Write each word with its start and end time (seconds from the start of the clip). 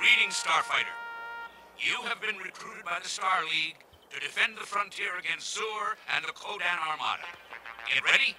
Greetings, 0.00 0.42
Starfighter. 0.42 0.96
You 1.78 2.00
have 2.08 2.22
been 2.22 2.38
recruited 2.38 2.86
by 2.86 3.00
the 3.02 3.08
Star 3.08 3.42
League 3.42 3.76
to 4.08 4.18
defend 4.18 4.56
the 4.56 4.62
frontier 4.62 5.10
against 5.18 5.54
Xur 5.54 5.92
and 6.16 6.24
the 6.24 6.32
Ko-Dan 6.32 6.78
Armada. 6.88 7.24
Get 7.86 8.02
ready? 8.06 8.34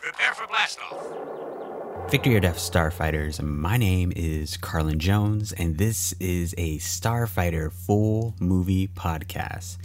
Prepare 0.00 0.34
for 0.34 0.46
blastoff. 0.48 2.10
Victory 2.10 2.34
or 2.34 2.40
Death 2.40 2.58
Starfighters, 2.58 3.40
my 3.40 3.76
name 3.76 4.12
is 4.16 4.56
Carlin 4.56 4.98
Jones, 4.98 5.52
and 5.52 5.78
this 5.78 6.12
is 6.14 6.56
a 6.58 6.78
Starfighter 6.78 7.72
full 7.72 8.34
movie 8.40 8.88
podcast. 8.88 9.76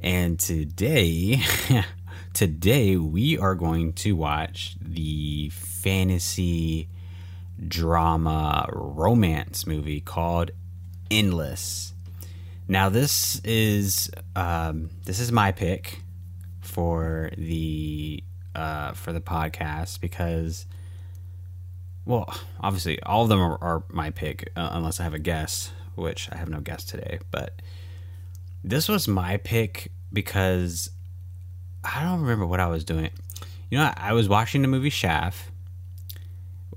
And 0.00 0.40
today, 0.40 1.42
today 2.32 2.96
we 2.96 3.36
are 3.36 3.54
going 3.54 3.92
to 3.92 4.12
watch 4.12 4.76
the 4.80 5.50
fantasy 5.50 6.88
drama 7.68 8.70
romance 8.72 9.66
movie 9.66 10.00
called 10.00 10.50
Endless. 11.12 11.92
Now 12.68 12.88
this 12.88 13.38
is 13.44 14.10
um, 14.34 14.88
this 15.04 15.20
is 15.20 15.30
my 15.30 15.52
pick 15.52 16.00
for 16.62 17.30
the 17.36 18.24
uh, 18.54 18.92
for 18.92 19.12
the 19.12 19.20
podcast 19.20 20.00
because 20.00 20.64
well 22.06 22.34
obviously 22.60 22.98
all 23.02 23.24
of 23.24 23.28
them 23.28 23.40
are, 23.40 23.58
are 23.62 23.84
my 23.90 24.08
pick 24.08 24.50
uh, 24.56 24.70
unless 24.72 25.00
I 25.00 25.02
have 25.02 25.12
a 25.12 25.18
guest 25.18 25.72
which 25.96 26.30
I 26.32 26.38
have 26.38 26.48
no 26.48 26.60
guest 26.60 26.88
today 26.88 27.18
but 27.30 27.60
this 28.64 28.88
was 28.88 29.06
my 29.06 29.36
pick 29.36 29.92
because 30.14 30.88
I 31.84 32.04
don't 32.04 32.22
remember 32.22 32.46
what 32.46 32.58
I 32.58 32.68
was 32.68 32.84
doing 32.84 33.10
you 33.70 33.76
know 33.76 33.84
I, 33.84 33.94
I 33.96 34.12
was 34.14 34.30
watching 34.30 34.62
the 34.62 34.68
movie 34.68 34.90
Shaft 34.90 35.50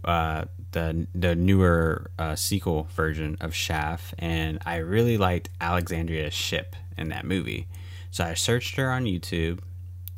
uh, 0.03 0.45
the 0.75 1.07
the 1.15 1.35
newer 1.35 2.11
uh, 2.19 2.35
sequel 2.35 2.89
version 2.93 3.37
of 3.39 3.55
Shaft, 3.55 4.13
and 4.19 4.59
I 4.65 4.75
really 4.77 5.17
liked 5.17 5.49
Alexandria 5.61 6.29
Shipp 6.29 6.75
in 6.97 7.07
that 7.09 7.25
movie. 7.25 7.67
So 8.11 8.25
I 8.25 8.33
searched 8.33 8.75
her 8.75 8.91
on 8.91 9.05
YouTube, 9.05 9.59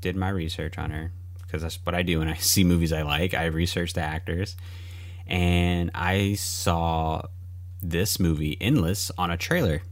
did 0.01 0.15
my 0.15 0.29
research 0.29 0.77
on 0.79 0.89
her 0.89 1.11
because 1.43 1.61
that's 1.61 1.79
what 1.85 1.93
I 1.93 2.01
do 2.01 2.19
when 2.19 2.27
I 2.27 2.33
see 2.39 2.63
movies 2.63 2.91
I 2.91 3.03
like. 3.03 3.35
I 3.35 3.45
research 3.45 3.93
the 3.93 4.01
actors, 4.01 4.57
and 5.27 5.91
I 5.93 6.33
saw 6.33 7.21
this 7.81 8.19
movie 8.19 8.57
Endless 8.59 9.11
on 9.17 9.29
a 9.29 9.37
trailer. 9.37 9.83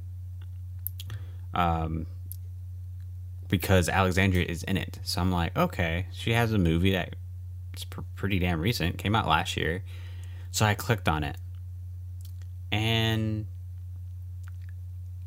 Um, 1.53 2.07
because 3.47 3.87
Alexandria 3.87 4.45
is 4.49 4.63
in 4.63 4.77
it, 4.77 4.99
so 5.03 5.21
I'm 5.21 5.31
like, 5.31 5.55
okay, 5.55 6.07
she 6.11 6.33
has 6.33 6.51
a 6.51 6.57
movie 6.57 6.91
that's 6.91 7.85
pr- 7.87 8.01
pretty 8.15 8.39
damn 8.39 8.59
recent, 8.59 8.97
came 8.97 9.15
out 9.15 9.27
last 9.27 9.55
year 9.55 9.83
so 10.55 10.65
I 10.65 10.73
clicked 10.73 11.09
on 11.09 11.25
it. 11.25 11.35
And 12.71 13.45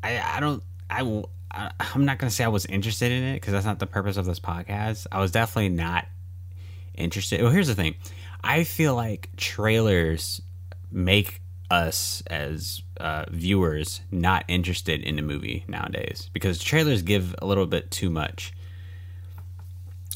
I 0.01 0.19
I 0.37 0.39
don't 0.39 0.63
I 0.89 1.23
I, 1.51 1.71
I'm 1.79 2.05
not 2.05 2.17
going 2.17 2.29
to 2.29 2.35
say 2.35 2.43
I 2.43 2.47
was 2.47 2.65
interested 2.65 3.11
in 3.11 3.23
it 3.23 3.35
because 3.35 3.53
that's 3.53 3.65
not 3.65 3.77
the 3.77 3.85
purpose 3.85 4.17
of 4.17 4.25
this 4.25 4.39
podcast. 4.39 5.05
I 5.11 5.19
was 5.19 5.31
definitely 5.31 5.69
not 5.69 6.07
interested. 6.95 7.43
Well, 7.43 7.51
here's 7.51 7.67
the 7.67 7.75
thing. 7.75 7.95
I 8.43 8.63
feel 8.63 8.95
like 8.95 9.29
trailers 9.37 10.41
make 10.91 11.41
us 11.69 12.23
as 12.25 12.81
uh, 12.99 13.25
viewers 13.29 14.01
not 14.09 14.45
interested 14.47 15.01
in 15.03 15.15
the 15.15 15.21
movie 15.21 15.63
nowadays 15.67 16.31
because 16.33 16.57
trailers 16.57 17.03
give 17.03 17.35
a 17.39 17.45
little 17.45 17.67
bit 17.67 17.91
too 17.91 18.09
much. 18.09 18.51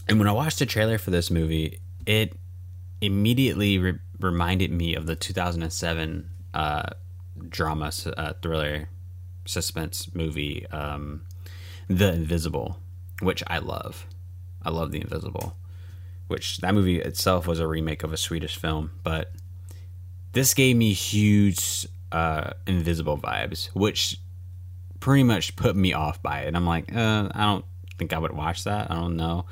And 0.09 0.17
when 0.17 0.27
I 0.27 0.31
watched 0.31 0.57
the 0.57 0.65
trailer 0.65 0.97
for 0.97 1.11
this 1.11 1.29
movie, 1.29 1.79
it 2.07 2.33
immediately 2.99 3.77
re- 3.77 3.99
reminded 4.23 4.71
me 4.71 4.95
of 4.95 5.05
the 5.05 5.15
2007 5.15 6.29
uh, 6.53 6.83
drama 7.49 7.91
uh, 8.17 8.33
thriller 8.41 8.89
suspense 9.45 10.13
movie, 10.13 10.65
um, 10.71 11.23
The 11.87 12.13
Invisible, 12.13 12.79
which 13.21 13.43
I 13.47 13.59
love. 13.59 14.07
I 14.63 14.69
love 14.69 14.91
The 14.91 15.01
Invisible, 15.01 15.55
which 16.27 16.59
that 16.59 16.73
movie 16.73 17.01
itself 17.01 17.47
was 17.47 17.59
a 17.59 17.67
remake 17.67 18.03
of 18.03 18.13
a 18.13 18.17
Swedish 18.17 18.55
film, 18.57 18.91
but 19.03 19.31
this 20.31 20.53
gave 20.53 20.75
me 20.75 20.93
huge 20.93 21.87
uh, 22.11 22.51
Invisible 22.65 23.17
vibes, 23.17 23.67
which 23.73 24.19
pretty 24.99 25.23
much 25.23 25.55
put 25.55 25.75
me 25.75 25.93
off 25.93 26.21
by 26.21 26.41
it. 26.41 26.55
I'm 26.55 26.65
like, 26.65 26.95
uh, 26.95 27.29
I 27.33 27.43
don't 27.45 27.65
think 27.97 28.13
I 28.13 28.19
would 28.19 28.31
watch 28.31 28.63
that. 28.63 28.89
I 28.89 28.95
don't 28.95 29.17
know. 29.17 29.45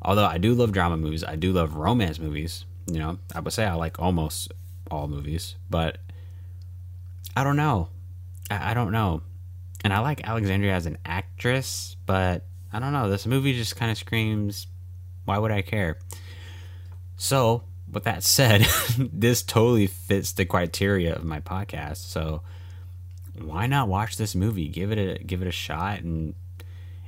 Although 0.00 0.26
I 0.26 0.38
do 0.38 0.54
love 0.54 0.72
drama 0.72 0.96
movies, 0.96 1.24
I 1.24 1.36
do 1.36 1.52
love 1.52 1.74
romance 1.74 2.18
movies 2.18 2.64
you 2.86 2.98
know, 2.98 3.18
I 3.34 3.40
would 3.40 3.52
say 3.52 3.64
I 3.64 3.74
like 3.74 3.98
almost 3.98 4.52
all 4.90 5.08
movies, 5.08 5.56
but 5.70 5.98
I 7.36 7.44
don't 7.44 7.56
know. 7.56 7.88
I, 8.50 8.70
I 8.70 8.74
don't 8.74 8.92
know. 8.92 9.22
And 9.84 9.92
I 9.92 10.00
like 10.00 10.26
Alexandria 10.26 10.74
as 10.74 10.86
an 10.86 10.98
actress, 11.04 11.96
but 12.06 12.44
I 12.72 12.78
don't 12.78 12.92
know. 12.92 13.08
This 13.08 13.26
movie 13.26 13.52
just 13.52 13.76
kind 13.76 13.90
of 13.90 13.98
screams, 13.98 14.66
why 15.24 15.38
would 15.38 15.50
I 15.50 15.62
care? 15.62 15.98
So, 17.16 17.64
with 17.90 18.04
that 18.04 18.22
said, 18.22 18.62
this 18.98 19.42
totally 19.42 19.86
fits 19.86 20.32
the 20.32 20.44
criteria 20.44 21.14
of 21.14 21.24
my 21.24 21.40
podcast. 21.40 21.98
So, 21.98 22.42
why 23.40 23.66
not 23.66 23.88
watch 23.88 24.16
this 24.16 24.34
movie? 24.34 24.68
Give 24.68 24.92
it 24.92 24.98
a 24.98 25.24
give 25.24 25.42
it 25.42 25.48
a 25.48 25.52
shot 25.52 26.00
and 26.00 26.34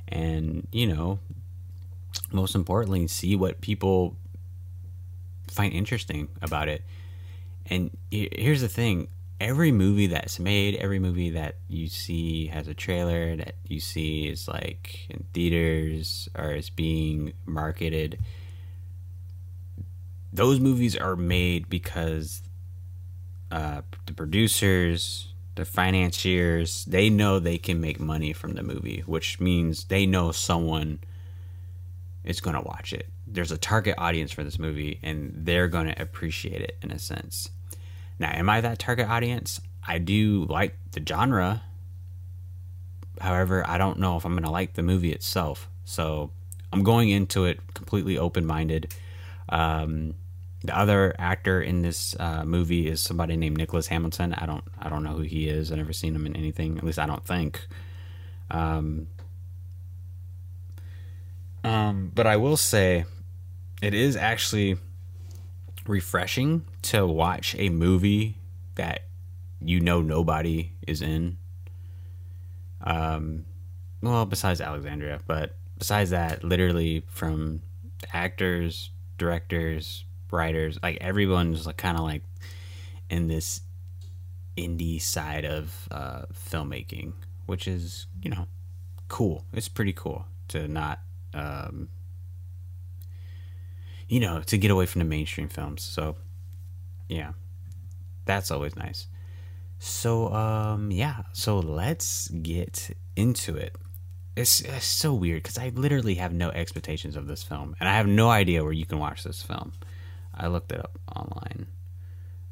and 0.07 0.67
you 0.71 0.87
know, 0.87 1.19
most 2.31 2.55
importantly, 2.55 3.07
see 3.07 3.35
what 3.35 3.61
people 3.61 4.15
find 5.55 5.73
interesting 5.73 6.27
about 6.41 6.67
it. 6.67 6.83
And 7.67 7.95
here's 8.11 8.61
the 8.61 8.67
thing 8.67 9.07
every 9.39 9.71
movie 9.71 10.07
that's 10.07 10.39
made, 10.39 10.75
every 10.75 10.99
movie 10.99 11.31
that 11.31 11.55
you 11.67 11.87
see 11.87 12.47
has 12.47 12.67
a 12.67 12.73
trailer 12.73 13.35
that 13.35 13.55
you 13.67 13.79
see 13.79 14.27
is 14.27 14.47
like 14.47 15.07
in 15.09 15.25
theaters 15.33 16.29
or 16.37 16.51
is 16.51 16.69
being 16.69 17.33
marketed. 17.45 18.19
Those 20.31 20.59
movies 20.59 20.95
are 20.95 21.15
made 21.15 21.69
because 21.69 22.41
uh, 23.51 23.81
the 24.05 24.13
producers, 24.13 25.33
the 25.55 25.65
financiers, 25.65 26.85
they 26.85 27.09
know 27.09 27.39
they 27.39 27.57
can 27.57 27.79
make 27.79 27.99
money 27.99 28.33
from 28.33 28.53
the 28.53 28.63
movie, 28.63 29.03
which 29.05 29.39
means 29.39 29.85
they 29.85 30.05
know 30.05 30.31
someone 30.31 30.99
is 32.25 32.41
going 32.41 32.55
to 32.55 32.61
watch 32.61 32.91
it 32.93 33.07
there's 33.27 33.51
a 33.51 33.57
target 33.57 33.95
audience 33.97 34.31
for 34.31 34.43
this 34.43 34.59
movie 34.59 34.99
and 35.03 35.31
they're 35.35 35.67
going 35.67 35.87
to 35.87 36.01
appreciate 36.01 36.61
it 36.61 36.77
in 36.81 36.91
a 36.91 36.99
sense. 36.99 37.49
Now, 38.19 38.31
am 38.31 38.49
I 38.49 38.61
that 38.61 38.79
target 38.79 39.07
audience? 39.07 39.59
I 39.85 39.97
do 39.97 40.45
like 40.49 40.77
the 40.91 41.03
genre. 41.07 41.63
However, 43.19 43.67
I 43.67 43.77
don't 43.77 43.99
know 43.99 44.17
if 44.17 44.25
I'm 44.25 44.33
going 44.33 44.43
to 44.43 44.51
like 44.51 44.73
the 44.73 44.83
movie 44.83 45.11
itself. 45.11 45.69
So 45.83 46.31
I'm 46.71 46.83
going 46.83 47.09
into 47.09 47.45
it 47.45 47.59
completely 47.73 48.17
open 48.17 48.45
minded. 48.45 48.93
Um, 49.49 50.15
the 50.63 50.75
other 50.75 51.13
actor 51.19 51.61
in 51.61 51.81
this 51.81 52.15
uh, 52.19 52.43
movie 52.45 52.87
is 52.87 53.01
somebody 53.01 53.35
named 53.37 53.57
Nicholas 53.57 53.87
Hamilton. 53.87 54.33
I 54.33 54.45
don't 54.45 54.63
I 54.79 54.89
don't 54.89 55.03
know 55.03 55.11
who 55.11 55.21
he 55.21 55.47
is. 55.47 55.71
I've 55.71 55.77
never 55.77 55.93
seen 55.93 56.15
him 56.15 56.25
in 56.25 56.35
anything. 56.35 56.77
At 56.77 56.83
least 56.83 56.97
I 56.97 57.05
don't 57.05 57.23
think. 57.23 57.67
Um, 58.49 59.07
um, 61.65 62.11
but 62.13 62.27
I 62.27 62.37
will 62.37 62.57
say 62.57 63.05
it 63.81 63.95
is 63.95 64.15
actually 64.15 64.77
refreshing 65.87 66.65
to 66.83 67.07
watch 67.07 67.55
a 67.57 67.69
movie 67.69 68.37
that 68.75 69.01
you 69.59 69.79
know 69.79 70.01
nobody 70.01 70.73
is 70.85 71.01
in. 71.01 71.37
Um, 72.81 73.45
well, 74.01 74.25
besides 74.25 74.61
Alexandria, 74.61 75.21
but 75.25 75.55
besides 75.77 76.11
that, 76.11 76.43
literally 76.43 77.03
from 77.07 77.63
actors, 78.13 78.91
directors, 79.17 80.05
writers, 80.31 80.77
like 80.83 80.99
everyone's 81.01 81.65
like 81.65 81.77
kind 81.77 81.97
of 81.97 82.03
like 82.03 82.21
in 83.09 83.27
this 83.27 83.61
indie 84.55 85.01
side 85.01 85.45
of 85.45 85.87
uh, 85.89 86.23
filmmaking, 86.31 87.13
which 87.47 87.67
is 87.67 88.05
you 88.21 88.29
know 88.29 88.47
cool. 89.07 89.45
It's 89.51 89.67
pretty 89.67 89.93
cool 89.93 90.25
to 90.49 90.67
not 90.67 90.99
um, 91.35 91.89
you 94.07 94.19
know, 94.19 94.41
to 94.41 94.57
get 94.57 94.71
away 94.71 94.85
from 94.85 94.99
the 94.99 95.05
mainstream 95.05 95.49
films. 95.49 95.83
So, 95.83 96.15
yeah, 97.09 97.33
that's 98.25 98.51
always 98.51 98.75
nice. 98.75 99.07
So, 99.79 100.33
um, 100.33 100.91
yeah, 100.91 101.23
so 101.33 101.59
let's 101.59 102.29
get 102.29 102.95
into 103.15 103.55
it. 103.57 103.75
It's, 104.35 104.61
it's 104.61 104.85
so 104.85 105.13
weird 105.13 105.43
because 105.43 105.57
I 105.57 105.69
literally 105.69 106.15
have 106.15 106.33
no 106.33 106.49
expectations 106.49 107.15
of 107.15 107.27
this 107.27 107.43
film, 107.43 107.75
and 107.79 107.87
I 107.87 107.95
have 107.95 108.07
no 108.07 108.29
idea 108.29 108.63
where 108.63 108.73
you 108.73 108.85
can 108.85 108.99
watch 108.99 109.23
this 109.23 109.41
film. 109.41 109.73
I 110.33 110.47
looked 110.47 110.71
it 110.71 110.79
up 110.79 110.99
online. 111.15 111.67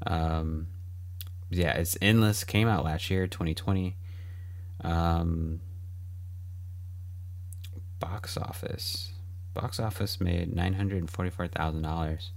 Um, 0.06 0.68
yeah, 1.50 1.74
it's 1.74 1.98
Endless. 2.02 2.44
Came 2.44 2.68
out 2.68 2.86
last 2.86 3.10
year, 3.10 3.28
2020. 3.28 3.96
Um, 4.82 5.60
box 8.04 8.36
office 8.36 9.14
box 9.54 9.80
office 9.80 10.20
made 10.20 10.54
nine 10.54 10.74
hundred 10.74 10.98
and 10.98 11.10
forty 11.10 11.30
four 11.30 11.48
thousand 11.48 11.82
dollars 11.82 12.32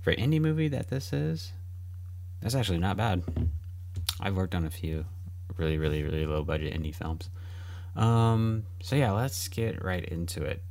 for 0.00 0.14
indie 0.14 0.40
movie 0.40 0.68
that 0.68 0.88
this 0.88 1.12
is. 1.12 1.52
That's 2.40 2.54
actually 2.54 2.78
not 2.78 2.96
bad. 2.96 3.22
I've 4.20 4.36
worked 4.36 4.54
on 4.54 4.64
a 4.64 4.70
few 4.70 5.04
really, 5.58 5.76
really, 5.76 6.02
really 6.02 6.24
low 6.24 6.42
budget 6.42 6.74
indie 6.74 6.94
films. 6.94 7.28
Um, 7.94 8.64
so 8.82 8.96
yeah, 8.96 9.12
let's 9.12 9.48
get 9.48 9.84
right 9.84 10.04
into 10.04 10.42
it. 10.44 10.62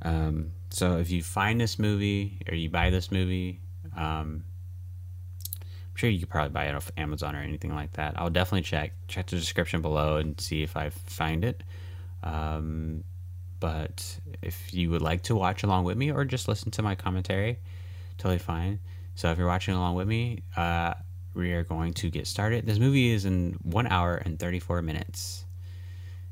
Um, 0.00 0.52
so 0.70 0.96
if 0.96 1.10
you 1.10 1.22
find 1.22 1.60
this 1.60 1.78
movie 1.78 2.38
or 2.48 2.54
you 2.54 2.70
buy 2.70 2.88
this 2.88 3.12
movie, 3.12 3.60
um, 3.94 4.44
I'm 5.60 5.96
sure 5.96 6.08
you 6.08 6.18
could 6.18 6.30
probably 6.30 6.50
buy 6.50 6.64
it 6.64 6.74
off 6.74 6.90
Amazon 6.96 7.36
or 7.36 7.40
anything 7.40 7.74
like 7.74 7.92
that. 7.92 8.14
I'll 8.16 8.30
definitely 8.30 8.62
check 8.62 8.92
check 9.06 9.26
the 9.26 9.36
description 9.36 9.82
below 9.82 10.16
and 10.16 10.40
see 10.40 10.62
if 10.62 10.76
I 10.78 10.88
find 10.88 11.44
it. 11.44 11.62
Um, 12.22 13.04
but 13.62 14.18
if 14.42 14.74
you 14.74 14.90
would 14.90 15.02
like 15.02 15.22
to 15.22 15.36
watch 15.36 15.62
along 15.62 15.84
with 15.84 15.96
me 15.96 16.10
or 16.10 16.24
just 16.24 16.48
listen 16.48 16.72
to 16.72 16.82
my 16.82 16.96
commentary, 16.96 17.60
totally 18.18 18.40
fine. 18.40 18.80
So 19.14 19.30
if 19.30 19.38
you're 19.38 19.46
watching 19.46 19.74
along 19.74 19.94
with 19.94 20.08
me, 20.08 20.42
uh, 20.56 20.94
we 21.32 21.52
are 21.52 21.62
going 21.62 21.92
to 21.92 22.10
get 22.10 22.26
started. 22.26 22.66
This 22.66 22.80
movie 22.80 23.12
is 23.12 23.24
in 23.24 23.56
one 23.62 23.86
hour 23.86 24.16
and 24.16 24.36
34 24.36 24.82
minutes. 24.82 25.44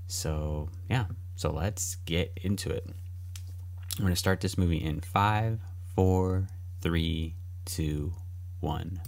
So 0.09 0.71
yeah, 0.89 1.05
so 1.37 1.53
let's 1.53 1.99
get 2.05 2.37
into 2.43 2.69
it. 2.71 2.85
I'm 2.89 4.03
going 4.03 4.13
to 4.13 4.17
start 4.17 4.41
this 4.41 4.59
movie 4.59 4.83
in 4.83 5.01
five, 5.01 5.61
four, 5.95 6.49
three, 6.81 7.37
two, 7.65 8.13
one. 8.59 9.01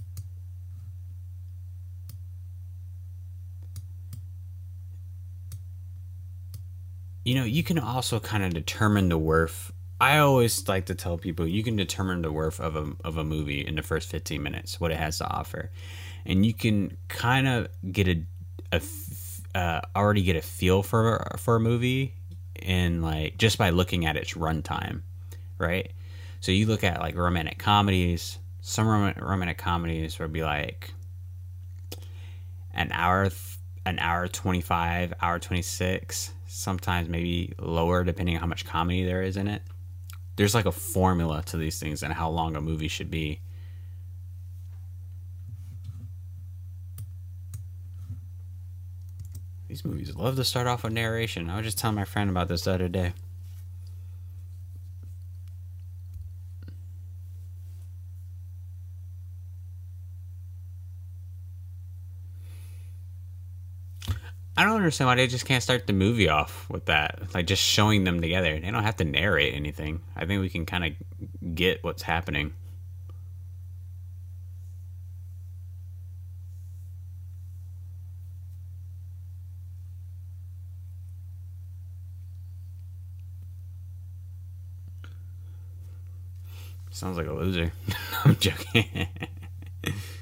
You 7.25 7.37
know, 7.37 7.45
you 7.45 7.63
can 7.63 7.79
also 7.79 8.19
kind 8.21 8.43
of 8.43 8.53
determine 8.53 9.09
the 9.09 9.19
worth. 9.19 9.73
I 10.01 10.19
always 10.19 10.67
like 10.67 10.87
to 10.87 10.95
tell 10.95 11.17
people 11.17 11.47
you 11.47 11.63
can 11.63 11.77
determine 11.77 12.23
the 12.23 12.33
worth 12.33 12.59
of 12.59 12.75
a, 12.75 12.93
of 13.05 13.17
a 13.17 13.25
movie 13.25 13.65
in 13.65 13.77
the 13.77 13.83
first 13.83 14.09
15 14.09 14.43
minutes, 14.43 14.81
what 14.81 14.91
it 14.91 14.97
has 14.97 15.19
to 15.19 15.29
offer. 15.29 15.71
And 16.27 16.45
you 16.45 16.53
can 16.53 16.97
kind 17.09 17.47
of 17.47 17.69
get 17.93 18.09
a, 18.09 18.23
a 18.73 18.83
uh, 19.55 19.81
already 19.95 20.23
get 20.23 20.37
a 20.37 20.43
feel 20.43 20.83
for 20.83 21.27
for 21.37 21.57
a 21.57 21.61
movie 21.61 22.15
in 22.61 23.03
like 23.03 23.37
just 23.39 23.59
by 23.59 23.71
looking 23.71 24.07
at 24.07 24.17
its 24.17 24.35
runtime, 24.35 25.03
right? 25.59 25.93
So 26.41 26.53
you 26.53 26.67
look 26.67 26.85
at 26.85 27.01
like 27.01 27.17
romantic 27.17 27.59
comedies. 27.59 28.39
Some 28.61 28.87
rom- 28.87 29.15
romantic 29.21 29.59
comedies 29.59 30.19
would 30.19 30.33
be 30.33 30.43
like 30.43 30.93
an 32.73 32.91
hour, 32.93 33.31
an 33.85 33.99
hour 33.99 34.29
twenty 34.29 34.61
five, 34.61 35.13
hour 35.21 35.39
twenty 35.39 35.63
six. 35.63 36.33
Sometimes 36.55 37.09
maybe 37.09 37.55
lower 37.59 38.05
depending 38.05 38.37
on 38.37 38.43
how 38.43 38.47
much 38.47 38.67
comedy 38.67 39.05
there 39.05 39.23
is 39.23 39.39
in 39.39 39.49
it. 39.49 39.63
There's 40.37 40.55
like 40.55 40.67
a 40.67 40.73
formula 40.73 41.43
to 41.47 41.57
these 41.57 41.81
things 41.81 42.03
and 42.03 42.13
how 42.13 42.29
long 42.29 42.57
a 42.57 42.61
movie 42.61 42.89
should 42.89 43.11
be. 43.11 43.41
These 49.67 49.83
movies 49.83 50.15
love 50.15 50.37
to 50.37 50.45
start 50.45 50.67
off 50.67 50.85
with 50.85 50.93
narration. 50.93 51.49
I 51.49 51.57
was 51.57 51.65
just 51.65 51.79
telling 51.79 51.97
my 51.97 52.05
friend 52.05 52.29
about 52.29 52.49
this 52.49 52.65
the 52.65 52.75
other 52.75 52.89
day. 52.89 53.15
Understand 64.83 65.09
why 65.09 65.15
they 65.15 65.27
just 65.27 65.47
can't 65.47 65.63
start 65.63 65.87
the 65.87 65.93
movie 65.93 66.29
off 66.29 66.69
with 66.69 66.87
that. 66.87 67.35
Like 67.35 67.47
just 67.47 67.63
showing 67.63 68.05
them 68.05 68.21
together. 68.21 68.59
They 68.59 68.71
don't 68.71 68.83
have 68.83 68.97
to 68.97 69.05
narrate 69.05 69.55
anything. 69.55 70.01
I 70.17 70.27
think 70.27 70.41
we 70.41 70.49
can 70.49 70.67
kind 70.67 70.85
of 70.85 71.55
get 71.55 71.83
what's 71.83 72.03
happening. 72.03 72.53
Sounds 86.91 87.17
like 87.17 87.27
a 87.27 87.33
loser. 87.33 87.73
I'm 88.25 88.37
joking. 88.37 89.09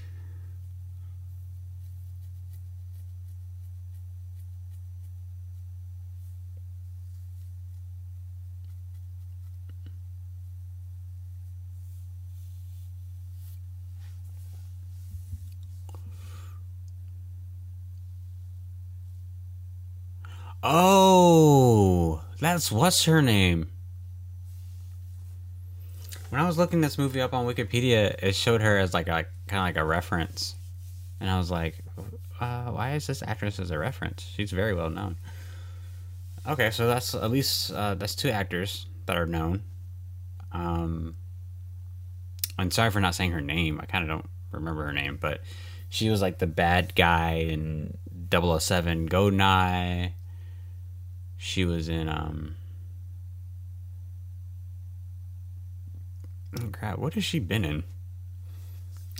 oh, 20.70 22.22
that's 22.38 22.70
what's 22.72 23.04
her 23.04 23.20
name? 23.20 23.68
when 26.30 26.40
I 26.40 26.46
was 26.46 26.56
looking 26.56 26.80
this 26.80 26.96
movie 26.96 27.20
up 27.20 27.34
on 27.34 27.44
Wikipedia, 27.44 28.14
it 28.22 28.34
showed 28.34 28.62
her 28.62 28.78
as 28.78 28.94
like 28.94 29.08
a 29.08 29.26
kind 29.48 29.60
of 29.60 29.62
like 29.62 29.76
a 29.76 29.84
reference, 29.84 30.54
and 31.18 31.28
I 31.28 31.36
was 31.38 31.50
like, 31.50 31.78
uh, 32.40 32.70
why 32.70 32.94
is 32.94 33.06
this 33.06 33.22
actress 33.22 33.58
as 33.58 33.70
a 33.70 33.78
reference? 33.78 34.22
She's 34.34 34.52
very 34.52 34.72
well 34.72 34.90
known. 34.90 35.16
Okay, 36.48 36.70
so 36.70 36.86
that's 36.86 37.14
at 37.14 37.30
least 37.30 37.72
uh, 37.72 37.94
that's 37.94 38.14
two 38.14 38.30
actors 38.30 38.86
that 39.06 39.16
are 39.16 39.26
known. 39.26 39.62
Um, 40.52 41.16
I'm 42.58 42.70
sorry 42.70 42.90
for 42.90 43.00
not 43.00 43.14
saying 43.16 43.32
her 43.32 43.40
name. 43.40 43.80
I 43.80 43.86
kind 43.86 44.04
of 44.04 44.08
don't 44.08 44.30
remember 44.52 44.84
her 44.86 44.92
name, 44.92 45.18
but 45.20 45.40
she 45.88 46.10
was 46.10 46.22
like 46.22 46.38
the 46.38 46.46
bad 46.46 46.94
guy 46.94 47.44
in 47.48 47.98
007 48.30 49.08
Goldeneye. 49.08 50.12
She 51.42 51.64
was 51.64 51.88
in 51.88 52.06
um 52.06 52.54
Oh, 56.60 56.68
crap, 56.70 56.98
what 56.98 57.14
has 57.14 57.24
she 57.24 57.38
been 57.38 57.64
in? 57.64 57.82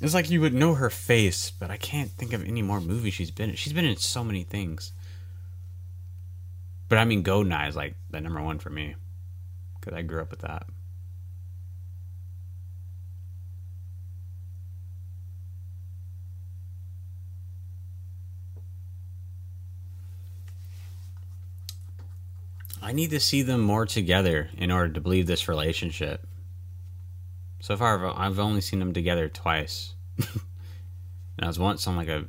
It's 0.02 0.12
like 0.12 0.28
you 0.28 0.43
would 0.43 0.52
know 0.52 0.75
her 0.75 0.90
face, 0.90 1.50
but 1.50 1.70
I 1.70 1.78
can't 1.78 2.11
think 2.11 2.34
of 2.34 2.46
any 2.46 2.61
more 2.61 2.81
movies 2.81 3.14
she's 3.14 3.31
been 3.31 3.49
in. 3.50 3.56
She's 3.56 3.72
been 3.72 3.87
in 3.87 3.96
so 3.96 4.22
many 4.22 4.43
things. 4.43 4.93
But 6.90 6.99
I 6.99 7.06
mean, 7.06 7.25
Goldeneye 7.25 7.69
is 7.69 7.76
like 7.76 7.94
the 8.11 8.20
number 8.20 8.43
one 8.43 8.58
for 8.58 8.69
me. 8.69 8.96
Because 9.78 9.96
I 9.96 10.02
grew 10.02 10.20
up 10.20 10.31
with 10.31 10.40
that. 10.40 10.66
I 22.90 22.92
need 22.92 23.11
to 23.11 23.20
see 23.20 23.42
them 23.42 23.61
more 23.61 23.87
together 23.87 24.50
in 24.59 24.73
order 24.73 24.92
to 24.94 25.00
believe 25.00 25.28
this 25.28 25.47
relationship. 25.47 26.26
So 27.61 27.76
far, 27.76 28.04
I've 28.18 28.40
only 28.40 28.61
seen 28.61 28.80
them 28.80 28.92
together 28.92 29.28
twice. 29.28 29.94
and 30.18 30.26
I 31.38 31.47
was 31.47 31.56
once 31.56 31.87
on 31.87 31.94
like 31.94 32.09
a 32.09 32.25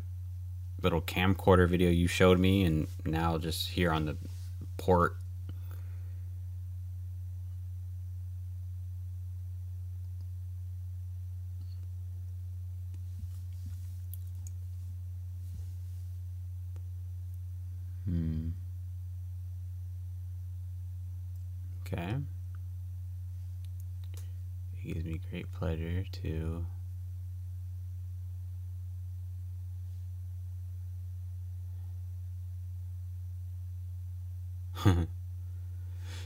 little 0.83 1.01
camcorder 1.01 1.67
video 1.67 1.89
you 1.89 2.05
showed 2.05 2.37
me, 2.37 2.63
and 2.63 2.87
now 3.03 3.39
just 3.39 3.69
here 3.69 3.91
on 3.91 4.05
the 4.05 4.17
port. 4.77 5.15
Okay. 21.91 22.15
It 24.83 24.93
gives 24.93 25.05
me 25.05 25.19
great 25.29 25.51
pleasure 25.51 26.05
to 26.23 26.65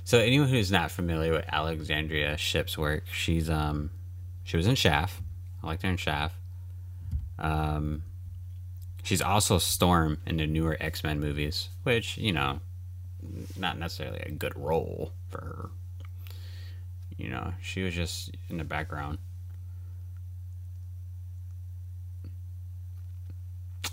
so 0.06 0.20
anyone 0.20 0.48
who's 0.48 0.72
not 0.72 0.92
familiar 0.92 1.32
with 1.34 1.46
Alexandria 1.52 2.38
Shipp's 2.38 2.78
work, 2.78 3.04
she's 3.12 3.50
um 3.50 3.90
she 4.44 4.58
was 4.58 4.68
in 4.68 4.76
Shaft. 4.76 5.22
I 5.64 5.68
liked 5.68 5.82
her 5.84 5.90
in 5.90 5.98
Shaft. 5.98 6.36
Um 7.40 8.04
she's 9.04 9.22
also 9.22 9.58
Storm 9.58 10.20
in 10.26 10.38
the 10.38 10.46
newer 10.48 10.78
X 10.80 11.04
Men 11.04 11.20
movies, 11.20 11.70
which, 11.84 12.18
you 12.18 12.32
know, 12.32 12.60
not 13.58 13.78
necessarily 13.78 14.20
a 14.20 14.32
good 14.32 14.56
role 14.56 15.12
for 15.30 15.42
her. 15.42 15.70
You 17.18 17.30
know, 17.30 17.54
she 17.62 17.84
was 17.84 17.94
just 17.94 18.32
in 18.50 18.58
the 18.58 18.64
background. 18.64 19.20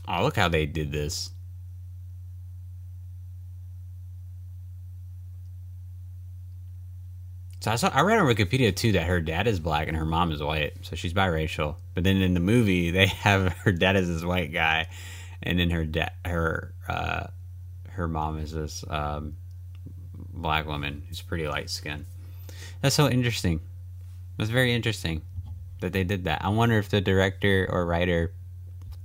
Oh, 0.08 0.22
look 0.22 0.36
how 0.36 0.48
they 0.48 0.66
did 0.66 0.90
this. 0.90 1.30
So 7.62 7.70
I 7.70 7.76
saw 7.76 7.90
I 7.94 8.00
read 8.00 8.18
on 8.18 8.26
Wikipedia 8.26 8.74
too 8.74 8.90
that 8.92 9.06
her 9.06 9.20
dad 9.20 9.46
is 9.46 9.60
black 9.60 9.86
and 9.86 9.96
her 9.96 10.04
mom 10.04 10.32
is 10.32 10.42
white, 10.42 10.74
so 10.82 10.96
she's 10.96 11.14
biracial. 11.14 11.76
But 11.94 12.02
then 12.02 12.20
in 12.20 12.34
the 12.34 12.40
movie 12.40 12.90
they 12.92 13.06
have 13.06 13.52
her 13.58 13.70
dad 13.70 13.94
is 13.94 14.08
this 14.08 14.24
white 14.24 14.52
guy, 14.52 14.88
and 15.44 15.60
then 15.60 15.70
her 15.70 15.84
dad, 15.84 16.10
her 16.24 16.74
uh, 16.88 17.28
her 17.94 18.08
mom 18.08 18.38
is 18.38 18.52
this 18.52 18.84
um, 18.88 19.37
black 20.14 20.66
woman 20.66 21.02
who's 21.08 21.20
pretty 21.20 21.46
light 21.46 21.70
skinned. 21.70 22.06
That's 22.80 22.94
so 22.94 23.08
interesting. 23.08 23.61
That's 24.37 24.50
very 24.50 24.72
interesting 24.72 25.22
that 25.80 25.92
they 25.92 26.04
did 26.04 26.25
that. 26.25 26.44
I 26.44 26.49
wonder 26.49 26.78
if 26.78 26.88
the 26.88 27.00
director 27.00 27.68
or 27.70 27.87
writer 27.87 28.32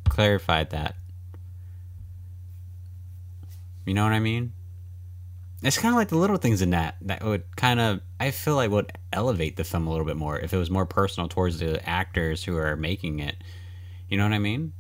clarified 0.05 0.71
that. 0.71 0.95
You 3.85 3.93
know 3.93 4.03
what 4.03 4.13
I 4.13 4.19
mean? 4.19 4.53
It's 5.63 5.77
kind 5.77 5.93
of 5.93 5.97
like 5.97 6.09
the 6.09 6.17
little 6.17 6.37
things 6.37 6.61
in 6.61 6.69
that 6.71 6.97
that 7.01 7.23
would 7.23 7.43
kind 7.55 7.79
of 7.79 8.01
I 8.19 8.31
feel 8.31 8.55
like 8.55 8.69
would 8.69 8.91
elevate 9.11 9.57
the 9.57 9.63
film 9.63 9.87
a 9.87 9.89
little 9.89 10.05
bit 10.05 10.17
more 10.17 10.39
if 10.39 10.53
it 10.53 10.57
was 10.57 10.69
more 10.69 10.85
personal 10.85 11.27
towards 11.27 11.59
the 11.59 11.87
actors 11.87 12.43
who 12.43 12.57
are 12.57 12.75
making 12.75 13.19
it. 13.19 13.35
You 14.07 14.17
know 14.17 14.23
what 14.23 14.33
I 14.33 14.39
mean? 14.39 14.73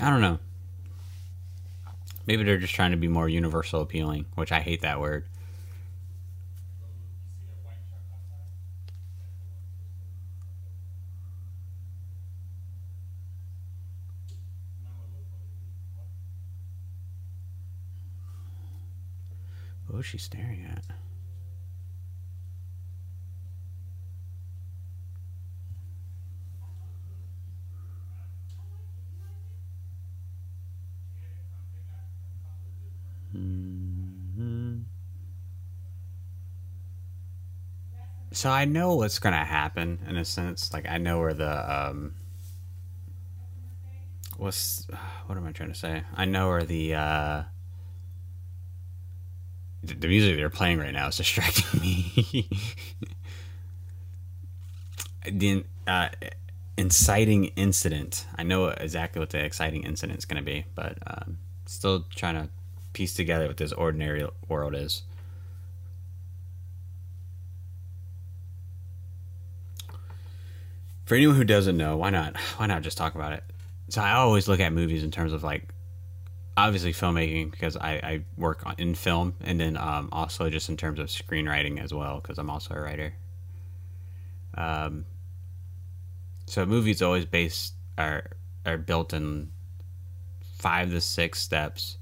I 0.00 0.10
don't 0.10 0.20
know. 0.20 0.38
Maybe 2.26 2.42
they're 2.42 2.58
just 2.58 2.74
trying 2.74 2.90
to 2.90 2.96
be 2.96 3.08
more 3.08 3.28
universal 3.28 3.80
appealing, 3.80 4.26
which 4.34 4.52
I 4.52 4.60
hate 4.60 4.82
that 4.82 5.00
word. 5.00 5.24
What 19.86 20.04
she 20.04 20.18
staring 20.18 20.64
at? 20.64 20.84
So 38.36 38.50
I 38.50 38.66
know 38.66 38.96
what's 38.96 39.18
gonna 39.18 39.46
happen 39.46 39.98
in 40.06 40.18
a 40.18 40.24
sense. 40.24 40.70
Like 40.70 40.86
I 40.86 40.98
know 40.98 41.20
where 41.20 41.32
the 41.32 41.74
um, 41.74 42.16
what's 44.36 44.86
what 45.26 45.38
am 45.38 45.46
I 45.46 45.52
trying 45.52 45.70
to 45.70 45.74
say? 45.74 46.02
I 46.14 46.26
know 46.26 46.48
where 46.48 46.64
the 46.64 46.94
uh, 46.94 47.42
the 49.82 50.06
music 50.06 50.36
they're 50.36 50.50
playing 50.50 50.78
right 50.78 50.92
now 50.92 51.08
is 51.08 51.16
distracting 51.16 51.80
me. 51.80 52.50
the 55.24 55.64
uh, 55.86 56.08
inciting 56.76 57.46
incident. 57.56 58.26
I 58.36 58.42
know 58.42 58.66
exactly 58.66 59.18
what 59.18 59.30
the 59.30 59.42
exciting 59.42 59.82
incident 59.84 60.18
is 60.18 60.26
going 60.26 60.44
to 60.44 60.44
be, 60.44 60.66
but 60.74 60.98
um, 61.06 61.38
still 61.64 62.04
trying 62.14 62.34
to 62.34 62.50
piece 62.92 63.14
together 63.14 63.46
what 63.46 63.56
this 63.56 63.72
ordinary 63.72 64.28
world 64.46 64.74
is. 64.74 65.04
For 71.06 71.14
anyone 71.14 71.36
who 71.36 71.44
doesn't 71.44 71.76
know, 71.76 71.96
why 71.96 72.10
not? 72.10 72.36
Why 72.56 72.66
not 72.66 72.82
just 72.82 72.98
talk 72.98 73.14
about 73.14 73.32
it? 73.32 73.44
So 73.88 74.02
I 74.02 74.12
always 74.12 74.48
look 74.48 74.60
at 74.60 74.72
movies 74.72 75.04
in 75.04 75.12
terms 75.12 75.32
of 75.32 75.44
like 75.44 75.68
obviously 76.56 76.92
filmmaking 76.92 77.50
because 77.50 77.76
I, 77.76 77.92
I 77.92 78.24
work 78.36 78.64
in 78.78 78.94
film 78.94 79.34
and 79.40 79.60
then 79.60 79.76
um, 79.76 80.08
also 80.10 80.50
just 80.50 80.68
in 80.68 80.76
terms 80.76 80.98
of 80.98 81.06
screenwriting 81.06 81.80
as 81.80 81.94
well 81.94 82.20
because 82.20 82.38
I'm 82.38 82.50
also 82.50 82.74
a 82.74 82.80
writer. 82.80 83.14
Um, 84.54 85.04
so 86.46 86.66
movies 86.66 87.02
always 87.02 87.24
based 87.24 87.74
are 87.98 88.30
are 88.64 88.78
built 88.78 89.12
in 89.12 89.52
five 90.56 90.90
to 90.90 91.00
six 91.00 91.40
steps, 91.40 91.98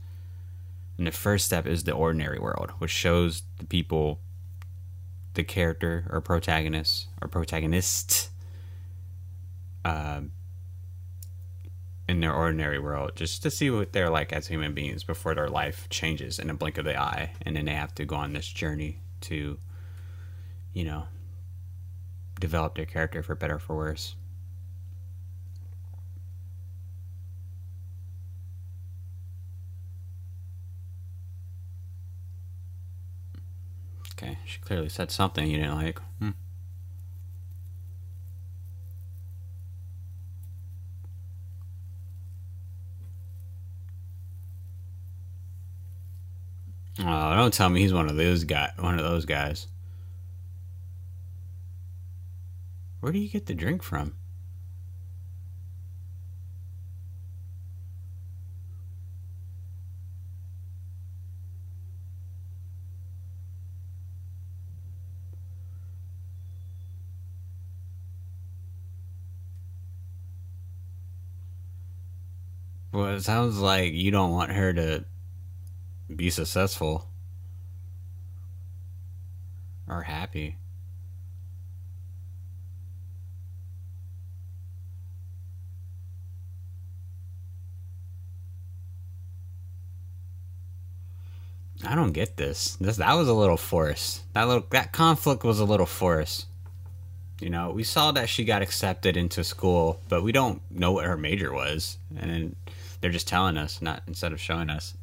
and 0.97 1.07
the 1.07 1.13
first 1.13 1.45
step 1.45 1.67
is 1.67 1.85
the 1.85 1.93
ordinary 1.93 2.39
world, 2.39 2.71
which 2.79 2.91
shows 2.91 3.43
the 3.59 3.67
people, 3.67 4.21
the 5.35 5.45
character 5.45 6.07
or 6.11 6.21
protagonist 6.21 7.09
or 7.21 7.29
protagonist. 7.29 8.31
Um, 9.85 10.33
in 12.09 12.21
their 12.21 12.35
ordinary 12.35 12.79
world 12.79 13.13
just 13.15 13.43
to 13.43 13.51
see 13.51 13.71
what 13.71 13.93
they're 13.93 14.11
like 14.11 14.33
as 14.33 14.47
human 14.47 14.75
beings 14.75 15.03
before 15.03 15.35
their 15.35 15.49
life 15.49 15.89
changes 15.89 16.39
in 16.39 16.51
a 16.51 16.55
blink 16.55 16.77
of 16.77 16.85
the 16.85 16.99
eye 16.99 17.33
and 17.43 17.57
then 17.57 17.65
they 17.65 17.75
have 17.75 17.95
to 17.95 18.05
go 18.05 18.17
on 18.17 18.33
this 18.33 18.47
journey 18.47 19.01
to 19.21 19.59
you 20.75 20.85
know 20.85 21.05
develop 22.41 22.75
their 22.75 22.85
character 22.85 23.23
for 23.23 23.35
better 23.35 23.59
for 23.59 23.75
worse 23.75 24.17
okay 34.13 34.39
she 34.45 34.59
clearly 34.61 34.91
said 34.91 35.11
something 35.11 35.47
you 35.47 35.57
didn't 35.57 35.77
like 35.77 35.99
hmm. 36.19 36.31
Oh, 47.01 47.37
don't 47.37 47.53
tell 47.53 47.69
me 47.71 47.81
he's 47.81 47.93
one 47.93 48.09
of 48.09 48.17
those 48.17 48.45
guy, 48.45 48.73
one 48.79 48.99
of 48.99 49.05
those 49.05 49.25
guys. 49.25 49.67
Where 53.01 53.13
do 53.13 53.19
you 53.19 53.29
get 53.29 53.47
the 53.47 53.55
drink 53.55 53.83
from? 53.83 54.15
Well, 72.93 73.17
it 73.17 73.23
sounds 73.23 73.59
like 73.59 73.93
you 73.93 74.13
don't 74.13 74.31
want 74.31 74.53
her 74.53 74.73
to 74.73 75.05
be 76.17 76.31
successful 76.31 77.09
or 79.89 80.03
happy. 80.03 80.57
I 91.87 91.95
don't 91.95 92.13
get 92.13 92.37
this. 92.37 92.77
This 92.77 92.97
that 92.97 93.13
was 93.15 93.29
a 93.29 93.35
little 93.35 93.57
forced. 93.57 94.23
That 94.33 94.49
little 94.49 94.67
that 94.71 94.93
conflict 94.93 95.45
was 95.45 95.61
a 95.61 95.65
little 95.65 95.87
forced. 95.87 96.47
You 97.41 97.51
know, 97.51 97.73
we 97.73 97.83
saw 97.83 98.13
that 98.13 98.29
she 98.29 98.45
got 98.45 98.63
accepted 98.63 99.17
into 99.17 99.45
school, 99.45 100.01
but 100.09 100.23
we 100.23 100.33
don't 100.33 100.63
know 100.71 100.93
what 100.93 101.05
her 101.05 101.17
major 101.17 101.53
was, 101.53 101.99
and 102.17 102.57
they're 103.01 103.11
just 103.11 103.29
telling 103.29 103.59
us, 103.59 103.83
not 103.83 104.03
instead 104.07 104.33
of 104.33 104.41
showing 104.41 104.71
us 104.71 104.95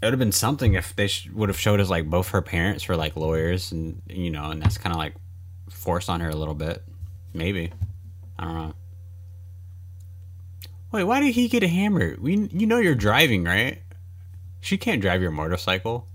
it 0.00 0.06
would 0.06 0.12
have 0.12 0.18
been 0.18 0.32
something 0.32 0.74
if 0.74 0.96
they 0.96 1.08
sh- 1.08 1.28
would 1.32 1.48
have 1.48 1.58
showed 1.58 1.80
us 1.80 1.90
like 1.90 2.08
both 2.08 2.30
her 2.30 2.40
parents 2.40 2.88
were 2.88 2.96
like 2.96 3.16
lawyers 3.16 3.70
and 3.72 4.00
you 4.08 4.30
know 4.30 4.50
and 4.50 4.62
that's 4.62 4.78
kind 4.78 4.94
of 4.94 4.98
like 4.98 5.14
forced 5.68 6.08
on 6.08 6.20
her 6.20 6.30
a 6.30 6.36
little 6.36 6.54
bit. 6.54 6.82
Maybe. 7.34 7.72
I 8.38 8.44
don't 8.44 8.54
know. 8.54 8.74
Wait 10.92 11.04
why 11.04 11.20
did 11.20 11.34
he 11.34 11.48
get 11.48 11.62
a 11.62 11.68
hammer 11.68 12.16
we 12.20 12.48
you 12.52 12.66
know 12.66 12.78
you're 12.78 12.94
driving 12.94 13.44
right? 13.44 13.82
She 14.60 14.76
can't 14.78 15.00
drive 15.00 15.22
your 15.22 15.30
motorcycle 15.30 16.06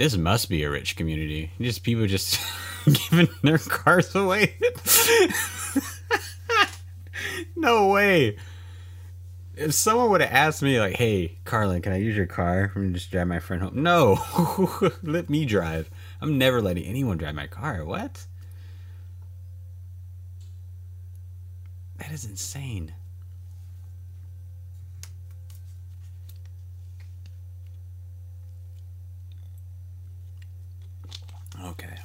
This 0.00 0.16
must 0.16 0.48
be 0.48 0.62
a 0.62 0.70
rich 0.70 0.96
community. 0.96 1.52
Just 1.60 1.82
people 1.82 2.06
just 2.06 2.40
giving 2.86 3.28
their 3.42 3.58
cars 3.58 4.14
away. 4.14 4.56
no 7.54 7.88
way. 7.88 8.38
If 9.54 9.74
someone 9.74 10.08
would 10.08 10.22
have 10.22 10.32
asked 10.32 10.62
me, 10.62 10.80
like, 10.80 10.96
hey, 10.96 11.36
Carlin, 11.44 11.82
can 11.82 11.92
I 11.92 11.98
use 11.98 12.16
your 12.16 12.24
car? 12.24 12.72
I'm 12.74 12.94
just 12.94 13.10
drive 13.10 13.28
my 13.28 13.40
friend 13.40 13.62
home. 13.62 13.82
No, 13.82 14.18
let 15.02 15.28
me 15.28 15.44
drive. 15.44 15.90
I'm 16.22 16.38
never 16.38 16.62
letting 16.62 16.84
anyone 16.84 17.18
drive 17.18 17.34
my 17.34 17.46
car. 17.46 17.84
What? 17.84 18.24
That 21.98 22.10
is 22.10 22.24
insane. 22.24 22.94
Okay. 31.64 31.96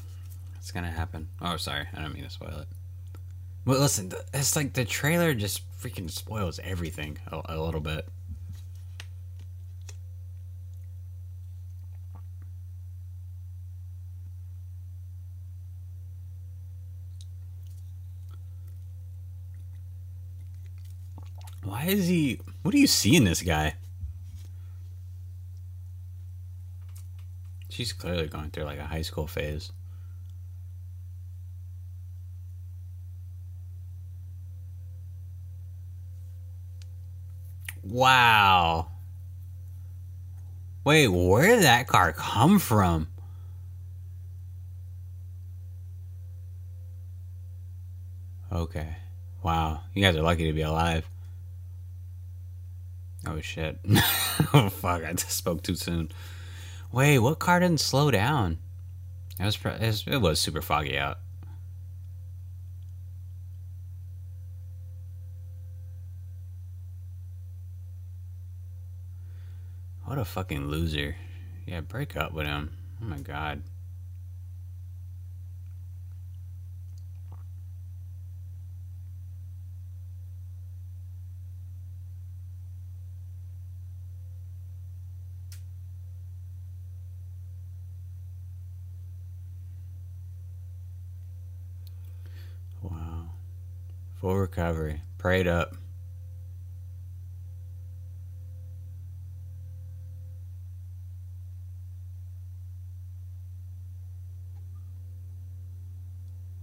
It's 0.58 0.72
gonna 0.72 0.92
happen. 0.92 1.28
Oh, 1.42 1.58
sorry. 1.58 1.86
I 1.94 2.02
don't 2.02 2.14
mean 2.14 2.24
to 2.24 2.30
spoil 2.30 2.60
it. 2.60 2.68
But 3.66 3.80
listen, 3.80 4.12
it's 4.34 4.56
like 4.56 4.74
the 4.74 4.86
trailer 4.86 5.34
just 5.34 5.62
freaking 5.80 6.10
spoils 6.10 6.60
everything 6.64 7.18
a, 7.32 7.42
a 7.46 7.62
little 7.62 7.82
bit. 7.82 8.08
Why 21.64 21.86
is 21.86 22.08
he? 22.08 22.40
What 22.62 22.72
do 22.72 22.80
you 22.80 22.88
see 22.88 23.16
in 23.16 23.24
this 23.24 23.42
guy? 23.42 23.76
She's 27.76 27.92
clearly 27.92 28.28
going 28.28 28.52
through 28.52 28.64
like 28.64 28.80
a 28.80 28.86
high 28.86 29.02
school 29.02 29.28
phase. 29.28 29.74
Wow. 37.84 38.92
Wait, 40.86 41.10
where 41.10 41.48
did 41.48 41.64
that 41.64 41.88
car 41.88 42.14
come 42.14 42.60
from? 42.60 43.10
Okay. 48.54 48.96
Wow. 49.44 49.82
You 49.94 50.02
guys 50.02 50.16
are 50.16 50.22
lucky 50.22 50.46
to 50.46 50.54
be 50.54 50.62
alive. 50.62 51.10
Oh 53.28 53.42
shit. 53.42 53.80
oh 54.54 54.70
fuck, 54.70 55.04
I 55.04 55.12
just 55.12 55.32
spoke 55.32 55.62
too 55.62 55.76
soon. 55.76 56.10
Wait, 56.96 57.20
what 57.20 57.40
car 57.40 57.60
didn't 57.60 57.82
slow 57.82 58.10
down? 58.10 58.58
It 59.38 59.44
was, 59.44 59.60
it 59.66 59.82
was, 59.82 60.04
it 60.08 60.18
was 60.22 60.40
super 60.40 60.62
foggy 60.62 60.98
out. 60.98 61.18
What 70.06 70.18
a 70.18 70.24
fucking 70.24 70.70
loser. 70.70 71.18
Yeah, 71.66 71.82
break 71.82 72.16
up 72.16 72.32
with 72.32 72.46
him. 72.46 72.72
Oh 73.02 73.06
my 73.08 73.20
god. 73.20 73.64
Full 94.26 94.38
recovery. 94.38 95.02
Prayed 95.20 95.46
up. 95.46 95.76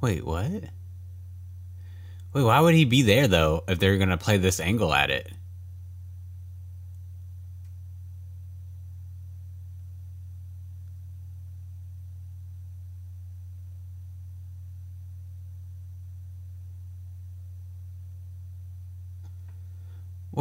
Wait, 0.00 0.26
what? 0.26 0.50
Wait, 0.50 0.72
why 2.32 2.58
would 2.58 2.74
he 2.74 2.84
be 2.84 3.02
there 3.02 3.28
though 3.28 3.62
if 3.68 3.78
they're 3.78 3.96
gonna 3.96 4.18
play 4.18 4.38
this 4.38 4.58
angle 4.58 4.92
at 4.92 5.10
it? 5.10 5.30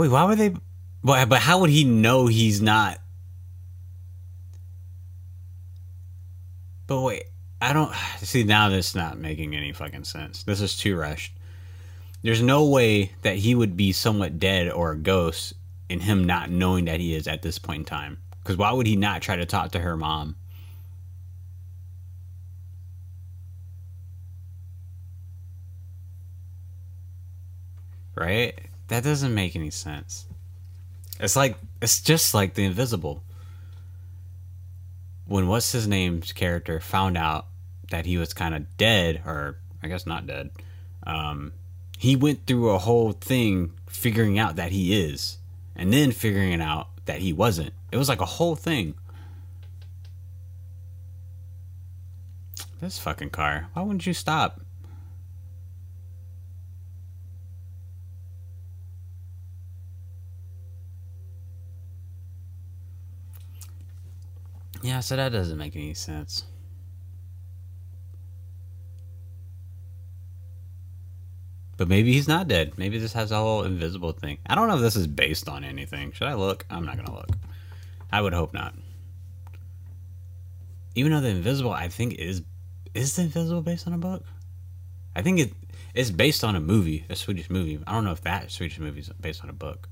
Wait, 0.02 0.10
why 0.10 0.24
would 0.24 0.40
they? 0.40 0.52
But 1.04 1.30
but 1.30 1.42
how 1.42 1.60
would 1.60 1.70
he 1.70 1.84
know 1.84 2.26
he's 2.26 2.60
not? 2.60 2.98
But 6.88 7.02
wait, 7.02 7.26
I 7.62 7.72
don't 7.72 7.94
see 8.18 8.44
now. 8.44 8.70
This 8.70 8.96
not 8.96 9.20
making 9.20 9.56
any 9.56 9.72
fucking 9.72 10.06
sense. 10.06 10.42
This 10.42 10.60
is 10.60 10.76
too 10.76 10.98
rushed. 10.98 11.34
There's 12.24 12.42
no 12.42 12.66
way 12.66 13.12
that 13.22 13.36
he 13.36 13.54
would 13.54 13.78
be 13.78 13.92
somewhat 13.92 14.40
dead 14.40 14.72
or 14.72 14.94
a 14.94 14.98
ghost, 14.98 15.54
in 15.88 16.00
him 16.00 16.24
not 16.24 16.50
knowing 16.50 16.86
that 16.86 17.00
he 17.00 17.14
is 17.14 17.28
at 17.28 17.44
this 17.44 17.60
point 17.60 17.82
in 17.82 17.86
time. 17.86 18.18
Because 18.42 18.58
why 18.58 18.72
would 18.72 18.88
he 18.88 18.96
not 18.96 19.22
try 19.22 19.36
to 19.36 19.46
talk 19.46 19.70
to 19.74 19.80
her 19.82 19.96
mom? 19.96 20.36
Right? 28.16 28.71
That 28.92 29.06
doesn't 29.06 29.34
make 29.34 29.56
any 29.56 29.70
sense. 29.70 30.26
It's 31.18 31.38
like 31.38 31.56
it's 31.82 32.02
just 32.02 32.34
like 32.34 32.56
the 32.56 32.66
invisible. 32.66 33.24
When 35.26 35.48
what's 35.48 35.72
his 35.72 35.88
name's 35.88 36.34
character 36.34 36.82
found 36.82 37.18
out 37.18 37.46
that 37.90 38.06
he 38.06 38.18
was 38.18 38.34
kind 38.34 38.54
of 38.54 38.76
dead, 38.76 39.22
or 39.26 39.60
I 39.82 39.88
guess 39.88 40.06
not 40.06 40.28
dead, 40.28 40.50
um, 41.08 41.54
he 41.98 42.18
went 42.18 42.46
through 42.46 42.72
a 42.72 42.80
whole 42.80 43.14
thing 43.14 43.72
figuring 43.88 44.38
out 44.38 44.58
that 44.58 44.74
he 44.74 44.94
is, 44.94 45.38
and 45.74 45.94
then 45.94 46.12
figuring 46.12 46.60
out 46.60 46.90
that 47.06 47.22
he 47.22 47.32
wasn't. 47.32 47.72
It 47.94 47.98
was 47.98 48.10
like 48.10 48.20
a 48.20 48.26
whole 48.26 48.58
thing. 48.58 48.96
This 52.82 53.00
fucking 53.00 53.30
car. 53.30 53.70
Why 53.72 53.84
wouldn't 53.84 54.06
you 54.06 54.14
stop? 54.14 54.60
Yeah, 64.84 65.00
so 65.00 65.16
that 65.16 65.30
doesn't 65.32 65.58
make 65.58 65.76
any 65.76 65.94
sense. 65.94 66.46
But 71.78 71.88
maybe 71.88 72.14
he's 72.14 72.28
not 72.28 72.48
dead. 72.48 72.78
Maybe 72.78 73.00
this 73.00 73.14
has 73.14 73.32
a 73.32 73.38
whole 73.38 73.64
invisible 73.64 74.12
thing. 74.12 74.38
I 74.46 74.54
don't 74.54 74.68
know 74.68 74.76
if 74.76 74.82
this 74.82 74.96
is 74.96 75.08
based 75.08 75.50
on 75.50 75.64
anything. 75.64 76.12
Should 76.12 76.28
I 76.28 76.36
look? 76.36 76.66
I'm 76.70 76.86
not 76.86 76.96
gonna 76.96 77.14
look. 77.14 77.30
I 78.12 78.22
would 78.22 78.34
hope 78.34 78.54
not. 78.54 78.76
Even 80.94 81.12
though 81.12 81.22
the 81.22 81.30
invisible, 81.30 81.72
I 81.72 81.88
think 81.88 82.16
is 82.16 82.44
is 82.94 83.16
the 83.16 83.24
invisible 83.24 83.62
based 83.62 83.88
on 83.88 83.94
a 83.94 83.98
book? 83.98 84.24
I 85.16 85.22
think 85.22 85.40
it, 85.40 85.54
it 85.94 86.02
is 86.02 86.12
based 86.12 86.44
on 86.44 86.56
a 86.56 86.60
movie, 86.60 87.06
a 87.10 87.16
Swedish 87.16 87.50
movie. 87.50 87.80
I 87.88 87.94
don't 87.94 88.04
know 88.04 88.12
if 88.12 88.22
that 88.22 88.52
Swedish 88.52 88.80
movie 88.80 89.00
is 89.00 89.10
based 89.20 89.44
on 89.44 89.50
a 89.50 89.54
book. 89.54 89.90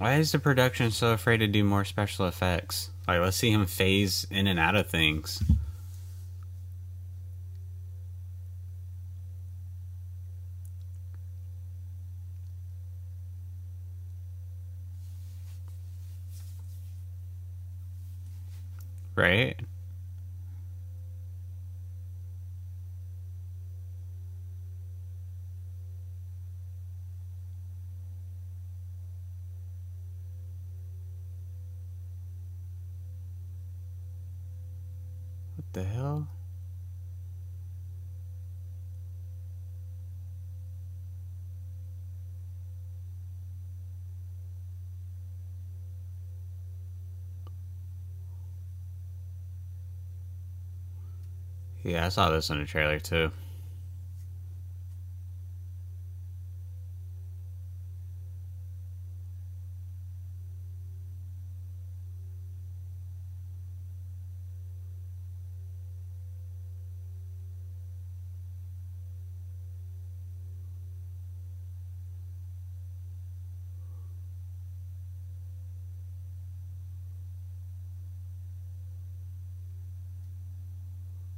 Why 0.00 0.14
is 0.14 0.32
the 0.32 0.38
production 0.38 0.92
so 0.92 1.12
afraid 1.12 1.38
to 1.40 1.46
do 1.46 1.62
more 1.62 1.84
special 1.84 2.26
effects? 2.26 2.88
Like, 3.06 3.20
let's 3.20 3.36
see 3.36 3.50
him 3.50 3.66
phase 3.66 4.26
in 4.30 4.46
and 4.46 4.58
out 4.58 4.74
of 4.74 4.88
things. 4.88 5.42
Right? 19.14 19.60
What 35.72 35.84
the 35.84 35.88
hell? 35.88 36.28
Yeah, 51.82 52.06
I 52.06 52.08
saw 52.08 52.30
this 52.30 52.48
in 52.50 52.58
a 52.58 52.66
trailer 52.66 52.98
too. 53.00 53.32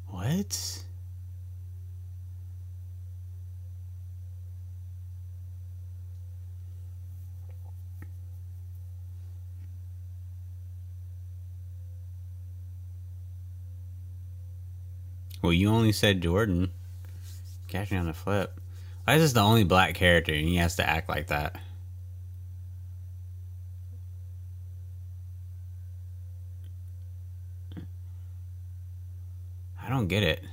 What? 0.07 0.85
Well, 15.42 15.42
you 15.53 15.69
only 15.69 15.93
said 15.93 16.21
Jordan. 16.21 16.73
Catch 17.69 17.91
me 17.91 17.99
on 17.99 18.07
the 18.07 18.13
flip. 18.13 18.61
Why 19.05 19.15
is 19.15 19.23
this 19.23 19.33
the 19.33 19.41
only 19.41 19.65
black 19.65 19.95
character 19.95 20.33
and 20.33 20.49
he 20.49 20.57
has 20.57 20.77
to 20.77 20.89
act 20.89 21.09
like 21.09 21.29
that? 21.29 21.57
I 29.85 29.89
don't 29.89 30.09
get 30.09 30.23
it. 30.23 30.45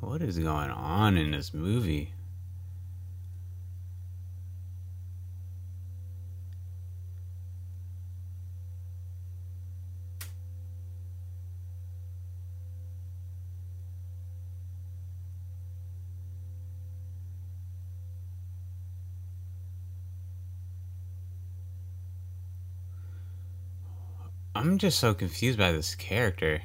What 0.00 0.19
is 0.30 0.38
going 0.38 0.70
on 0.70 1.16
in 1.16 1.32
this 1.32 1.52
movie? 1.52 2.12
I'm 24.54 24.78
just 24.78 25.00
so 25.00 25.12
confused 25.12 25.58
by 25.58 25.72
this 25.72 25.96
character. 25.96 26.62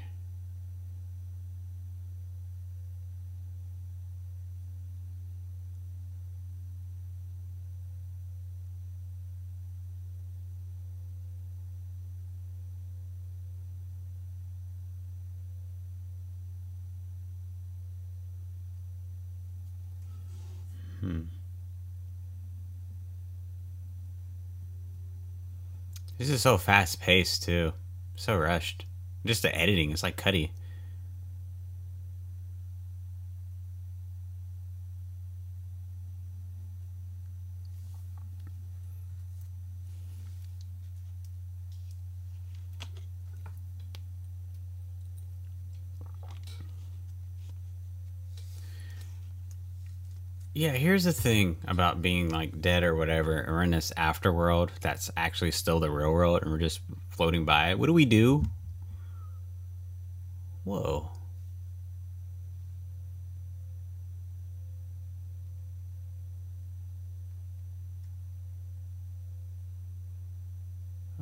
This 26.26 26.34
is 26.34 26.42
so 26.42 26.58
fast 26.58 27.00
paced 27.00 27.44
too. 27.44 27.74
So 28.16 28.36
rushed. 28.36 28.88
Just 29.28 29.44
the 29.44 29.56
editing, 29.56 29.92
it's 29.92 30.02
like 30.02 30.18
Cuddy. 30.18 30.54
Yeah, 50.66 50.72
here's 50.72 51.04
the 51.04 51.14
thing 51.14 51.58
about 51.68 52.02
being 52.02 52.30
like 52.30 52.60
dead 52.60 52.84
or 52.84 52.96
whatever, 52.96 53.46
or 53.48 53.62
in 53.62 53.70
this 53.70 53.94
afterworld 53.96 54.72
that's 54.82 55.12
actually 55.16 55.52
still 55.52 55.80
the 55.80 55.92
real 55.92 56.12
world 56.12 56.42
and 56.42 56.52
we're 56.52 56.58
just 56.58 56.80
floating 57.12 57.46
by 57.46 57.70
it. 57.70 57.78
What 57.78 57.86
do 57.86 57.94
we 57.94 58.06
do? 58.06 58.44
Whoa. 60.64 61.12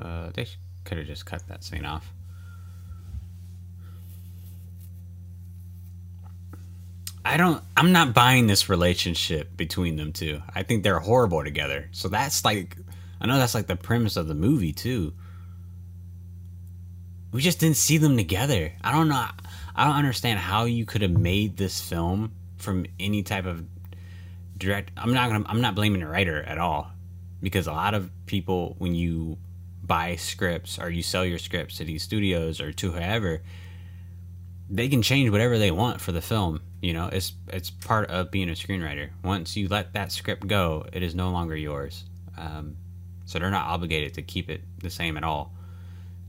Uh, 0.02 0.30
they 0.34 0.48
could 0.86 1.00
have 1.00 1.08
just 1.08 1.26
cut 1.26 1.46
that 1.50 1.66
scene 1.66 1.84
off. 1.84 2.14
I 7.26 7.38
don't 7.38 7.64
I'm 7.78 7.92
not 7.92 8.14
buying 8.14 8.48
this 8.48 8.70
relationship 8.70 9.56
between 9.56 9.96
them 9.96 10.12
two. 10.12 10.42
I 10.54 10.64
think 10.64 10.84
they're 10.84 11.00
horrible 11.00 11.44
together. 11.44 11.90
So 11.92 12.10
that's 12.10 12.44
like 12.44 12.78
I 13.22 13.28
know 13.28 13.38
that's 13.38 13.56
like 13.56 13.68
the 13.68 13.76
premise 13.76 14.18
of 14.18 14.28
the 14.28 14.36
movie 14.36 14.74
too. 14.74 15.14
We 17.32 17.42
just 17.42 17.60
didn't 17.60 17.78
see 17.78 17.98
them 17.98 18.18
together. 18.18 18.74
I 18.82 18.92
don't 18.92 19.08
know 19.08 19.26
I 19.76 19.86
don't 19.86 19.96
understand 19.96 20.40
how 20.40 20.66
you 20.66 20.86
could 20.86 21.02
have 21.02 21.12
made 21.12 21.58
this 21.58 21.82
film 21.82 22.34
from 22.58 22.86
any 23.00 23.24
type 23.24 23.46
of 23.46 23.66
direct 24.58 24.92
I'm 24.98 25.14
not 25.14 25.30
gonna 25.30 25.46
I'm 25.48 25.62
not 25.62 25.76
blaming 25.76 26.02
the 26.02 26.08
writer 26.08 26.44
at 26.44 26.58
all. 26.58 26.92
Because 27.42 27.68
a 27.68 27.74
lot 27.74 27.94
of 27.94 28.12
people 28.26 28.76
when 28.80 28.96
you 28.96 29.38
buy 29.82 30.16
scripts 30.16 30.80
or 30.80 30.90
you 30.90 31.04
sell 31.04 31.26
your 31.26 31.40
scripts 31.40 31.78
to 31.78 31.86
these 31.86 32.04
studios 32.04 32.60
or 32.60 32.72
to 32.74 32.92
whoever, 32.92 33.42
they 34.70 34.88
can 34.90 35.02
change 35.02 35.30
whatever 35.30 35.58
they 35.58 35.72
want 35.72 36.02
for 36.02 36.12
the 36.12 36.22
film 36.22 36.62
you 36.84 36.92
know, 36.92 37.08
it's 37.08 37.32
it's 37.48 37.70
part 37.70 38.10
of 38.10 38.30
being 38.30 38.50
a 38.50 38.52
screenwriter. 38.52 39.12
Once 39.24 39.56
you 39.56 39.70
let 39.70 39.94
that 39.94 40.12
script 40.12 40.46
go, 40.46 40.86
it 40.92 41.02
is 41.02 41.16
no 41.16 41.30
longer 41.30 41.56
yours. 41.56 42.04
Um, 42.38 42.76
so 43.24 43.40
they're 43.40 43.50
not 43.50 43.68
obligated 43.68 44.16
to 44.16 44.22
keep 44.22 44.50
it 44.50 44.62
the 44.80 44.90
same 44.90 45.16
at 45.16 45.24
all. 45.24 45.54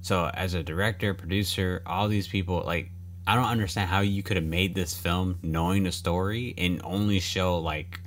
So 0.00 0.30
as 0.32 0.54
a 0.54 0.62
director, 0.62 1.12
producer, 1.12 1.82
all 1.84 2.06
these 2.06 2.28
people, 2.28 2.62
like, 2.64 2.90
I 3.26 3.34
don't 3.34 3.46
understand 3.46 3.90
how 3.90 4.02
you 4.02 4.22
could 4.22 4.36
have 4.36 4.46
made 4.46 4.76
this 4.76 4.94
film 4.94 5.40
knowing 5.42 5.82
the 5.82 5.90
story 5.90 6.54
and 6.56 6.80
only 6.84 7.18
show 7.18 7.58
like 7.58 8.00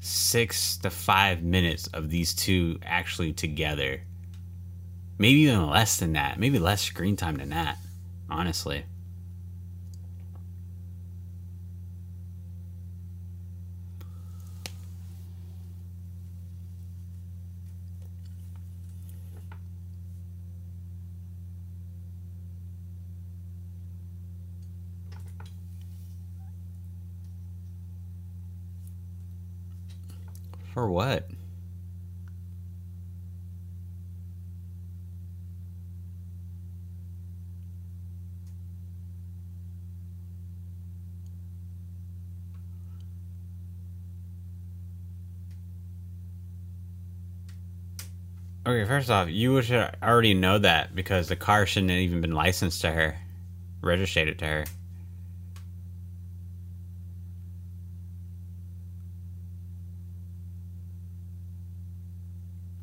six 0.00 0.78
to 0.78 0.88
five 0.88 1.42
minutes 1.42 1.88
of 1.88 2.08
these 2.08 2.32
two 2.32 2.78
actually 2.82 3.34
together. 3.34 4.00
Maybe 5.18 5.40
even 5.40 5.68
less 5.68 5.98
than 5.98 6.14
that. 6.14 6.38
Maybe 6.40 6.58
less 6.58 6.80
screen 6.80 7.16
time 7.16 7.36
than 7.36 7.50
that, 7.50 7.76
honestly. 8.32 8.84
For 30.72 30.90
what? 30.90 31.28
Okay, 48.72 48.88
first 48.88 49.10
off, 49.10 49.28
you 49.28 49.60
should 49.60 49.94
already 50.02 50.32
know 50.32 50.56
that 50.56 50.94
because 50.94 51.28
the 51.28 51.36
car 51.36 51.66
shouldn't 51.66 51.90
have 51.90 52.00
even 52.00 52.22
been 52.22 52.32
licensed 52.32 52.80
to 52.80 52.90
her, 52.90 53.18
registered 53.82 54.38
to 54.38 54.46
her. 54.46 54.64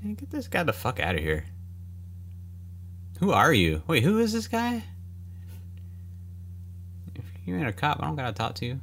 Man, 0.04 0.13
get 0.13 0.30
this 0.30 0.47
guy 0.47 0.62
the 0.62 0.73
fuck 0.73 0.99
out 0.99 1.15
of 1.15 1.21
here. 1.21 1.45
Who 3.19 3.32
are 3.32 3.52
you? 3.52 3.82
Wait, 3.88 4.04
who 4.04 4.19
is 4.19 4.32
this 4.32 4.47
guy? 4.47 4.84
If 7.15 7.25
you 7.45 7.56
ain't 7.58 7.67
a 7.67 7.73
cop, 7.73 7.97
I 7.99 8.06
don't 8.06 8.15
gotta 8.15 8.34
talk 8.34 8.54
to 8.56 8.65
you. 8.67 8.80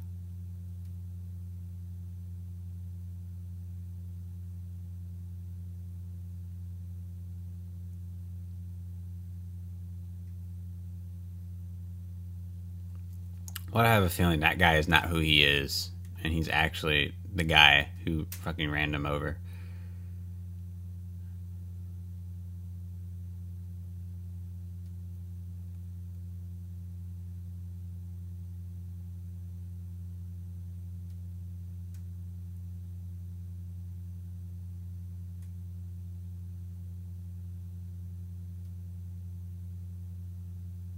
Well, 13.71 13.85
I 13.85 13.89
have 13.89 14.03
a 14.03 14.09
feeling 14.09 14.39
that 14.39 14.57
guy 14.57 14.77
is 14.77 14.87
not 14.87 15.05
who 15.07 15.19
he 15.19 15.43
is, 15.43 15.91
and 16.23 16.33
he's 16.33 16.49
actually 16.49 17.13
the 17.33 17.43
guy 17.43 17.89
who 18.05 18.25
fucking 18.31 18.71
ran 18.71 18.95
him 18.95 19.05
over. 19.05 19.37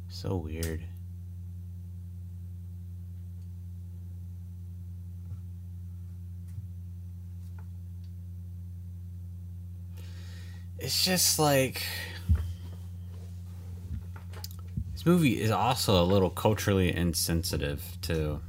So 0.07 0.35
weird. 0.35 0.83
It's 10.79 11.03
just 11.03 11.39
like 11.39 11.83
this 14.93 15.05
movie 15.05 15.41
is 15.41 15.51
also 15.51 16.01
a 16.01 16.05
little 16.05 16.29
culturally 16.29 16.95
insensitive 16.95 17.97
too. 18.01 18.39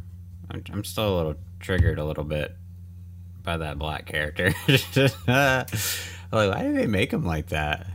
I'm, 0.50 0.64
I'm 0.72 0.84
still 0.84 1.14
a 1.14 1.16
little 1.16 1.34
triggered 1.60 1.98
a 1.98 2.04
little 2.04 2.24
bit 2.24 2.56
by 3.42 3.56
that 3.56 3.78
black 3.78 4.06
character. 4.06 4.54
like, 4.68 5.68
why 6.30 6.62
did 6.62 6.76
they 6.76 6.86
make 6.86 7.12
him 7.12 7.24
like 7.24 7.48
that? 7.48 7.86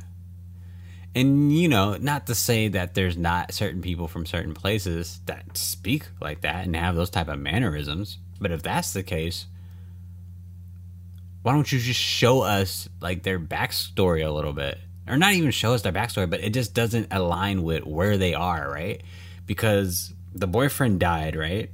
And 1.13 1.57
you 1.57 1.69
know, 1.69 1.95
not 1.95 2.27
to 2.27 2.35
say 2.35 2.67
that 2.67 2.93
there's 2.93 3.17
not 3.17 3.53
certain 3.53 3.81
people 3.81 4.07
from 4.09 4.25
certain 4.25 4.53
places 4.53 5.21
that 5.27 5.57
speak 5.57 6.07
like 6.21 6.41
that 6.41 6.65
and 6.65 6.75
have 6.75 6.95
those 6.95 7.09
type 7.09 7.29
of 7.29 7.39
mannerisms, 7.39 8.19
but 8.39 8.51
if 8.51 8.61
that's 8.61 8.91
the 8.91 9.03
case, 9.03 9.45
why 11.45 11.53
don't 11.53 11.71
you 11.71 11.77
just 11.77 11.99
show 11.99 12.41
us 12.41 12.89
like 13.01 13.21
their 13.21 13.39
backstory 13.39 14.25
a 14.25 14.31
little 14.31 14.51
bit? 14.51 14.79
Or 15.07 15.15
not 15.15 15.35
even 15.35 15.51
show 15.51 15.75
us 15.75 15.83
their 15.83 15.93
backstory, 15.93 16.27
but 16.27 16.39
it 16.39 16.55
just 16.55 16.73
doesn't 16.73 17.13
align 17.13 17.61
with 17.61 17.85
where 17.85 18.17
they 18.17 18.33
are, 18.33 18.67
right? 18.67 19.03
Because 19.45 20.11
the 20.33 20.47
boyfriend 20.47 20.99
died, 20.99 21.35
right? 21.35 21.69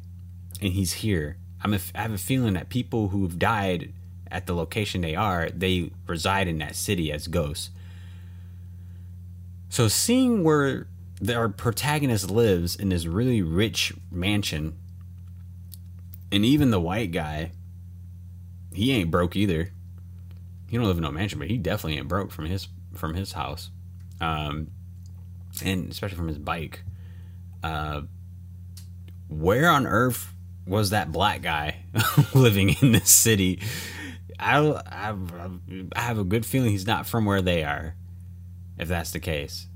And 0.59 0.73
he's 0.73 0.91
here. 0.91 1.37
I'm 1.63 1.73
a, 1.73 1.79
I 1.95 2.01
have 2.01 2.11
a 2.11 2.17
feeling 2.17 2.55
that 2.55 2.67
people 2.67 3.07
who've 3.07 3.39
died 3.39 3.93
at 4.29 4.45
the 4.45 4.53
location 4.53 4.99
they 4.99 5.15
are, 5.15 5.49
they 5.51 5.91
reside 6.05 6.49
in 6.49 6.57
that 6.57 6.75
city 6.75 7.09
as 7.09 7.27
ghosts. 7.27 7.69
So 9.69 9.87
seeing 9.87 10.43
where 10.43 10.87
our 11.33 11.47
protagonist 11.47 12.29
lives 12.29 12.75
in 12.75 12.89
this 12.89 13.05
really 13.05 13.41
rich 13.41 13.93
mansion, 14.11 14.75
and 16.29 16.43
even 16.43 16.71
the 16.71 16.81
white 16.81 17.13
guy, 17.13 17.53
he 18.73 18.91
ain't 18.91 19.11
broke 19.11 19.35
either. 19.35 19.71
He 20.69 20.77
don't 20.77 20.85
live 20.85 20.97
in 20.97 21.03
no 21.03 21.11
mansion, 21.11 21.39
but 21.39 21.49
he 21.49 21.57
definitely 21.57 21.97
ain't 21.97 22.07
broke 22.07 22.31
from 22.31 22.45
his 22.45 22.67
from 22.93 23.13
his 23.13 23.33
house, 23.33 23.69
um, 24.19 24.67
and 25.63 25.91
especially 25.91 26.17
from 26.17 26.27
his 26.27 26.37
bike. 26.37 26.83
Uh, 27.63 28.01
where 29.27 29.69
on 29.69 29.85
earth 29.85 30.33
was 30.65 30.89
that 30.89 31.11
black 31.11 31.41
guy 31.41 31.83
living 32.33 32.75
in 32.81 32.91
this 32.91 33.09
city? 33.09 33.59
I, 34.39 34.57
I, 34.59 35.15
I 35.95 36.01
have 36.01 36.17
a 36.17 36.23
good 36.23 36.45
feeling 36.45 36.71
he's 36.71 36.87
not 36.87 37.05
from 37.05 37.25
where 37.25 37.41
they 37.41 37.63
are 37.63 37.95
if 38.77 38.87
that's 38.87 39.11
the 39.11 39.19
case. 39.19 39.67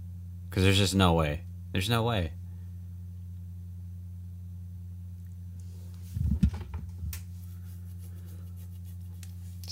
Because 0.50 0.64
there's 0.64 0.78
just 0.78 0.96
no 0.96 1.14
way. 1.14 1.44
There's 1.72 1.90
no 1.90 2.04
way. 2.04 2.32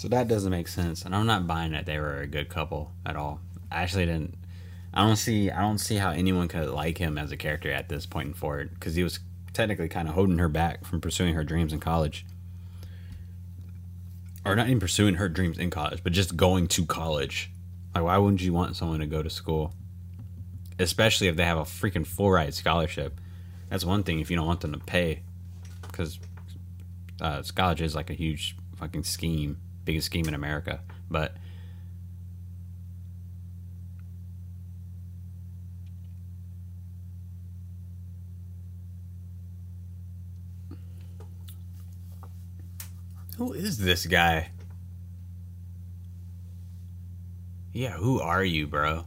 So 0.03 0.09
that 0.09 0.27
doesn't 0.27 0.51
make 0.51 0.67
sense, 0.67 1.05
and 1.05 1.15
I'm 1.15 1.25
not 1.25 1.47
buying 1.47 1.71
that 1.71 1.85
they 1.85 1.97
were 1.97 2.19
a 2.19 2.27
good 2.27 2.49
couple 2.49 2.91
at 3.05 3.15
all. 3.15 3.39
I 3.71 3.83
actually 3.83 4.05
didn't. 4.05 4.35
I 4.93 4.99
don't 5.07 5.15
see. 5.15 5.49
I 5.49 5.61
don't 5.61 5.77
see 5.77 5.95
how 5.95 6.11
anyone 6.11 6.49
could 6.49 6.67
like 6.71 6.97
him 6.97 7.17
as 7.17 7.31
a 7.31 7.37
character 7.37 7.71
at 7.71 7.87
this 7.87 8.05
point 8.05 8.27
in 8.27 8.33
forward 8.33 8.71
because 8.73 8.95
he 8.95 9.03
was 9.03 9.21
technically 9.53 9.87
kind 9.87 10.09
of 10.09 10.13
holding 10.13 10.39
her 10.39 10.49
back 10.49 10.83
from 10.83 10.99
pursuing 10.99 11.35
her 11.35 11.45
dreams 11.45 11.71
in 11.71 11.79
college, 11.79 12.25
or 14.43 14.57
not 14.57 14.67
even 14.67 14.81
pursuing 14.81 15.15
her 15.15 15.29
dreams 15.29 15.57
in 15.57 15.69
college, 15.69 16.03
but 16.03 16.11
just 16.11 16.35
going 16.35 16.67
to 16.67 16.85
college. 16.85 17.49
Like, 17.95 18.03
why 18.03 18.17
wouldn't 18.17 18.41
you 18.41 18.51
want 18.51 18.75
someone 18.75 18.99
to 18.99 19.05
go 19.05 19.23
to 19.23 19.29
school? 19.29 19.73
especially 20.79 21.29
if 21.29 21.37
they 21.37 21.45
have 21.45 21.57
a 21.57 21.61
freaking 21.61 22.05
full 22.05 22.29
ride 22.29 22.53
scholarship. 22.53 23.21
That's 23.69 23.85
one 23.85 24.03
thing 24.03 24.19
if 24.19 24.29
you 24.29 24.35
don't 24.35 24.47
want 24.47 24.59
them 24.59 24.73
to 24.73 24.79
pay, 24.79 25.21
because 25.83 26.19
uh, 27.21 27.41
college 27.55 27.81
is 27.81 27.95
like 27.95 28.09
a 28.09 28.13
huge 28.13 28.57
fucking 28.75 29.03
scheme, 29.03 29.59
biggest 29.85 30.05
scheme 30.05 30.27
in 30.27 30.33
America. 30.33 30.81
But 31.09 31.35
who 43.37 43.53
is 43.53 43.77
this 43.77 44.05
guy? 44.05 44.51
Yeah, 47.71 47.91
who 47.91 48.21
are 48.21 48.43
you, 48.43 48.67
bro? 48.67 49.05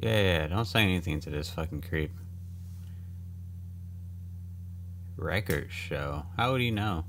Yeah, 0.00 0.20
yeah, 0.20 0.46
don't 0.46 0.64
say 0.64 0.82
anything 0.82 1.18
to 1.20 1.30
this 1.30 1.50
fucking 1.50 1.80
creep. 1.80 2.12
Record 5.16 5.72
show. 5.72 6.26
How 6.36 6.52
would 6.52 6.60
he 6.60 6.70
know? 6.70 7.04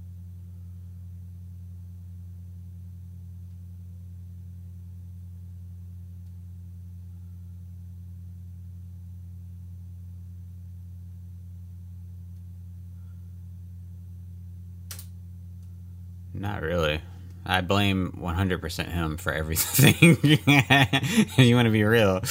Not 16.34 16.64
really. 16.64 17.02
I 17.50 17.62
blame 17.62 18.20
100% 18.22 18.92
him 18.92 19.18
for 19.18 19.34
everything. 19.34 20.20
you 21.44 21.56
want 21.56 21.66
to 21.66 21.72
be 21.72 21.84
real. 21.84 22.18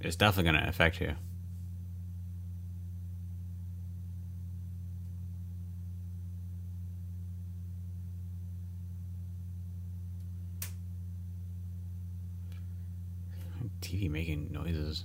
it's 0.00 0.14
definitely 0.14 0.52
going 0.52 0.62
to 0.62 0.68
affect 0.68 1.00
you. 1.00 1.16
TV 13.90 14.08
making 14.08 14.48
noises. 14.52 15.04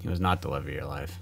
He 0.00 0.08
was 0.08 0.20
not 0.20 0.42
the 0.42 0.48
love 0.48 0.66
of 0.66 0.72
your 0.72 0.86
life. 0.86 1.18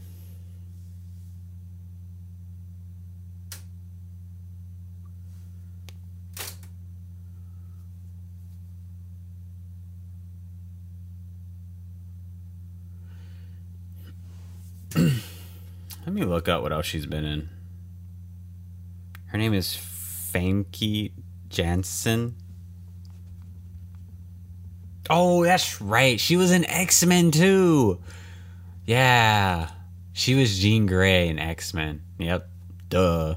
Let 14.95 16.15
me 16.15 16.25
look 16.25 16.49
up 16.49 16.63
what 16.63 16.73
else 16.73 16.87
she's 16.87 17.05
been 17.05 17.25
in. 17.27 17.51
Her 19.27 19.37
name 19.37 19.53
is 19.53 19.77
Famke 19.77 21.13
Janssen. 21.51 22.37
Oh, 25.11 25.45
that's 25.45 25.83
right. 25.83 26.19
She 26.19 26.37
was 26.37 26.51
in 26.51 26.65
X 26.65 27.05
Men 27.05 27.31
too. 27.31 28.01
Yeah. 28.89 29.69
She 30.15 30.35
was 30.35 30.59
Jean 30.59 30.87
Grey 30.87 31.29
in 31.29 31.39
X 31.39 31.75
Men. 31.75 32.01
Yep. 32.17 32.49
Duh. 32.89 33.35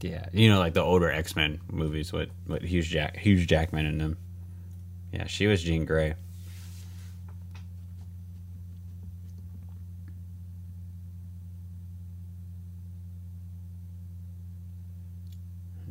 Yeah, 0.00 0.24
you 0.32 0.48
know, 0.48 0.58
like 0.58 0.72
the 0.72 0.82
older 0.82 1.10
X 1.10 1.36
Men 1.36 1.60
movies 1.70 2.14
with 2.14 2.30
with 2.46 2.62
Hugh 2.62 2.80
Jack 2.80 3.18
Hugh 3.18 3.44
Jackman 3.44 3.84
in 3.84 3.98
them. 3.98 4.16
Yeah, 5.12 5.26
she 5.26 5.46
was 5.46 5.62
Jean 5.62 5.84
Grey. 5.84 6.14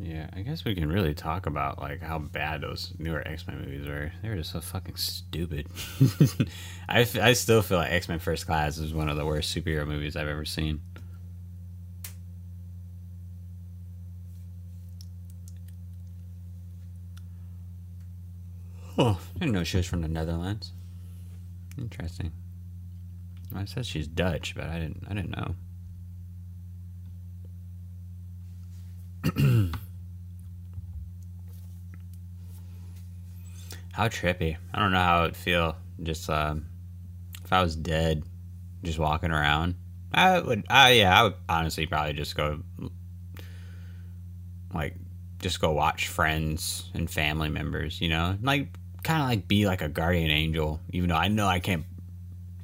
Yeah, 0.02 0.29
I 0.39 0.41
guess 0.41 0.63
we 0.63 0.73
can 0.73 0.88
really 0.88 1.13
talk 1.13 1.47
about 1.47 1.80
like 1.80 2.02
how 2.02 2.17
bad 2.17 2.62
those 2.62 2.93
newer 2.97 3.21
X 3.28 3.45
Men 3.45 3.60
movies 3.60 3.86
were. 3.86 4.13
They 4.21 4.30
were 4.30 4.38
just 4.38 4.54
so 4.54 4.62
fucking 4.62 4.95
stupid. 4.95 5.67
I, 6.88 7.02
f- 7.02 7.19
I 7.19 7.34
still 7.34 7.62
feel 7.62 7.78
like 7.78 7.91
X 7.91 8.08
Men 8.08 8.19
First 8.19 8.45
Class 8.45 8.78
is 8.78 8.93
one 8.93 9.10
of 9.10 9.17
the 9.17 9.25
worst 9.25 9.54
superhero 9.54 9.86
movies 9.86 10.15
I've 10.15 10.30
ever 10.30 10.45
seen. 10.45 10.80
Oh, 18.97 19.19
I 19.36 19.39
didn't 19.39 19.52
know 19.56 19.65
she 19.65 19.75
was 19.75 19.88
from 19.88 20.02
the 20.02 20.08
Netherlands. 20.08 20.71
Interesting. 21.78 22.32
I 23.54 23.65
said 23.65 23.86
she's 23.86 24.08
Dutch, 24.08 24.56
but 24.56 24.69
I 24.69 24.80
didn't. 24.80 25.04
I 25.10 25.13
didn't 25.15 25.56
know. 29.36 29.71
how 34.00 34.08
trippy! 34.08 34.56
I 34.74 34.80
don't 34.80 34.94
know 34.94 35.04
how 35.04 35.24
it'd 35.24 35.36
feel. 35.36 35.76
Just 36.02 36.30
um, 36.30 36.68
if 37.44 37.52
I 37.52 37.62
was 37.62 37.76
dead, 37.76 38.24
just 38.82 38.98
walking 38.98 39.30
around. 39.30 39.76
I 40.14 40.40
would. 40.40 40.60
Uh, 40.70 40.92
yeah, 40.94 41.20
I 41.20 41.24
would 41.24 41.34
honestly 41.50 41.86
probably 41.86 42.14
just 42.14 42.34
go, 42.34 42.62
like, 44.74 44.96
just 45.40 45.60
go 45.60 45.72
watch 45.72 46.08
friends 46.08 46.90
and 46.94 47.12
family 47.12 47.50
members. 47.50 48.00
You 48.00 48.08
know, 48.08 48.38
like 48.42 48.70
kind 49.04 49.22
of 49.22 49.28
like 49.28 49.50
be 49.50 49.66
like 49.66 49.82
a 49.82 49.90
guardian 49.90 50.32
angel, 50.32 50.80
even 50.92 51.10
though 51.10 51.18
I 51.18 51.28
know 51.28 51.48
I 51.48 51.60
can't 51.60 51.84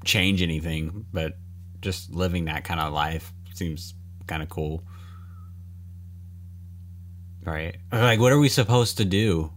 change 0.05 0.41
anything, 0.41 1.05
but 1.11 1.33
just 1.81 2.15
living 2.15 2.45
that 2.45 2.63
kind 2.63 2.79
of 2.79 2.93
life 2.93 3.33
seems 3.53 3.93
kind 4.25 4.41
of 4.41 4.47
cool. 4.47 4.83
Right? 7.43 7.75
Like, 7.91 8.21
what 8.21 8.31
are 8.31 8.39
we 8.39 8.47
supposed 8.47 8.97
to 8.99 9.05
do? 9.05 9.51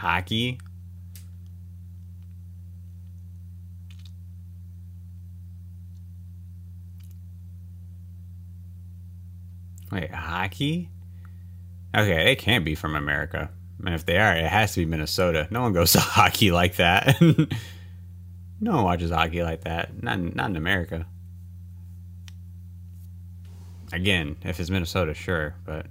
Hockey? 0.00 0.58
Wait, 9.92 10.10
hockey? 10.10 10.88
Okay, 11.94 12.24
they 12.24 12.34
can't 12.34 12.64
be 12.64 12.74
from 12.74 12.96
America. 12.96 13.50
And 13.84 13.94
if 13.94 14.06
they 14.06 14.16
are, 14.16 14.34
it 14.34 14.46
has 14.46 14.72
to 14.72 14.80
be 14.80 14.86
Minnesota. 14.86 15.48
No 15.50 15.60
one 15.60 15.74
goes 15.74 15.92
to 15.92 16.00
hockey 16.00 16.50
like 16.50 16.76
that. 16.76 17.20
no 18.60 18.76
one 18.76 18.84
watches 18.84 19.10
hockey 19.10 19.42
like 19.42 19.64
that. 19.64 20.02
Not, 20.02 20.34
not 20.34 20.48
in 20.48 20.56
America. 20.56 21.04
Again, 23.92 24.38
if 24.44 24.60
it's 24.60 24.70
Minnesota, 24.70 25.12
sure, 25.12 25.56
but 25.66 25.84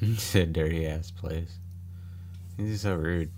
It's 0.02 0.34
a 0.34 0.46
dirty 0.46 0.86
ass 0.86 1.10
place. 1.10 1.58
He's 2.56 2.80
so 2.80 2.94
rude. 2.94 3.30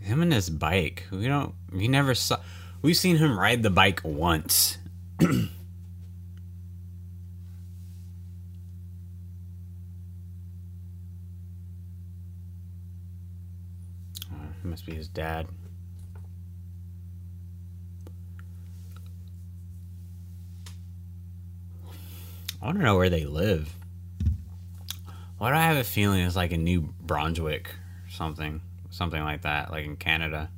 Him 0.00 0.22
and 0.22 0.32
his 0.32 0.48
bike. 0.48 1.06
We 1.10 1.26
don't. 1.26 1.54
We 1.70 1.86
never 1.86 2.14
saw. 2.14 2.38
We've 2.80 2.96
seen 2.96 3.18
him 3.18 3.38
ride 3.38 3.62
the 3.62 3.70
bike 3.70 4.00
once. 4.02 4.78
oh, 5.22 5.48
must 14.62 14.86
be 14.86 14.94
his 14.94 15.08
dad. 15.08 15.46
I 22.64 22.68
want 22.68 22.78
to 22.78 22.84
know 22.84 22.96
where 22.96 23.10
they 23.10 23.26
live. 23.26 23.76
Why 25.36 25.50
do 25.50 25.56
I 25.56 25.64
have 25.64 25.76
a 25.76 25.84
feeling 25.84 26.20
it's 26.20 26.34
like 26.34 26.50
in 26.50 26.64
New 26.64 26.94
Brunswick 26.98 27.68
or 27.68 28.10
something? 28.10 28.62
Something 28.88 29.22
like 29.22 29.42
that, 29.42 29.70
like 29.70 29.84
in 29.84 29.96
Canada. 29.96 30.48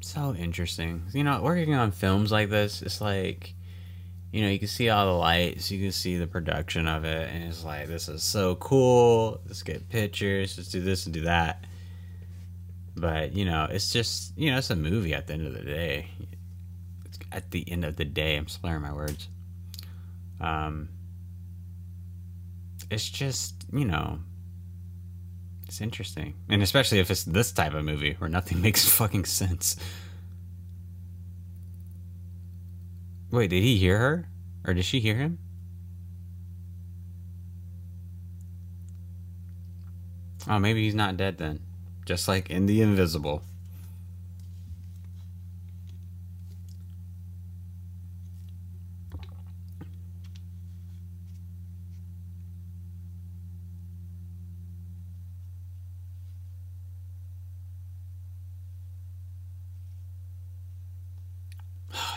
So 0.00 0.34
interesting. 0.34 1.02
You 1.12 1.24
know, 1.24 1.42
working 1.42 1.74
on 1.74 1.92
films 1.92 2.32
like 2.32 2.48
this, 2.48 2.80
it's 2.80 3.02
like 3.02 3.52
you 4.32 4.40
know, 4.40 4.48
you 4.48 4.58
can 4.58 4.68
see 4.68 4.88
all 4.88 5.04
the 5.04 5.12
lights, 5.12 5.70
you 5.70 5.78
can 5.78 5.92
see 5.92 6.16
the 6.16 6.26
production 6.26 6.88
of 6.88 7.04
it, 7.04 7.28
and 7.30 7.44
it's 7.44 7.64
like, 7.64 7.86
this 7.86 8.08
is 8.08 8.22
so 8.22 8.54
cool. 8.56 9.42
Let's 9.46 9.62
get 9.62 9.90
pictures, 9.90 10.56
let's 10.56 10.70
do 10.70 10.80
this 10.80 11.04
and 11.04 11.12
do 11.12 11.20
that. 11.22 11.66
But, 12.96 13.34
you 13.34 13.44
know, 13.44 13.68
it's 13.70 13.92
just, 13.92 14.36
you 14.36 14.50
know, 14.50 14.56
it's 14.56 14.70
a 14.70 14.76
movie 14.76 15.12
at 15.12 15.26
the 15.26 15.34
end 15.34 15.46
of 15.46 15.52
the 15.52 15.62
day. 15.62 16.08
It's 17.04 17.18
at 17.30 17.50
the 17.50 17.70
end 17.70 17.84
of 17.84 17.96
the 17.96 18.06
day, 18.06 18.36
I'm 18.36 18.48
slurring 18.48 18.80
my 18.80 18.92
words. 18.92 19.28
Um, 20.40 20.88
it's 22.90 23.08
just, 23.08 23.54
you 23.70 23.84
know, 23.84 24.18
it's 25.66 25.82
interesting. 25.82 26.34
And 26.48 26.62
especially 26.62 27.00
if 27.00 27.10
it's 27.10 27.24
this 27.24 27.52
type 27.52 27.74
of 27.74 27.84
movie 27.84 28.14
where 28.18 28.30
nothing 28.30 28.62
makes 28.62 28.88
fucking 28.88 29.26
sense. 29.26 29.76
Wait, 33.32 33.48
did 33.48 33.62
he 33.62 33.78
hear 33.78 33.98
her? 33.98 34.28
Or 34.64 34.74
did 34.74 34.84
she 34.84 35.00
hear 35.00 35.16
him? 35.16 35.38
Oh, 40.46 40.58
maybe 40.58 40.84
he's 40.84 40.94
not 40.94 41.16
dead 41.16 41.38
then. 41.38 41.60
Just 42.04 42.28
like 42.28 42.50
in 42.50 42.66
The 42.66 42.82
Invisible. 42.82 43.42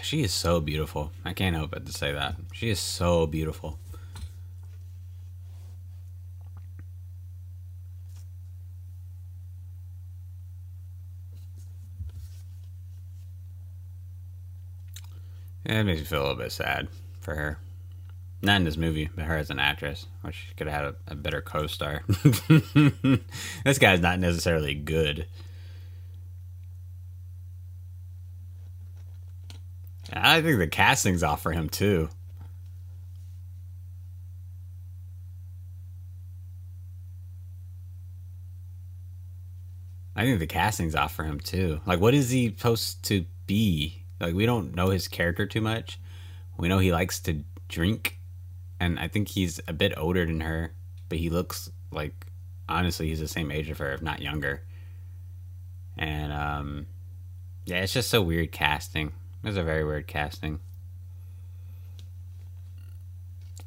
She 0.05 0.21
is 0.21 0.31
so 0.31 0.61
beautiful. 0.61 1.11
I 1.25 1.33
can't 1.33 1.55
help 1.55 1.71
but 1.71 1.87
to 1.87 1.91
say 1.91 2.11
that. 2.13 2.35
She 2.53 2.69
is 2.69 2.79
so 2.79 3.25
beautiful. 3.25 3.79
It 15.65 15.83
makes 15.83 16.01
me 16.01 16.05
feel 16.05 16.19
a 16.19 16.21
little 16.21 16.35
bit 16.35 16.51
sad 16.51 16.87
for 17.19 17.33
her. 17.33 17.57
Not 18.43 18.57
in 18.57 18.63
this 18.65 18.77
movie, 18.77 19.09
but 19.15 19.25
her 19.25 19.37
as 19.37 19.49
an 19.49 19.57
actress, 19.57 20.05
which 20.21 20.35
she 20.35 20.53
could 20.53 20.67
have 20.67 20.83
had 20.83 20.85
a, 20.85 21.13
a 21.13 21.15
better 21.15 21.41
co-star. 21.41 22.03
this 23.65 23.79
guy's 23.79 24.01
not 24.01 24.19
necessarily 24.19 24.75
good. 24.75 25.25
I 30.13 30.41
think 30.41 30.59
the 30.59 30.67
casting's 30.67 31.23
off 31.23 31.41
for 31.41 31.51
him 31.51 31.69
too. 31.69 32.09
I 40.15 40.23
think 40.23 40.39
the 40.39 40.47
casting's 40.47 40.95
off 40.95 41.13
for 41.13 41.25
him 41.25 41.39
too. 41.39 41.81
Like, 41.85 41.99
what 41.99 42.13
is 42.13 42.29
he 42.29 42.47
supposed 42.47 43.03
to 43.05 43.25
be? 43.47 44.03
Like, 44.19 44.33
we 44.33 44.45
don't 44.45 44.73
know 44.73 44.89
his 44.89 45.07
character 45.07 45.45
too 45.45 45.59
much. 45.59 45.99
We 46.57 46.69
know 46.69 46.79
he 46.79 46.93
likes 46.93 47.19
to 47.21 47.43
drink, 47.67 48.19
and 48.79 48.97
I 48.97 49.09
think 49.09 49.27
he's 49.27 49.59
a 49.67 49.73
bit 49.73 49.93
older 49.97 50.25
than 50.25 50.39
her, 50.39 50.73
but 51.09 51.17
he 51.17 51.29
looks 51.29 51.69
like 51.91 52.27
honestly 52.69 53.07
he's 53.07 53.19
the 53.19 53.27
same 53.27 53.51
age 53.51 53.69
of 53.69 53.79
her, 53.79 53.91
if 53.91 54.01
not 54.01 54.21
younger. 54.21 54.63
And 55.97 56.31
um, 56.31 56.85
yeah, 57.65 57.81
it's 57.81 57.93
just 57.93 58.09
so 58.09 58.21
weird 58.21 58.53
casting. 58.53 59.11
It's 59.45 59.57
a 59.57 59.63
very 59.63 59.85
weird 59.85 60.07
casting. 60.07 60.59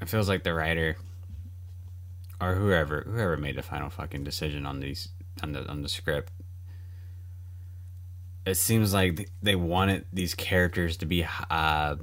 It 0.01 0.09
feels 0.09 0.29
like 0.29 0.43
the 0.43 0.53
writer 0.53 0.97
or 2.41 2.55
whoever 2.55 3.03
whoever 3.03 3.37
made 3.37 3.57
the 3.57 3.63
final 3.63 3.91
fucking 3.91 4.25
decision 4.25 4.67
on 4.67 4.81
these 4.81 5.09
on 5.43 5.53
the 5.53 5.67
on 5.69 5.83
the 5.83 5.89
script 5.89 6.33
it 8.47 8.57
seems 8.57 8.95
like 8.95 9.31
they 9.43 9.55
wanted 9.55 10.07
these 10.13 10.35
characters 10.35 10.97
to 10.97 11.07
be 11.07 11.27
uh, 11.51 11.97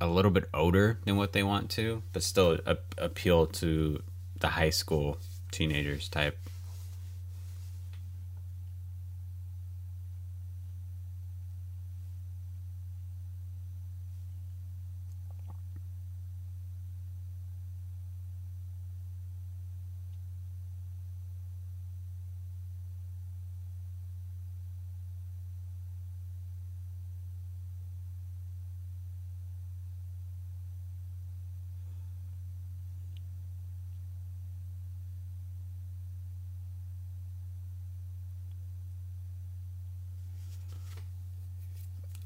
a 0.00 0.06
little 0.06 0.30
bit 0.30 0.48
older 0.54 0.98
than 1.04 1.16
what 1.16 1.32
they 1.32 1.42
want 1.42 1.70
to, 1.70 2.02
but 2.12 2.22
still 2.22 2.58
a- 2.66 2.76
appeal 2.98 3.46
to 3.46 4.02
the 4.38 4.48
high 4.48 4.70
school 4.70 5.18
teenagers 5.50 6.08
type. 6.08 6.38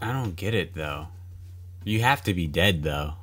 I 0.03 0.13
don't 0.13 0.30
get 0.41 0.55
it 0.55 0.75
though. 0.75 1.09
You 1.85 2.01
have 2.01 2.23
to 2.23 2.33
be 2.33 2.47
dead 2.47 2.83
though. 2.83 3.15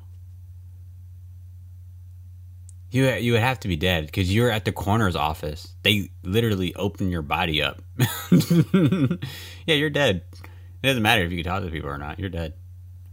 You 2.92 3.10
you 3.16 3.34
would 3.34 3.42
have 3.42 3.60
to 3.62 3.68
be 3.68 3.76
dead 3.76 4.06
because 4.06 4.34
you're 4.34 4.52
at 4.52 4.66
the 4.66 4.72
coroner's 4.72 5.16
office. 5.16 5.74
They 5.82 6.12
literally 6.24 6.76
open 6.76 7.10
your 7.10 7.24
body 7.24 7.62
up. 7.62 7.82
yeah, 8.32 9.76
you're 9.76 9.90
dead. 9.90 10.22
It 10.84 10.88
doesn't 10.88 11.02
matter 11.02 11.24
if 11.24 11.32
you 11.32 11.44
can 11.44 11.52
talk 11.52 11.64
to 11.64 11.72
people 11.72 11.90
or 11.90 11.98
not. 11.98 12.20
You're 12.20 12.30
dead, 12.30 12.54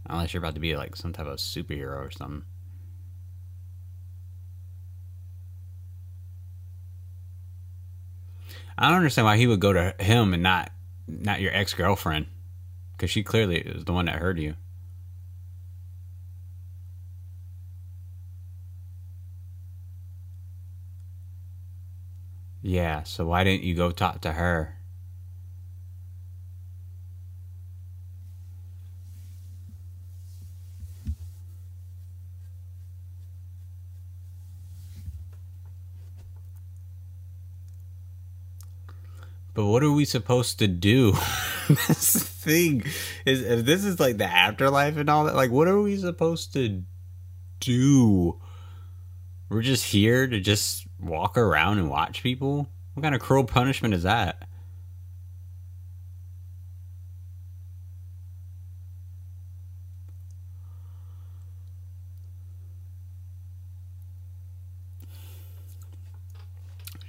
unless 0.05 0.33
you're 0.33 0.41
about 0.41 0.53
to 0.53 0.61
be 0.61 0.77
like 0.77 0.95
some 0.95 1.11
type 1.11 1.25
of 1.25 1.39
superhero 1.39 1.97
or 1.97 2.11
something. 2.11 2.43
I 8.77 8.89
don't 8.89 8.97
understand 8.97 9.25
why 9.25 9.37
he 9.37 9.47
would 9.47 9.59
go 9.59 9.73
to 9.73 9.95
him 9.99 10.33
and 10.33 10.43
not 10.43 10.71
not 11.07 11.41
your 11.41 11.53
ex 11.53 11.73
girlfriend. 11.73 12.27
Because 12.95 13.09
she 13.09 13.23
clearly 13.23 13.57
is 13.57 13.85
the 13.85 13.93
one 13.93 14.05
that 14.05 14.19
heard 14.19 14.39
you. 14.39 14.55
Yeah, 22.61 23.03
so 23.03 23.27
why 23.27 23.43
didn't 23.43 23.63
you 23.63 23.75
go 23.75 23.91
talk 23.91 24.21
to 24.21 24.31
her? 24.31 24.77
But 39.55 39.67
what 39.67 39.83
are 39.83 39.91
we 39.91 40.03
supposed 40.03 40.59
to 40.59 40.67
do? 40.67 41.13
this 41.69 42.21
thing 42.21 42.83
is 43.25 43.41
if 43.41 43.65
this 43.65 43.85
is 43.85 44.01
like 44.01 44.17
the 44.17 44.25
afterlife 44.25 44.97
and 44.97 45.09
all 45.09 45.23
that, 45.23 45.35
like 45.35 45.49
what 45.49 45.69
are 45.69 45.81
we 45.81 45.97
supposed 45.97 46.51
to 46.53 46.83
do? 47.61 48.37
We're 49.47 49.61
just 49.61 49.85
here 49.85 50.27
to 50.27 50.41
just 50.41 50.85
walk 50.99 51.37
around 51.37 51.79
and 51.79 51.89
watch 51.89 52.21
people? 52.21 52.69
What 52.95 53.03
kind 53.03 53.15
of 53.15 53.21
cruel 53.21 53.45
punishment 53.45 53.93
is 53.93 54.03
that? 54.03 54.45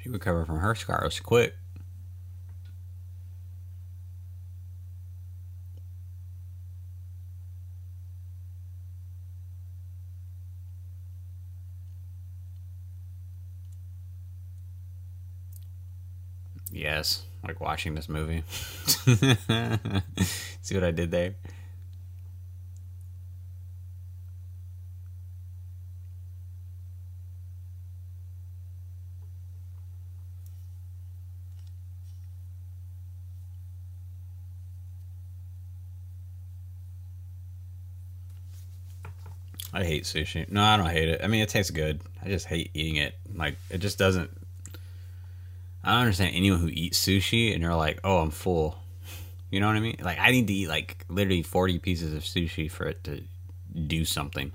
She 0.00 0.08
recover 0.08 0.44
from 0.44 0.60
her 0.60 0.76
scars 0.76 1.18
quick. 1.18 1.56
Like 17.46 17.60
watching 17.60 17.94
this 17.94 18.08
movie. 18.08 18.42
See 20.62 20.74
what 20.74 20.82
I 20.82 20.90
did 20.90 21.10
there? 21.10 21.34
I 39.72 39.84
hate 39.84 40.04
sushi. 40.04 40.50
No, 40.50 40.64
I 40.64 40.78
don't 40.78 40.88
hate 40.88 41.10
it. 41.10 41.20
I 41.22 41.26
mean, 41.26 41.42
it 41.42 41.50
tastes 41.50 41.70
good. 41.70 42.00
I 42.24 42.28
just 42.28 42.46
hate 42.46 42.70
eating 42.72 42.96
it. 42.96 43.14
Like, 43.34 43.58
it 43.68 43.78
just 43.78 43.98
doesn't 43.98 44.30
I 45.86 45.92
don't 45.92 46.00
understand 46.00 46.34
anyone 46.34 46.58
who 46.58 46.66
eats 46.66 46.98
sushi 46.98 47.52
and 47.54 47.62
you're 47.62 47.76
like, 47.76 48.00
oh, 48.04 48.18
I'm 48.18 48.30
full. 48.30 48.76
You 49.48 49.60
know 49.60 49.68
what 49.68 49.76
I 49.76 49.80
mean? 49.80 49.96
Like, 50.02 50.18
I 50.18 50.32
need 50.32 50.48
to 50.48 50.52
eat 50.52 50.68
like 50.68 51.06
literally 51.08 51.40
40 51.40 51.78
pieces 51.78 52.12
of 52.12 52.24
sushi 52.24 52.68
for 52.68 52.88
it 52.88 53.04
to 53.04 53.22
do 53.86 54.04
something. 54.04 54.50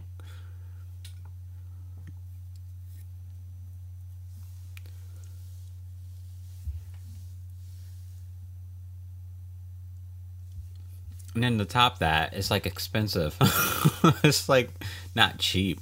And 11.34 11.42
then 11.42 11.58
to 11.58 11.66
top 11.66 12.00
that, 12.00 12.34
it's 12.34 12.52
like 12.52 12.66
expensive. 12.66 13.38
it's 14.24 14.50
like 14.50 14.70
not 15.16 15.38
cheap. 15.38 15.80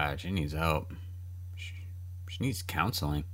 God, 0.00 0.18
she 0.18 0.30
needs 0.30 0.54
help. 0.54 0.94
She, 1.56 1.74
she 2.26 2.42
needs 2.42 2.62
counseling. 2.62 3.24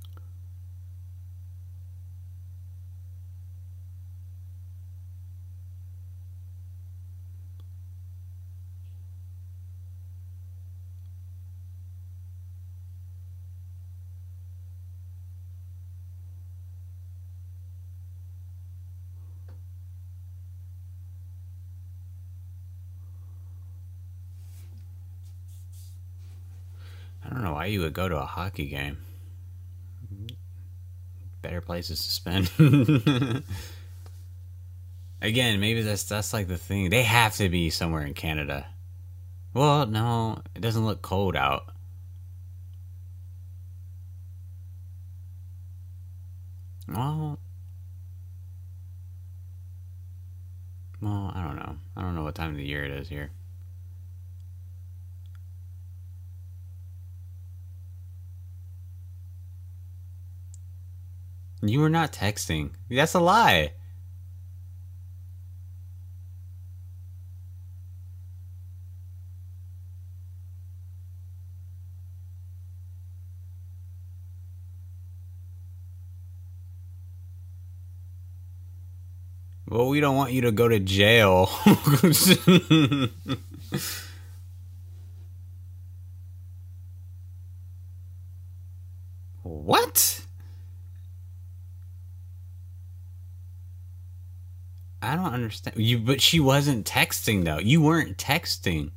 you 27.67 27.76
go 27.89 28.07
to 28.09 28.17
a 28.17 28.25
hockey 28.25 28.67
game. 28.67 28.97
Better 31.41 31.61
places 31.61 32.03
to 32.03 32.11
spend. 32.11 32.51
Again, 35.21 35.59
maybe 35.59 35.81
that's 35.81 36.03
that's 36.03 36.33
like 36.33 36.47
the 36.47 36.57
thing. 36.57 36.89
They 36.89 37.03
have 37.03 37.35
to 37.37 37.49
be 37.49 37.69
somewhere 37.69 38.05
in 38.05 38.13
Canada. 38.13 38.67
Well, 39.53 39.87
no, 39.87 40.41
it 40.55 40.61
doesn't 40.61 40.85
look 40.85 41.01
cold 41.01 41.35
out. 41.35 41.73
Well, 46.87 47.39
well, 51.01 51.31
I 51.35 51.43
don't 51.43 51.55
know. 51.55 51.77
I 51.95 52.01
don't 52.01 52.15
know 52.15 52.23
what 52.23 52.35
time 52.35 52.51
of 52.51 52.57
the 52.57 52.65
year 52.65 52.85
it 52.85 52.91
is 52.91 53.09
here. 53.09 53.31
You 61.61 61.79
were 61.79 61.89
not 61.89 62.13
texting. 62.13 62.71
That's 62.89 63.15
a 63.15 63.19
lie. 63.19 63.73
Well, 79.69 79.89
we 79.89 79.99
don't 79.99 80.15
want 80.15 80.31
you 80.31 80.41
to 80.41 80.51
go 80.51 80.67
to 80.69 80.79
jail. 80.79 81.47
what? 89.43 90.26
I 95.01 95.15
don't 95.15 95.33
understand. 95.33 95.77
You 95.77 95.99
but 95.99 96.21
she 96.21 96.39
wasn't 96.39 96.85
texting 96.85 97.45
though. 97.45 97.59
You 97.59 97.81
weren't 97.81 98.17
texting. 98.17 98.91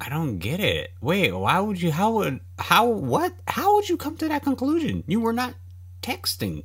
I 0.00 0.08
don't 0.08 0.38
get 0.38 0.60
it. 0.60 0.92
Wait, 1.00 1.32
why 1.32 1.58
would 1.58 1.82
you 1.82 1.90
how 1.90 2.12
would 2.12 2.40
how 2.58 2.86
what? 2.86 3.34
How 3.48 3.74
would 3.74 3.88
you 3.88 3.96
come 3.96 4.16
to 4.18 4.28
that 4.28 4.44
conclusion? 4.44 5.02
You 5.06 5.20
were 5.20 5.32
not 5.32 5.54
texting. 6.02 6.64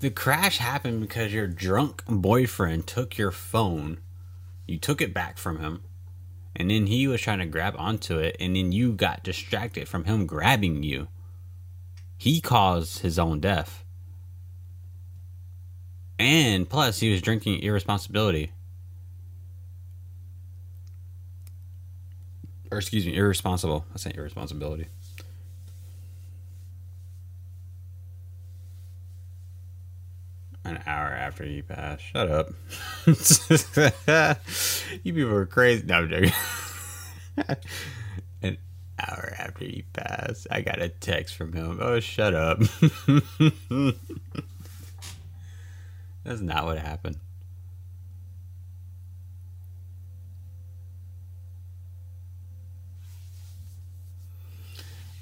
The 0.00 0.10
crash 0.10 0.56
happened 0.58 1.02
because 1.02 1.32
your 1.32 1.46
drunk 1.46 2.02
boyfriend 2.08 2.86
took 2.86 3.18
your 3.18 3.30
phone 3.30 3.98
you 4.70 4.78
took 4.78 5.00
it 5.00 5.12
back 5.12 5.36
from 5.36 5.58
him, 5.58 5.82
and 6.54 6.70
then 6.70 6.86
he 6.86 7.06
was 7.06 7.20
trying 7.20 7.40
to 7.40 7.46
grab 7.46 7.74
onto 7.76 8.18
it, 8.18 8.36
and 8.38 8.56
then 8.56 8.72
you 8.72 8.92
got 8.92 9.24
distracted 9.24 9.88
from 9.88 10.04
him 10.04 10.26
grabbing 10.26 10.82
you. 10.82 11.08
He 12.16 12.40
caused 12.40 13.00
his 13.00 13.18
own 13.18 13.40
death. 13.40 13.84
And 16.18 16.68
plus, 16.68 17.00
he 17.00 17.10
was 17.10 17.22
drinking 17.22 17.60
irresponsibility. 17.60 18.52
Or, 22.70 22.78
excuse 22.78 23.06
me, 23.06 23.16
irresponsible. 23.16 23.86
I 23.94 23.98
said 23.98 24.16
irresponsibility. 24.16 24.86
An 30.70 30.82
hour 30.86 31.08
after 31.08 31.44
you 31.44 31.62
pass. 31.62 32.00
Shut 32.00 32.30
up. 32.30 32.50
you 35.04 35.14
people 35.14 35.34
are 35.34 35.46
crazy. 35.46 35.86
No, 35.86 35.94
I'm 35.96 36.08
joking. 36.08 36.32
an 38.42 38.58
hour 38.98 39.34
after 39.38 39.64
you 39.64 39.82
pass, 39.92 40.46
I 40.50 40.60
got 40.60 40.80
a 40.80 40.88
text 40.88 41.34
from 41.34 41.52
him. 41.52 41.78
Oh, 41.80 42.00
shut 42.00 42.34
up. 42.34 42.58
That's 46.24 46.40
not 46.40 46.64
what 46.64 46.78
happened. 46.78 47.18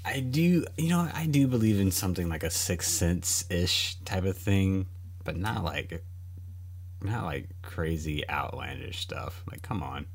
I 0.05 0.21
do, 0.21 0.65
you 0.79 0.89
know, 0.89 1.09
I 1.13 1.27
do 1.27 1.47
believe 1.47 1.79
in 1.81 1.91
something 1.91 2.31
like 2.31 2.43
a 2.43 2.51
sixth 2.51 2.91
sense 2.91 3.45
ish 3.51 3.97
type 4.07 4.25
of 4.25 4.39
thing 4.39 4.87
but 5.29 5.37
not 5.37 5.63
like 5.63 6.03
not 7.03 7.25
like 7.25 7.51
crazy 7.61 8.27
outlandish 8.31 8.99
stuff. 9.01 9.45
Like 9.51 9.61
come 9.61 9.83
on. 9.83 10.07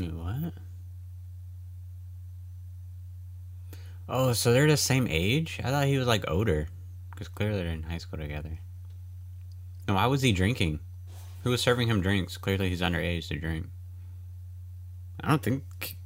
What? 0.00 0.52
Oh, 4.28 4.32
so 4.34 4.52
they're 4.52 4.66
the 4.66 4.76
same 4.76 5.06
age? 5.08 5.60
I 5.64 5.70
thought 5.70 5.86
he 5.86 5.96
was 5.96 6.06
like 6.06 6.24
older. 6.28 6.68
Because 7.10 7.28
clearly 7.28 7.62
they're 7.62 7.72
in 7.72 7.84
high 7.84 7.98
school 7.98 8.18
together. 8.18 8.58
And 9.86 9.96
why 9.96 10.06
was 10.06 10.22
he 10.22 10.32
drinking? 10.32 10.80
Who 11.42 11.50
was 11.50 11.62
serving 11.62 11.88
him 11.88 12.00
drinks? 12.00 12.36
Clearly 12.36 12.68
he's 12.68 12.82
underage 12.82 13.28
to 13.28 13.38
drink. 13.38 13.66
I 15.20 15.28
don't 15.28 15.42
think. 15.42 15.96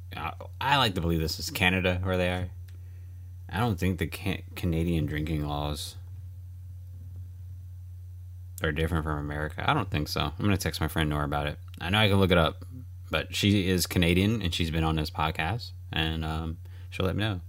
I 0.61 0.77
like 0.77 0.95
to 0.95 1.01
believe 1.01 1.19
this 1.19 1.39
is 1.39 1.49
Canada 1.49 1.99
where 2.03 2.17
they 2.17 2.29
are. 2.29 2.49
I 3.49 3.59
don't 3.59 3.79
think 3.79 3.99
the 3.99 4.07
can- 4.07 4.43
Canadian 4.55 5.05
drinking 5.05 5.47
laws 5.47 5.95
are 8.61 8.71
different 8.71 9.03
from 9.03 9.19
America. 9.19 9.69
I 9.69 9.73
don't 9.73 9.89
think 9.89 10.07
so. 10.07 10.21
I'm 10.21 10.33
going 10.37 10.51
to 10.51 10.57
text 10.57 10.79
my 10.79 10.87
friend 10.87 11.09
Nora 11.09 11.25
about 11.25 11.47
it. 11.47 11.57
I 11.81 11.89
know 11.89 11.99
I 11.99 12.07
can 12.07 12.19
look 12.19 12.31
it 12.31 12.37
up 12.37 12.63
but 13.13 13.35
she 13.35 13.69
is 13.69 13.85
Canadian 13.85 14.41
and 14.41 14.51
she's 14.51 14.71
been 14.71 14.83
on 14.83 14.95
this 14.95 15.11
podcast, 15.11 15.69
and 15.91 16.25
um, 16.25 16.57
she'll 16.89 17.05
let 17.05 17.15
me 17.15 17.23
know. 17.23 17.41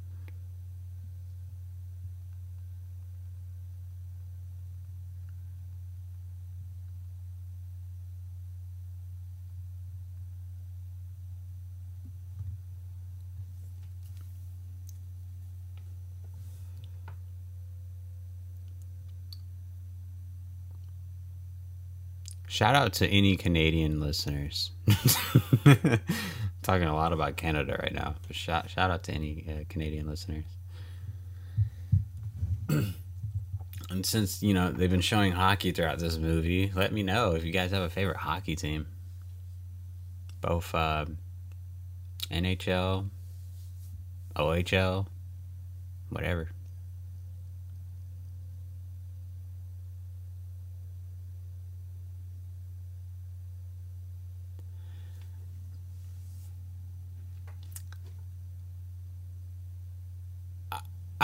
Shout 22.55 22.77
out 22.77 22.93
to 22.93 23.09
any 23.09 23.35
Canadian 23.35 23.99
listeners. 23.99 24.71
Talking 26.63 26.87
a 26.87 26.95
lot 26.95 27.13
about 27.13 27.37
Canada 27.37 27.77
right 27.83 27.93
now. 27.93 28.15
But 28.29 28.37
shout 28.37 28.71
shout 28.71 28.93
out 28.93 29.03
to 29.03 29.13
any 29.13 29.45
uh, 29.49 29.65
Canadian 29.69 30.07
listeners. 30.07 30.45
and 32.69 34.07
since 34.07 34.41
you 34.41 34.55
know 34.55 34.71
they've 34.71 34.89
been 34.89 35.01
showing 35.01 35.33
hockey 35.33 35.73
throughout 35.73 35.99
this 35.99 36.17
movie, 36.17 36.71
let 36.77 36.93
me 36.93 37.03
know 37.03 37.33
if 37.33 37.43
you 37.43 37.51
guys 37.51 37.73
have 37.73 37.83
a 37.83 37.91
favorite 37.91 38.19
hockey 38.19 38.55
team. 38.55 38.87
Both 40.41 40.73
uh, 40.77 41.07
NHL, 42.31 43.11
OHL, 44.37 45.07
whatever. 46.09 46.54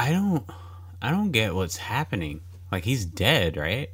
I 0.01 0.13
don't 0.13 0.49
I 1.03 1.11
don't 1.11 1.31
get 1.31 1.55
what's 1.55 1.77
happening. 1.77 2.41
Like 2.73 2.85
he's 2.85 3.05
dead, 3.05 3.59
right? 3.59 3.91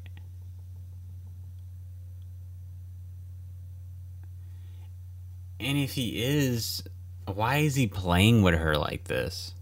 And 5.59 5.76
if 5.76 5.94
he 5.94 6.22
is, 6.22 6.84
why 7.24 7.57
is 7.57 7.74
he 7.74 7.88
playing 7.88 8.42
with 8.42 8.54
her 8.54 8.76
like 8.76 9.04
this? 9.04 9.54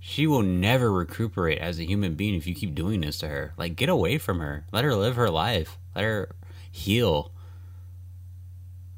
She 0.00 0.26
will 0.26 0.42
never 0.42 0.90
recuperate 0.92 1.58
as 1.58 1.78
a 1.78 1.86
human 1.86 2.16
being 2.16 2.34
if 2.34 2.48
you 2.48 2.56
keep 2.56 2.74
doing 2.74 3.02
this 3.02 3.18
to 3.18 3.28
her. 3.28 3.54
Like, 3.56 3.76
get 3.76 3.88
away 3.88 4.18
from 4.18 4.40
her. 4.40 4.66
Let 4.72 4.84
her 4.84 4.96
live 4.96 5.14
her 5.14 5.30
life. 5.30 5.78
Let 5.94 6.04
her 6.04 6.34
heal. 6.72 7.30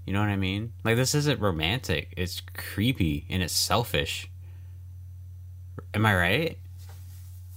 You 0.06 0.14
know 0.14 0.20
what 0.20 0.30
I 0.30 0.36
mean? 0.36 0.72
Like, 0.82 0.96
this 0.96 1.14
isn't 1.14 1.40
romantic. 1.40 2.14
It's 2.16 2.40
creepy 2.54 3.26
and 3.28 3.42
it's 3.42 3.54
selfish. 3.54 4.30
Am 5.92 6.06
I 6.06 6.16
right? 6.16 6.58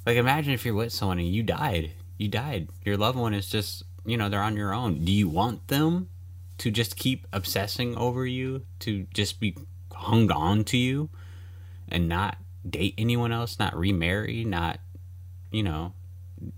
Like, 0.09 0.17
imagine 0.17 0.53
if 0.53 0.65
you're 0.65 0.73
with 0.73 0.91
someone 0.91 1.19
and 1.19 1.27
you 1.27 1.43
died. 1.43 1.91
You 2.17 2.29
died. 2.29 2.69
Your 2.83 2.97
loved 2.97 3.15
one 3.15 3.35
is 3.35 3.47
just, 3.47 3.83
you 4.07 4.17
know, 4.17 4.27
they're 4.27 4.41
on 4.41 4.57
your 4.57 4.73
own. 4.73 5.05
Do 5.05 5.11
you 5.11 5.29
want 5.29 5.67
them 5.67 6.09
to 6.57 6.71
just 6.71 6.95
keep 6.95 7.27
obsessing 7.31 7.95
over 7.95 8.25
you, 8.25 8.65
to 8.79 9.05
just 9.13 9.39
be 9.39 9.55
hung 9.93 10.31
on 10.31 10.63
to 10.63 10.77
you 10.77 11.11
and 11.89 12.09
not 12.09 12.37
date 12.67 12.95
anyone 12.97 13.31
else, 13.31 13.59
not 13.59 13.77
remarry, 13.77 14.43
not, 14.43 14.79
you 15.51 15.61
know, 15.61 15.93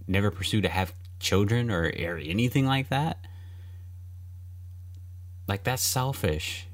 never 0.07 0.31
pursue 0.31 0.61
to 0.61 0.69
have 0.69 0.93
children 1.19 1.69
or, 1.69 1.87
or 1.87 2.17
anything 2.23 2.65
like 2.65 2.87
that. 2.87 3.17
Like, 5.45 5.65
that's 5.65 5.83
selfish. 5.83 6.67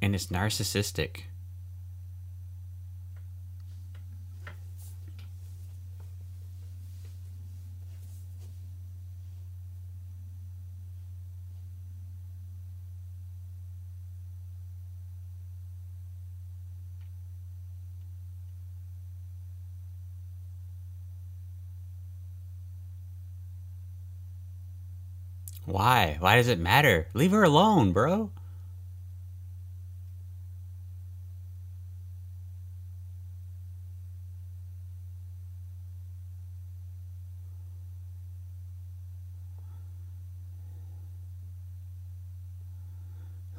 And 0.00 0.14
it's 0.14 0.28
narcissistic. 0.28 1.22
Why? 25.80 26.18
Why 26.20 26.36
does 26.36 26.48
it 26.48 26.58
matter? 26.58 27.08
Leave 27.14 27.30
her 27.30 27.42
alone, 27.42 27.92
bro. 27.92 28.30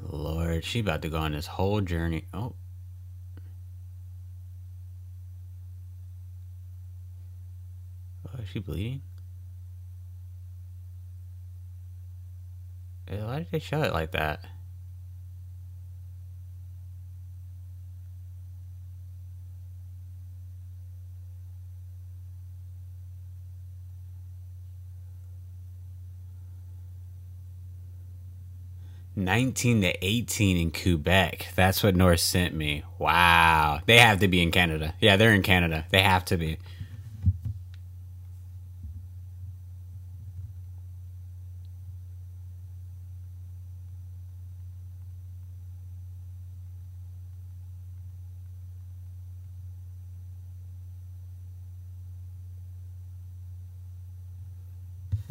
Lord, 0.08 0.64
she 0.64 0.82
about 0.82 1.02
to 1.02 1.10
go 1.10 1.18
on 1.18 1.32
this 1.32 1.48
whole 1.48 1.82
journey. 1.82 2.26
Oh. 2.36 2.54
Oh, 8.28 8.42
is 8.44 8.50
she 8.50 8.60
bleeding? 8.60 9.02
Why 13.20 13.40
did 13.40 13.52
they 13.52 13.60
show 13.60 13.82
it 13.82 13.94
like 13.94 14.12
that? 14.12 14.46
Nineteen 29.14 29.82
to 29.82 29.94
eighteen 30.04 30.58
in 30.58 30.72
Quebec. 30.72 31.50
That's 31.56 31.84
what 31.84 31.96
Nora 31.96 32.18
sent 32.18 32.56
me. 32.56 32.84
Wow, 32.98 33.82
they 33.86 34.00
have 34.00 34.20
to 34.22 34.28
be 34.30 34.42
in 34.42 34.52
Canada. 34.52 34.96
Yeah, 35.02 35.18
they're 35.18 35.34
in 35.34 35.44
Canada. 35.44 35.86
They 35.92 36.02
have 36.02 36.24
to 36.26 36.38
be. 36.38 36.58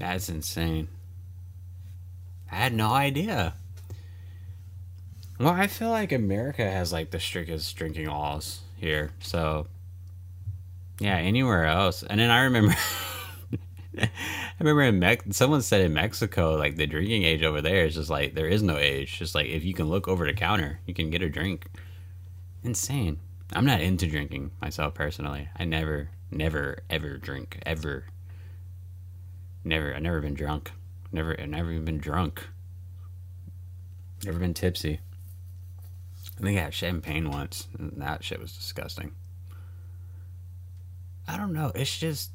That's 0.01 0.30
insane. 0.30 0.88
I 2.51 2.57
had 2.57 2.72
no 2.72 2.90
idea. 2.90 3.55
Well, 5.38 5.53
I 5.53 5.66
feel 5.66 5.90
like 5.90 6.11
America 6.11 6.64
has 6.64 6.90
like 6.90 7.11
the 7.11 7.20
strictest 7.20 7.76
drinking 7.76 8.09
laws 8.09 8.61
here. 8.78 9.11
So, 9.20 9.66
yeah, 11.01 11.16
anywhere 11.16 11.66
else. 11.66 12.03
And 12.03 12.18
then 12.18 12.30
I 12.30 12.44
remember, 12.44 12.74
I 13.98 14.09
remember 14.59 14.82
in 14.84 14.98
Mex, 14.98 15.36
someone 15.36 15.61
said 15.61 15.82
in 15.82 15.92
Mexico, 15.92 16.57
like 16.57 16.76
the 16.76 16.86
drinking 16.86 17.24
age 17.24 17.42
over 17.42 17.61
there 17.61 17.84
is 17.84 17.94
just 17.94 18.09
like 18.09 18.34
there 18.34 18.48
is 18.48 18.62
no 18.62 18.78
age. 18.78 19.18
Just 19.18 19.34
like 19.34 19.48
if 19.48 19.64
you 19.64 19.74
can 19.74 19.90
look 19.90 20.09
over 20.09 20.24
the 20.24 20.32
counter, 20.32 20.80
you 20.86 20.94
can 20.94 21.11
get 21.11 21.20
a 21.20 21.28
drink. 21.28 21.66
Insane. 22.64 23.18
I'm 23.53 23.66
not 23.66 23.82
into 23.82 24.07
drinking 24.07 24.53
myself 24.62 24.94
personally. 24.94 25.51
I 25.59 25.66
never, 25.66 26.09
never, 26.30 26.84
ever 26.88 27.18
drink 27.18 27.62
ever. 27.66 28.07
Never. 29.65 29.95
I've 29.95 30.03
never 30.03 30.21
been 30.21 30.35
drunk. 30.35 30.73
Never. 31.13 31.39
I've 31.39 31.49
never 31.49 31.73
even 31.73 31.85
been 31.85 31.99
drunk. 31.99 32.49
Never 34.25 34.39
been 34.39 34.55
tipsy. 34.55 35.01
I 36.39 36.43
think 36.43 36.59
I 36.59 36.63
had 36.63 36.75
champagne 36.75 37.31
once, 37.31 37.69
and 37.79 37.95
that 37.99 38.25
shit 38.25 38.41
was 38.41 38.53
disgusting. 38.53 39.13
I 41.29 41.37
don't 41.37 41.53
know. 41.53 41.71
It's 41.75 41.99
just, 41.99 42.31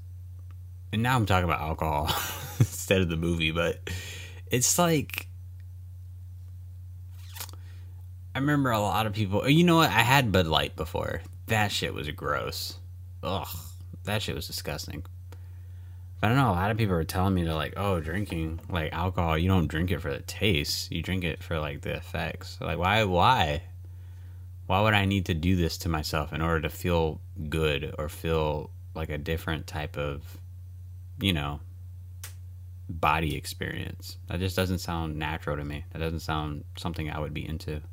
and 0.94 1.02
now 1.04 1.16
I'm 1.16 1.26
talking 1.26 1.46
about 1.46 1.62
alcohol 1.62 2.06
instead 2.60 3.02
of 3.02 3.10
the 3.10 3.18
movie, 3.18 3.52
but 3.52 3.80
it's 4.52 4.78
like 4.78 5.28
I 8.36 8.40
remember 8.40 8.72
a 8.72 8.80
lot 8.80 9.06
of 9.06 9.14
people. 9.14 9.48
You 9.48 9.64
know 9.64 9.78
what? 9.78 9.90
I 9.90 10.02
had 10.02 10.32
Bud 10.32 10.46
Light 10.46 10.76
before. 10.76 11.22
That 11.48 11.72
shit 11.72 11.94
was 11.94 12.10
gross. 12.10 12.78
Ugh, 13.24 13.48
that 14.04 14.22
shit 14.22 14.36
was 14.36 14.46
disgusting. 14.46 15.06
But 16.26 16.32
I 16.32 16.36
don't 16.38 16.44
know. 16.44 16.52
A 16.54 16.58
lot 16.58 16.72
of 16.72 16.78
people 16.78 16.96
are 16.96 17.04
telling 17.04 17.36
me 17.36 17.44
to 17.44 17.54
like, 17.54 17.76
oh, 17.78 18.00
drinking 18.00 18.60
like 18.68 18.92
alcohol. 18.92 19.38
You 19.38 19.48
don't 19.48 19.68
drink 19.68 19.92
it 19.92 20.02
for 20.02 20.12
the 20.12 20.24
taste. 20.24 20.92
You 20.92 21.04
drink 21.04 21.24
it 21.24 21.44
for 21.44 21.60
like 21.60 21.82
the 21.82 21.94
effects. 21.94 22.58
Like, 22.60 22.80
why? 22.80 23.04
Why? 23.04 23.62
Why 24.66 24.82
would 24.82 24.96
I 24.96 25.06
need 25.06 25.28
to 25.28 25.36
do 25.36 25.56
this 25.56 25.78
to 25.78 25.90
myself 25.90 26.34
in 26.34 26.42
order 26.42 26.62
to 26.62 26.70
feel 26.70 27.22
good 27.48 27.94
or 28.00 28.10
feel 28.10 28.72
like 28.96 29.10
a 29.10 29.20
different 29.20 29.68
type 29.68 30.00
of, 30.00 30.24
you 31.22 31.32
know, 31.32 31.60
body 32.90 33.36
experience? 33.36 34.18
That 34.28 34.40
just 34.40 34.56
doesn't 34.56 34.80
sound 34.80 35.20
natural 35.20 35.58
to 35.58 35.64
me. 35.64 35.86
That 35.94 36.00
doesn't 36.00 36.22
sound 36.22 36.64
something 36.76 37.08
I 37.08 37.20
would 37.20 37.36
be 37.36 37.48
into. 37.48 37.84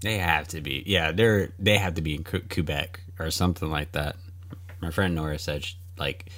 They 0.00 0.18
have 0.18 0.48
to 0.48 0.60
be. 0.60 0.82
Yeah, 0.86 1.12
they're 1.12 1.52
they 1.58 1.78
have 1.78 1.94
to 1.94 2.02
be 2.02 2.14
in 2.14 2.24
Quebec 2.24 3.00
or 3.18 3.30
something 3.30 3.70
like 3.70 3.92
that. 3.92 4.16
My 4.80 4.90
friend 4.90 5.14
Nora 5.14 5.38
said 5.38 5.66
like 5.96 6.30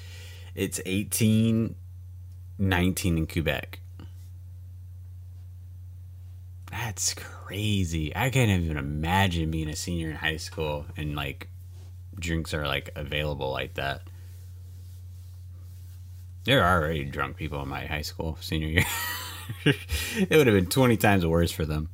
it's 0.55 0.81
18 0.87 1.75
19 2.59 3.19
in 3.19 3.27
Quebec. 3.27 3.81
That's 6.71 7.15
crazy. 7.15 8.15
I 8.15 8.31
can't 8.31 8.51
even 8.51 8.77
imagine 8.77 9.51
being 9.51 9.69
a 9.69 9.77
senior 9.77 10.11
in 10.11 10.17
high 10.17 10.37
school 10.37 10.87
and 10.97 11.17
like 11.17 11.49
drinks 12.19 12.55
are 12.55 12.67
like 12.67 12.91
available 12.95 13.51
like 13.51 13.75
that. 13.75 14.03
There 16.45 16.63
are 16.63 16.81
already 16.81 17.05
drunk 17.05 17.37
people 17.37 17.63
in 17.63 17.69
my 17.69 17.87
high 17.87 18.03
school 18.03 18.39
senior 18.41 18.69
year. 18.69 18.87
it 19.65 20.31
would 20.31 20.47
have 20.47 20.57
been 20.57 20.67
20 20.67 20.97
times 20.97 21.27
worse 21.27 21.51
for 21.51 21.67
them. 21.67 21.91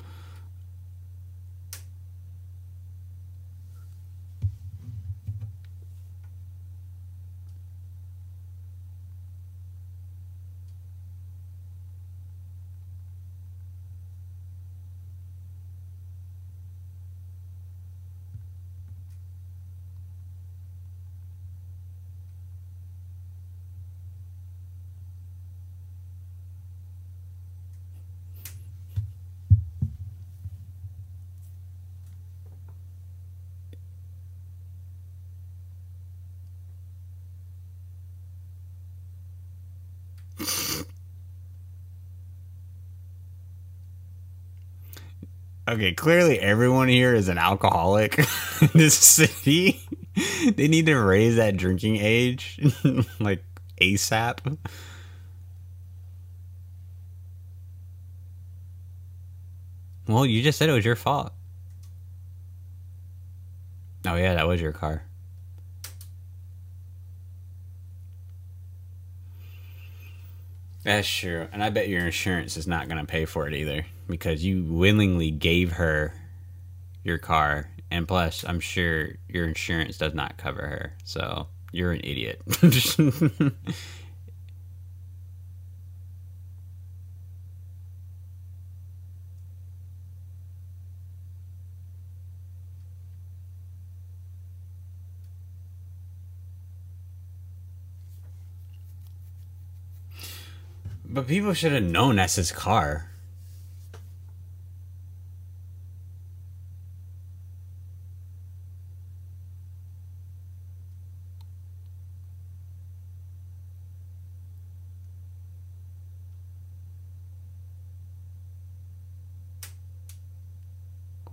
Okay, 45.77 45.93
clearly 45.93 46.41
everyone 46.41 46.89
here 46.89 47.15
is 47.15 47.29
an 47.29 47.37
alcoholic 47.37 48.19
in 48.63 48.71
this 48.73 48.97
city. 48.97 49.87
they 50.55 50.69
need 50.69 50.87
to 50.87 50.95
raise 50.95 51.37
that 51.37 51.59
drinking 51.59 51.97
age 51.97 52.59
like 53.21 53.45
ASAP. 53.83 54.57
Well, 60.09 60.25
you 60.25 60.43
just 60.43 60.57
said 60.57 60.71
it 60.71 60.73
was 60.73 60.87
your 60.87 60.97
fault. 60.97 61.35
Oh, 64.07 64.15
yeah, 64.15 64.35
that 64.37 64.49
was 64.49 64.63
your 64.63 64.73
car. 64.73 65.03
That's 70.85 71.07
true. 71.07 71.49
And 71.53 71.63
I 71.63 71.69
bet 71.69 71.91
your 71.91 72.07
insurance 72.07 72.57
is 72.57 72.67
not 72.67 72.89
going 72.89 72.99
to 72.99 73.07
pay 73.07 73.27
for 73.27 73.47
it 73.47 73.53
either 73.53 73.85
because 74.09 74.45
you 74.45 74.65
willingly 74.65 75.31
gave 75.31 75.73
her 75.73 76.15
your 77.03 77.19
car. 77.19 77.71
And 77.91 78.07
plus, 78.07 78.45
I'm 78.47 78.61
sure 78.61 79.11
your 79.29 79.47
insurance 79.47 79.99
does 79.99 80.15
not 80.15 80.39
cover 80.39 80.63
her. 80.63 80.93
So 81.05 81.49
you're 81.73 81.93
an 81.93 82.01
idiot. 82.03 82.43
But 101.09 101.29
people 101.29 101.55
should 101.55 101.73
have 101.73 101.83
known 101.83 102.17
that's 102.17 102.35
his 102.35 102.53
car. 102.53 103.09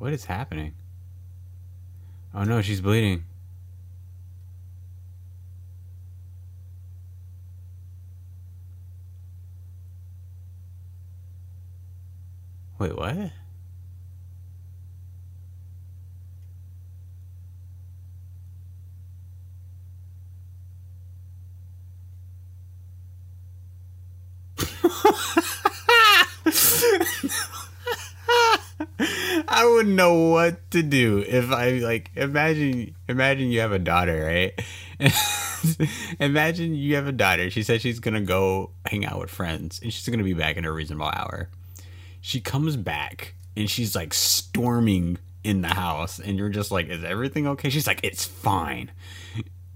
What 0.03 0.11
is 0.11 0.25
happening? 0.25 0.73
Oh 2.35 2.43
no, 2.43 2.61
she's 2.61 2.81
bleeding. 2.81 3.23
Wait, 12.77 12.97
what? 12.97 13.31
I 29.63 29.65
wouldn't 29.65 29.95
know 29.95 30.13
what 30.15 30.69
to 30.71 30.83
do 30.83 31.19
if 31.25 31.49
I 31.49 31.75
like 31.75 32.11
imagine 32.17 32.95
imagine 33.07 33.49
you 33.49 33.61
have 33.61 33.71
a 33.71 33.79
daughter, 33.79 34.25
right? 34.25 34.61
imagine 36.19 36.75
you 36.75 36.95
have 36.95 37.07
a 37.07 37.13
daughter. 37.13 37.49
She 37.49 37.63
says 37.63 37.81
she's 37.81 38.01
gonna 38.01 38.19
go 38.19 38.71
hang 38.85 39.05
out 39.05 39.21
with 39.21 39.29
friends 39.29 39.79
and 39.81 39.93
she's 39.93 40.05
gonna 40.09 40.25
be 40.25 40.33
back 40.33 40.57
in 40.57 40.65
a 40.65 40.71
reasonable 40.71 41.05
hour. 41.05 41.47
She 42.19 42.41
comes 42.41 42.75
back 42.75 43.35
and 43.55 43.69
she's 43.69 43.95
like 43.95 44.13
storming 44.13 45.17
in 45.45 45.61
the 45.61 45.69
house 45.69 46.19
and 46.19 46.37
you're 46.37 46.49
just 46.49 46.69
like, 46.69 46.89
Is 46.89 47.05
everything 47.05 47.47
okay? 47.47 47.69
She's 47.69 47.87
like, 47.87 48.01
It's 48.03 48.25
fine. 48.25 48.91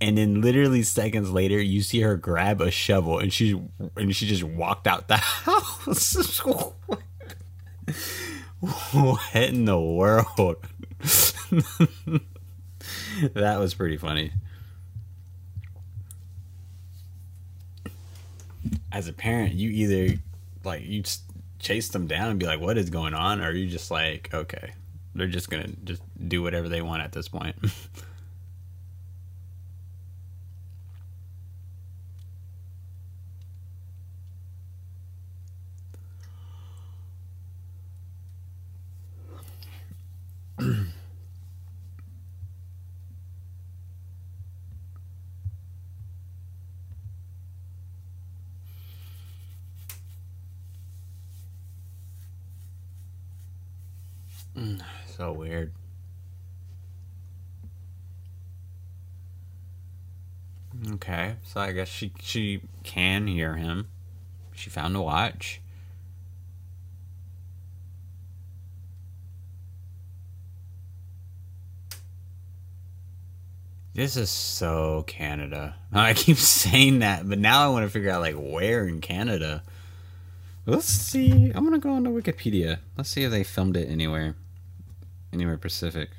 And 0.02 0.18
then 0.18 0.42
literally 0.42 0.84
seconds 0.84 1.32
later 1.32 1.62
you 1.62 1.82
see 1.82 2.02
her 2.02 2.18
grab 2.18 2.60
a 2.60 2.72
shovel 2.72 3.20
and 3.20 3.32
she 3.32 3.58
and 3.96 4.14
she 4.14 4.28
just 4.28 4.44
walked 4.44 4.86
out 4.86 5.08
the 5.08 5.16
house. 5.16 6.42
what 8.92 9.36
in 9.36 9.66
the 9.66 9.80
world? 9.80 10.58
that 13.34 13.60
was 13.60 13.74
pretty 13.76 13.98
funny. 13.98 14.32
As 18.92 19.08
a 19.08 19.14
parent, 19.14 19.54
you 19.54 19.70
either 19.70 20.18
like 20.64 20.84
you 20.86 21.04
chase 21.60 21.90
them 21.90 22.08
down 22.08 22.32
and 22.32 22.40
be 22.40 22.48
like, 22.48 22.60
"What 22.60 22.78
is 22.78 22.90
going 22.90 23.14
on?" 23.14 23.42
or 23.42 23.52
you 23.52 23.70
just 23.70 23.92
like, 23.92 24.34
"Okay, 24.34 24.72
they're 25.14 25.28
just 25.28 25.52
gonna 25.52 25.70
just 25.84 26.02
do 26.28 26.42
whatever 26.42 26.68
they 26.68 26.82
want 26.82 27.04
at 27.04 27.12
this 27.12 27.28
point." 27.28 27.56
so 55.06 55.32
weird. 55.32 55.72
Okay, 60.94 61.36
so 61.44 61.60
I 61.60 61.72
guess 61.72 61.88
she 61.88 62.12
she 62.20 62.62
can 62.84 63.28
hear 63.28 63.56
him. 63.56 63.88
She 64.54 64.70
found 64.70 64.96
a 64.96 65.02
watch. 65.02 65.62
This 73.98 74.16
is 74.16 74.30
so 74.30 75.04
Canada. 75.08 75.74
I 75.92 76.14
keep 76.14 76.38
saying 76.38 77.00
that, 77.00 77.28
but 77.28 77.40
now 77.40 77.66
I 77.66 77.70
want 77.70 77.84
to 77.84 77.90
figure 77.90 78.12
out 78.12 78.22
like 78.22 78.36
where 78.36 78.88
in 78.88 79.02
Canada. 79.02 79.64
Let's 80.68 80.86
see. 80.86 81.52
I'm 81.56 81.64
gonna 81.64 81.80
go 81.80 81.94
on 81.94 82.04
to 82.04 82.12
Wikipedia. 82.12 82.78
Let's 82.96 83.10
see 83.10 83.24
if 83.24 83.32
they 83.32 83.44
filmed 83.44 83.76
it 83.76 83.90
anywhere. 83.90 84.36
Anywhere 85.34 85.58
Pacific. 85.58 86.12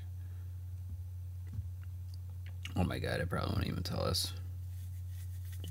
Oh 2.74 2.82
my 2.82 2.98
god, 2.98 3.20
it 3.20 3.30
probably 3.30 3.54
won't 3.54 3.68
even 3.68 3.84
tell 3.84 4.02
us. 4.02 4.32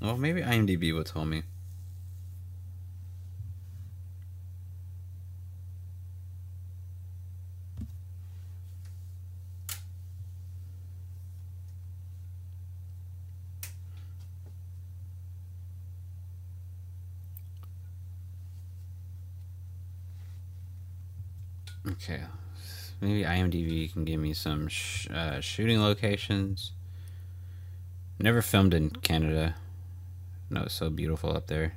Well, 0.00 0.16
maybe 0.16 0.40
IMDb 0.40 0.94
will 0.94 1.04
tell 1.04 1.26
me. 1.26 1.42
Okay, 21.92 22.20
maybe 23.00 23.22
IMDb 23.22 23.92
can 23.92 24.04
give 24.04 24.20
me 24.20 24.34
some 24.34 24.68
sh- 24.68 25.08
uh, 25.10 25.40
shooting 25.40 25.80
locations. 25.80 26.72
Never 28.18 28.42
filmed 28.42 28.74
in 28.74 28.90
Canada. 28.90 29.54
No, 30.50 30.62
it's 30.62 30.74
so 30.74 30.90
beautiful 30.90 31.36
up 31.36 31.46
there. 31.46 31.74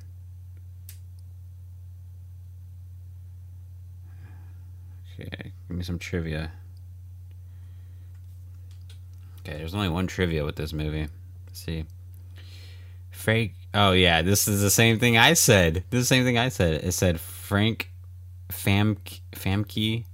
Okay, 5.14 5.52
give 5.68 5.76
me 5.76 5.84
some 5.84 5.98
trivia. 5.98 6.52
Okay, 9.40 9.56
there's 9.58 9.74
only 9.74 9.88
one 9.88 10.06
trivia 10.06 10.44
with 10.44 10.56
this 10.56 10.72
movie. 10.72 11.08
Let's 11.46 11.60
see. 11.60 11.84
Frank. 13.10 13.54
Oh 13.74 13.92
yeah, 13.92 14.22
this 14.22 14.48
is 14.48 14.62
the 14.62 14.70
same 14.70 14.98
thing 14.98 15.16
I 15.16 15.34
said. 15.34 15.84
This 15.90 16.02
is 16.02 16.08
the 16.08 16.14
same 16.14 16.24
thing 16.24 16.38
I 16.38 16.48
said. 16.48 16.84
It 16.84 16.92
said 16.92 17.20
Frank 17.20 17.91
Famke, 18.52 19.20
Famke 19.32 20.04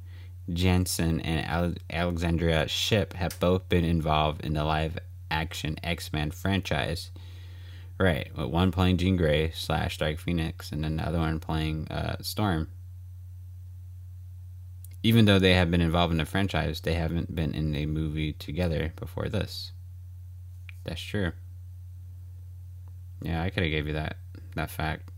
Janssen 0.52 1.20
and 1.20 1.78
Alexandria 1.90 2.68
Shipp 2.68 3.12
have 3.14 3.38
both 3.38 3.68
been 3.68 3.84
involved 3.84 4.44
in 4.44 4.54
the 4.54 4.64
live 4.64 4.98
action 5.30 5.76
X 5.82 6.12
Men 6.12 6.30
franchise. 6.30 7.10
Right, 7.98 8.30
with 8.36 8.46
one 8.46 8.70
playing 8.70 8.98
Jean 8.98 9.16
Grey 9.16 9.50
slash 9.50 9.98
Dark 9.98 10.18
Phoenix, 10.18 10.70
and 10.70 10.84
then 10.84 10.96
the 10.96 11.06
other 11.06 11.18
one 11.18 11.40
playing 11.40 11.88
uh, 11.88 12.16
Storm. 12.22 12.68
Even 15.02 15.24
though 15.24 15.40
they 15.40 15.54
have 15.54 15.70
been 15.70 15.80
involved 15.80 16.12
in 16.12 16.18
the 16.18 16.24
franchise, 16.24 16.80
they 16.80 16.94
haven't 16.94 17.34
been 17.34 17.54
in 17.54 17.74
a 17.74 17.86
movie 17.86 18.32
together 18.34 18.92
before 18.96 19.28
this. 19.28 19.72
That's 20.84 21.00
true. 21.00 21.32
Yeah, 23.20 23.42
I 23.42 23.50
could 23.50 23.64
have 23.64 23.72
gave 23.72 23.88
you 23.88 23.94
that 23.94 24.16
that 24.54 24.70
fact. 24.70 25.10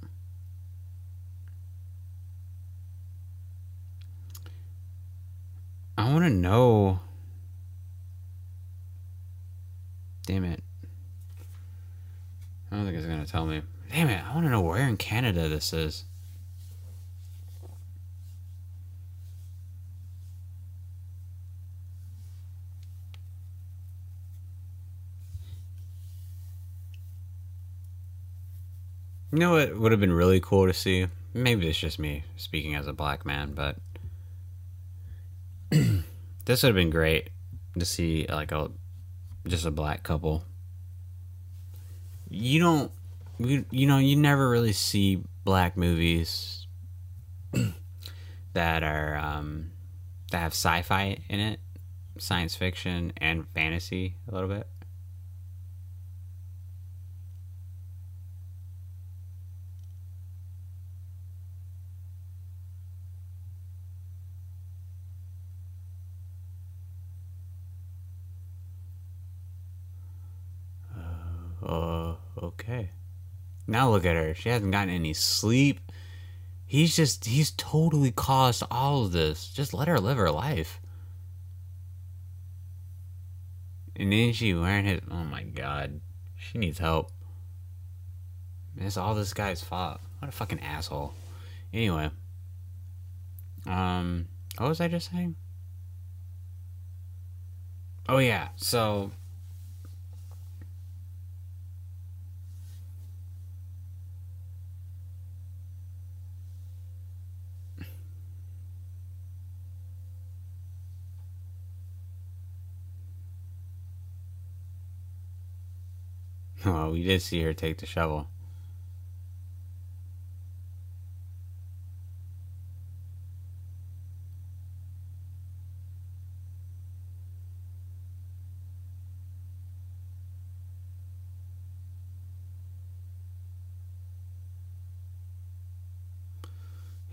I 6.00 6.10
want 6.10 6.24
to 6.24 6.30
know. 6.30 6.98
Damn 10.24 10.44
it. 10.44 10.62
I 12.72 12.76
don't 12.76 12.86
think 12.86 12.96
it's 12.96 13.04
going 13.04 13.22
to 13.22 13.30
tell 13.30 13.44
me. 13.44 13.60
Damn 13.92 14.08
it, 14.08 14.24
I 14.24 14.34
want 14.34 14.46
to 14.46 14.50
know 14.50 14.62
where 14.62 14.88
in 14.88 14.96
Canada 14.96 15.46
this 15.50 15.74
is. 15.74 16.06
You 29.32 29.38
know 29.38 29.52
what 29.52 29.76
would 29.76 29.92
have 29.92 30.00
been 30.00 30.14
really 30.14 30.40
cool 30.40 30.66
to 30.66 30.72
see? 30.72 31.08
Maybe 31.34 31.68
it's 31.68 31.78
just 31.78 31.98
me 31.98 32.24
speaking 32.38 32.74
as 32.74 32.86
a 32.86 32.94
black 32.94 33.26
man, 33.26 33.52
but 33.52 33.76
this 36.44 36.62
would 36.62 36.68
have 36.68 36.76
been 36.76 36.90
great 36.90 37.30
to 37.78 37.84
see 37.84 38.26
like 38.28 38.52
a 38.52 38.70
just 39.46 39.66
a 39.66 39.70
black 39.70 40.02
couple. 40.02 40.44
You 42.28 42.60
don't 42.60 42.92
you, 43.38 43.64
you 43.70 43.86
know, 43.86 43.98
you 43.98 44.16
never 44.16 44.48
really 44.48 44.72
see 44.72 45.22
black 45.44 45.76
movies 45.76 46.66
that 48.52 48.82
are 48.82 49.16
um 49.16 49.70
that 50.30 50.38
have 50.38 50.52
sci-fi 50.52 51.18
in 51.28 51.40
it, 51.40 51.60
science 52.18 52.54
fiction 52.54 53.12
and 53.16 53.48
fantasy 53.48 54.16
a 54.28 54.34
little 54.34 54.48
bit. 54.48 54.66
Uh, 71.62 72.14
okay. 72.42 72.90
Now 73.66 73.90
look 73.90 74.04
at 74.04 74.16
her. 74.16 74.34
She 74.34 74.48
hasn't 74.48 74.72
gotten 74.72 74.92
any 74.92 75.12
sleep. 75.12 75.80
He's 76.66 76.94
just, 76.96 77.24
he's 77.24 77.50
totally 77.52 78.10
caused 78.10 78.62
all 78.70 79.04
of 79.04 79.12
this. 79.12 79.48
Just 79.48 79.74
let 79.74 79.88
her 79.88 79.98
live 79.98 80.16
her 80.16 80.30
life. 80.30 80.80
And 83.96 84.12
then 84.12 84.32
she 84.32 84.54
wearing 84.54 84.86
his, 84.86 85.00
oh 85.10 85.24
my 85.24 85.42
god. 85.42 86.00
She 86.36 86.58
needs 86.58 86.78
help. 86.78 87.10
It's 88.76 88.96
all 88.96 89.14
this 89.14 89.34
guy's 89.34 89.62
fault. 89.62 90.00
What 90.20 90.28
a 90.28 90.32
fucking 90.32 90.60
asshole. 90.60 91.12
Anyway. 91.72 92.10
Um, 93.66 94.28
what 94.56 94.68
was 94.68 94.80
I 94.80 94.88
just 94.88 95.10
saying? 95.10 95.36
Oh 98.08 98.18
yeah, 98.18 98.48
so 98.56 99.12
Oh, 116.64 116.90
we 116.90 117.02
did 117.02 117.22
see 117.22 117.42
her 117.42 117.54
take 117.54 117.78
the 117.78 117.86
shovel. 117.86 118.28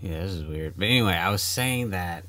Yeah, 0.00 0.20
this 0.20 0.32
is 0.32 0.44
weird. 0.44 0.74
But 0.76 0.84
anyway, 0.84 1.14
I 1.14 1.30
was 1.30 1.42
saying 1.42 1.90
that 1.90 2.24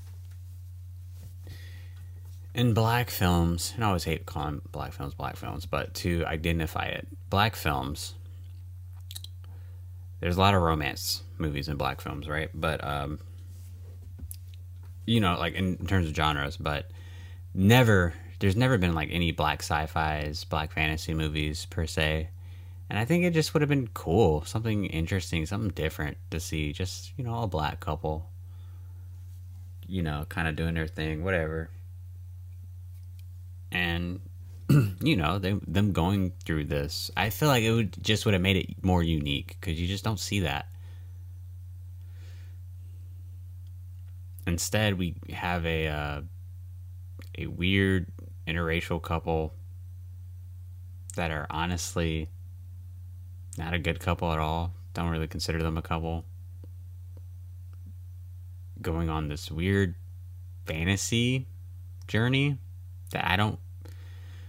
in 2.53 2.73
black 2.73 3.09
films, 3.09 3.73
and 3.75 3.83
I 3.83 3.87
always 3.87 4.03
hate 4.03 4.25
calling 4.25 4.61
black 4.71 4.93
films 4.93 5.13
black 5.13 5.35
films, 5.35 5.65
but 5.65 5.93
to 5.95 6.25
identify 6.25 6.85
it, 6.85 7.07
black 7.29 7.55
films, 7.55 8.15
there's 10.19 10.37
a 10.37 10.39
lot 10.39 10.55
of 10.55 10.61
romance 10.61 11.23
movies 11.37 11.67
in 11.67 11.77
black 11.77 12.01
films, 12.01 12.27
right? 12.27 12.49
But, 12.53 12.83
um, 12.83 13.19
you 15.05 15.19
know, 15.19 15.37
like 15.37 15.53
in, 15.53 15.77
in 15.77 15.87
terms 15.87 16.07
of 16.07 16.15
genres, 16.15 16.57
but 16.57 16.89
never, 17.53 18.13
there's 18.39 18.55
never 18.55 18.77
been 18.77 18.95
like 18.95 19.09
any 19.11 19.31
black 19.31 19.61
sci 19.61 19.85
fis, 19.85 20.43
black 20.43 20.73
fantasy 20.73 21.13
movies 21.13 21.65
per 21.65 21.85
se. 21.85 22.29
And 22.89 22.97
I 22.97 23.05
think 23.05 23.23
it 23.23 23.35
just 23.35 23.53
would 23.53 23.61
have 23.61 23.69
been 23.69 23.89
cool, 23.93 24.43
something 24.45 24.85
interesting, 24.87 25.45
something 25.45 25.69
different 25.69 26.17
to 26.31 26.39
see. 26.39 26.73
Just, 26.73 27.13
you 27.17 27.23
know, 27.23 27.43
a 27.43 27.47
black 27.47 27.79
couple, 27.79 28.27
you 29.87 30.01
know, 30.01 30.25
kind 30.27 30.47
of 30.47 30.55
doing 30.55 30.73
their 30.73 30.87
thing, 30.87 31.23
whatever 31.23 31.69
and 33.71 34.19
you 35.01 35.15
know 35.15 35.39
they, 35.39 35.53
them 35.67 35.91
going 35.91 36.31
through 36.45 36.63
this 36.63 37.09
i 37.17 37.29
feel 37.29 37.49
like 37.49 37.63
it 37.63 37.71
would 37.71 37.95
just 38.03 38.25
would 38.25 38.33
have 38.33 38.41
made 38.41 38.55
it 38.55 38.83
more 38.83 39.01
unique 39.03 39.57
because 39.59 39.79
you 39.79 39.87
just 39.87 40.03
don't 40.03 40.19
see 40.19 40.41
that. 40.41 40.67
Instead 44.47 44.97
we 44.97 45.15
have 45.31 45.65
a 45.65 45.87
uh, 45.87 46.21
a 47.37 47.47
weird 47.47 48.07
interracial 48.47 49.01
couple 49.01 49.53
that 51.15 51.29
are 51.29 51.45
honestly 51.49 52.29
not 53.57 53.73
a 53.73 53.79
good 53.79 53.99
couple 53.99 54.31
at 54.31 54.39
all. 54.39 54.73
Don't 54.93 55.09
really 55.09 55.27
consider 55.27 55.61
them 55.61 55.77
a 55.77 55.81
couple. 55.81 56.25
Going 58.81 59.09
on 59.09 59.27
this 59.27 59.51
weird 59.51 59.95
fantasy 60.65 61.47
journey 62.07 62.57
that 63.11 63.29
I 63.29 63.35
don't. 63.35 63.59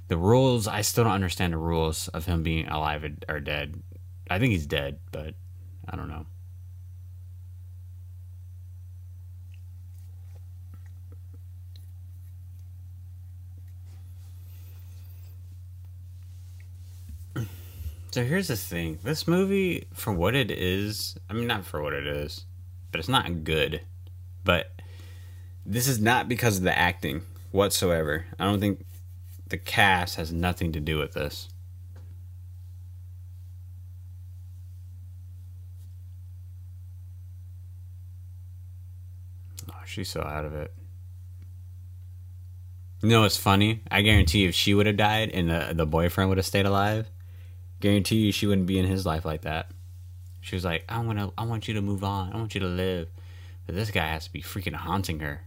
The 0.09 0.17
rules, 0.17 0.67
I 0.67 0.81
still 0.81 1.05
don't 1.05 1.13
understand 1.13 1.53
the 1.53 1.59
rules 1.59 2.09
of 2.09 2.27
him 2.27 2.43
being 2.43 2.67
alive 2.69 3.05
or 3.29 3.41
dead. 3.41 3.81
I 4.29 4.39
think 4.39 4.53
he's 4.53 4.67
dead, 4.67 4.99
but 5.13 5.35
I 5.89 5.97
don't 5.97 6.09
know. 6.09 6.27
So 18.13 18.25
here's 18.25 18.49
the 18.49 18.57
thing. 18.57 18.99
This 19.05 19.29
movie, 19.29 19.87
for 19.95 20.13
what 20.13 20.35
it 20.35 20.51
is, 20.51 21.17
I 21.29 21.33
mean, 21.33 21.47
not 21.47 21.65
for 21.65 21.81
what 21.81 21.93
it 21.93 22.09
is, 22.09 22.45
but 22.91 22.99
it's 22.99 23.09
not 23.09 23.45
good. 23.45 23.83
But 24.43 24.73
this 25.65 25.87
is 25.87 26.01
not 26.01 26.29
because 26.29 26.57
of 26.57 26.65
the 26.65 26.77
acting 26.77 27.23
whatsoever. 27.51 28.27
I 28.39 28.45
don't 28.45 28.61
think 28.61 28.85
the 29.49 29.59
cast 29.59 30.17
has 30.17 30.33
nothing 30.33 30.73
to 30.73 30.81
do 30.81 30.99
with 30.99 31.13
this. 31.13 31.49
Oh, 39.69 39.75
she's 39.85 40.09
so 40.09 40.23
out 40.23 40.45
of 40.45 40.55
it. 40.55 40.73
You 43.03 43.09
know 43.09 43.23
what's 43.23 43.37
funny? 43.37 43.83
I 43.91 44.03
guarantee 44.03 44.45
if 44.45 44.55
she 44.55 44.75
would 44.75 44.87
have 44.87 44.97
died 44.97 45.31
and 45.31 45.49
the, 45.49 45.73
the 45.75 45.87
boyfriend 45.87 46.29
would 46.29 46.39
have 46.39 46.47
stayed 46.47 46.67
alive, 46.67 47.09
guarantee 47.81 48.17
you 48.17 48.33
she 48.33 48.47
wouldn't 48.47 48.67
be 48.67 48.79
in 48.79 48.85
his 48.85 49.07
life 49.07 49.25
like 49.25 49.43
that. 49.43 49.71
She 50.43 50.55
was 50.55 50.65
like, 50.65 50.85
I 50.89 51.01
want 51.01 51.19
to, 51.19 51.33
I 51.37 51.45
want 51.45 51.67
you 51.67 51.75
to 51.75 51.83
move 51.83 52.05
on. 52.05 52.33
I 52.33 52.37
want 52.37 52.55
you 52.55 52.61
to 52.61 52.67
live. 52.67 53.09
But 53.67 53.75
this 53.75 53.91
guy 53.91 54.07
has 54.07 54.25
to 54.25 54.33
be 54.33 54.43
freaking 54.43 54.75
haunting 54.75 55.21
her. 55.21 55.43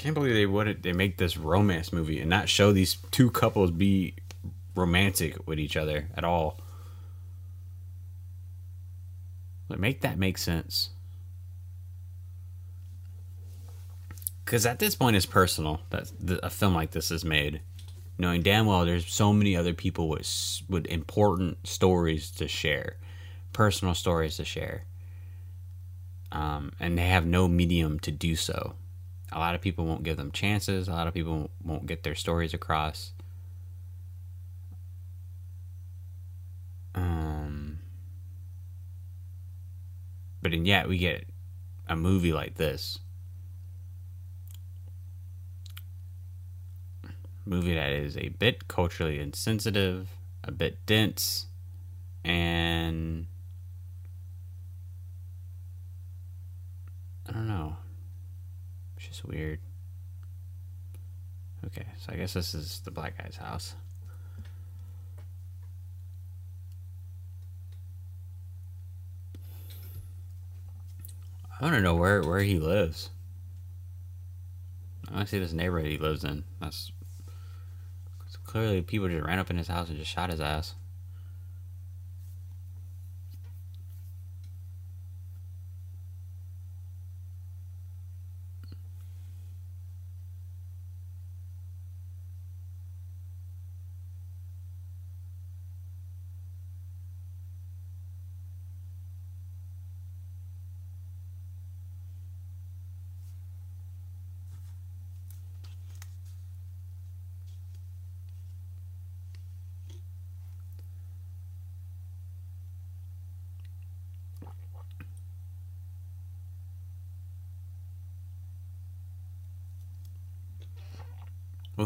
Can't 0.00 0.14
believe 0.14 0.32
they 0.32 0.46
would 0.46 0.82
they 0.82 0.94
make 0.94 1.18
this 1.18 1.36
romance 1.36 1.92
movie 1.92 2.20
and 2.20 2.30
not 2.30 2.48
show 2.48 2.72
these 2.72 2.96
two 3.10 3.30
couples 3.30 3.70
be 3.70 4.14
romantic 4.74 5.46
with 5.46 5.58
each 5.58 5.76
other 5.76 6.08
at 6.14 6.24
all. 6.24 6.58
Like 9.68 9.78
make 9.78 10.00
that 10.00 10.18
make 10.18 10.38
sense. 10.38 10.88
Because 14.42 14.64
at 14.64 14.78
this 14.78 14.94
point, 14.94 15.16
it's 15.16 15.26
personal 15.26 15.80
that 15.90 16.10
a 16.42 16.48
film 16.48 16.74
like 16.74 16.92
this 16.92 17.10
is 17.10 17.22
made, 17.22 17.60
knowing 18.16 18.40
damn 18.40 18.64
well 18.64 18.86
there's 18.86 19.06
so 19.06 19.34
many 19.34 19.54
other 19.54 19.74
people 19.74 20.08
with 20.08 20.62
with 20.66 20.86
important 20.86 21.68
stories 21.68 22.30
to 22.30 22.48
share, 22.48 22.96
personal 23.52 23.94
stories 23.94 24.38
to 24.38 24.46
share, 24.46 24.86
um, 26.32 26.72
and 26.80 26.96
they 26.96 27.06
have 27.06 27.26
no 27.26 27.46
medium 27.46 28.00
to 28.00 28.10
do 28.10 28.34
so 28.34 28.76
a 29.32 29.38
lot 29.38 29.54
of 29.54 29.60
people 29.60 29.84
won't 29.84 30.02
give 30.02 30.16
them 30.16 30.32
chances. 30.32 30.88
A 30.88 30.92
lot 30.92 31.06
of 31.06 31.14
people 31.14 31.50
won't 31.64 31.86
get 31.86 32.02
their 32.02 32.14
stories 32.14 32.52
across. 32.52 33.12
Um, 36.94 37.78
but 40.42 40.52
and 40.52 40.66
yet 40.66 40.88
we 40.88 40.98
get 40.98 41.26
a 41.88 41.96
movie 41.96 42.32
like 42.32 42.56
this. 42.56 42.98
Movie 47.44 47.74
that 47.74 47.90
is 47.90 48.16
a 48.16 48.28
bit 48.28 48.68
culturally 48.68 49.18
insensitive, 49.18 50.10
a 50.44 50.52
bit 50.52 50.78
dense, 50.86 51.46
and 52.24 53.26
I 57.28 57.32
don't 57.32 57.48
know. 57.48 57.76
Weird. 59.24 59.60
Okay, 61.66 61.84
so 61.98 62.12
I 62.12 62.16
guess 62.16 62.32
this 62.32 62.54
is 62.54 62.80
the 62.80 62.90
black 62.90 63.18
guy's 63.18 63.36
house. 63.36 63.74
I 71.60 71.64
want 71.64 71.74
to 71.76 71.82
know 71.82 71.94
where 71.94 72.22
where 72.22 72.40
he 72.40 72.58
lives. 72.58 73.10
I 75.08 75.14
want 75.14 75.26
to 75.26 75.30
see 75.30 75.38
this 75.38 75.52
neighborhood 75.52 75.90
he 75.90 75.98
lives 75.98 76.24
in. 76.24 76.44
That's 76.60 76.92
clearly 78.44 78.80
people 78.80 79.08
just 79.08 79.26
ran 79.26 79.38
up 79.38 79.50
in 79.50 79.58
his 79.58 79.68
house 79.68 79.88
and 79.90 79.98
just 79.98 80.10
shot 80.10 80.30
his 80.30 80.40
ass. 80.40 80.74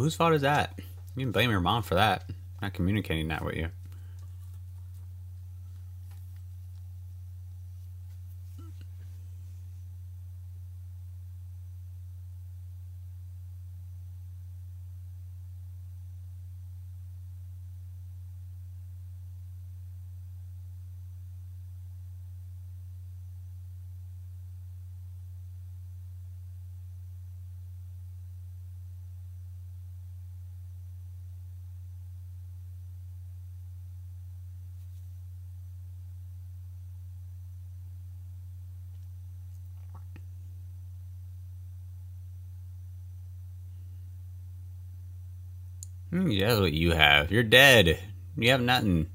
Whose 0.05 0.15
fault 0.15 0.35
is 0.35 0.43
that? 0.43 0.79
You 1.17 1.25
can 1.25 1.33
blame 1.33 1.51
your 1.51 1.61
mom 1.61 1.83
for 1.83 1.95
that. 1.95 2.29
Not 2.61 2.75
communicating 2.75 3.29
that 3.29 3.43
with 3.43 3.57
you. 3.57 3.71
That's 46.45 46.61
what 46.61 46.73
you 46.73 46.93
have. 46.93 47.33
You're 47.33 47.43
dead. 47.43 47.99
You 48.37 48.51
have 48.51 48.61
nothing. 48.61 49.07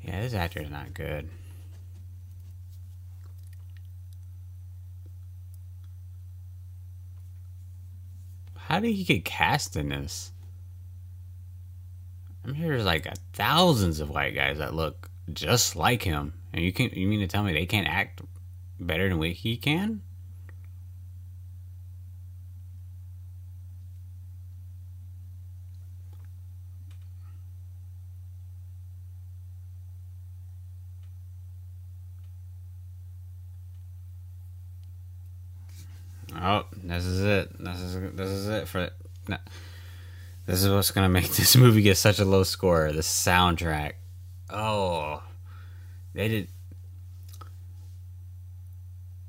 Yeah, 0.00 0.20
this 0.20 0.34
actor's 0.34 0.70
not 0.70 0.94
good. 0.94 1.28
How 8.56 8.80
did 8.80 8.92
he 8.92 9.04
get 9.04 9.24
cast 9.24 9.76
in 9.76 9.88
this? 9.88 10.32
I'm 12.44 12.54
sure 12.54 12.68
there's 12.68 12.84
like 12.84 13.06
thousands 13.32 14.00
of 14.00 14.10
white 14.10 14.34
guys 14.34 14.58
that 14.58 14.74
look 14.74 15.08
just 15.32 15.74
like 15.74 16.02
him, 16.02 16.34
and 16.52 16.64
you 16.64 16.72
can 16.72 16.90
you 16.90 17.08
mean 17.08 17.20
to 17.20 17.26
tell 17.26 17.42
me 17.42 17.52
they 17.52 17.66
can't 17.66 17.88
act 17.88 18.20
better 18.78 19.08
than 19.08 19.20
he 19.22 19.56
can? 19.56 20.02
Oh, 36.34 36.66
this 36.76 37.04
is 37.04 37.22
it. 37.22 37.64
This 37.64 37.80
is 37.80 38.12
this 38.14 38.28
is 38.28 38.48
it 38.48 38.68
for. 38.68 38.90
This 40.46 40.62
is 40.62 40.70
what's 40.70 40.90
gonna 40.90 41.08
make 41.08 41.28
this 41.34 41.56
movie 41.56 41.82
get 41.82 41.96
such 41.96 42.18
a 42.18 42.24
low 42.24 42.42
score. 42.42 42.92
The 42.92 43.00
soundtrack. 43.00 43.94
Oh, 44.50 45.22
they 46.14 46.28
did 46.28 46.48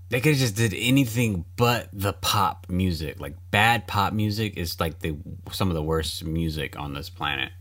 they 0.09 0.21
could 0.21 0.31
have 0.31 0.39
just 0.39 0.55
did 0.55 0.73
anything 0.73 1.43
but 1.55 1.89
the 1.91 2.13
pop 2.13 2.67
music. 2.69 3.19
Like 3.19 3.35
bad 3.51 3.87
pop 3.87 4.13
music 4.13 4.55
is 4.57 4.79
like 4.79 4.99
the 4.99 5.17
some 5.51 5.69
of 5.69 5.75
the 5.75 5.83
worst 5.83 6.23
music 6.23 6.79
on 6.79 6.93
this 6.93 7.09
planet. 7.09 7.51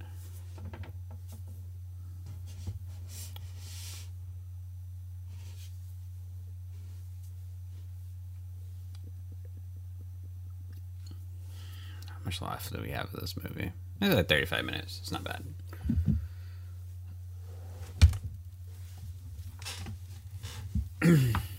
How 12.08 12.14
much 12.24 12.40
life 12.40 12.70
do 12.72 12.80
we 12.80 12.90
have 12.90 13.12
of 13.12 13.20
this 13.20 13.36
movie? 13.36 13.72
Maybe 14.00 14.14
like 14.14 14.28
35 14.28 14.64
minutes. 14.64 15.00
It's 15.02 15.10
not 15.10 15.24
bad. 15.24 15.42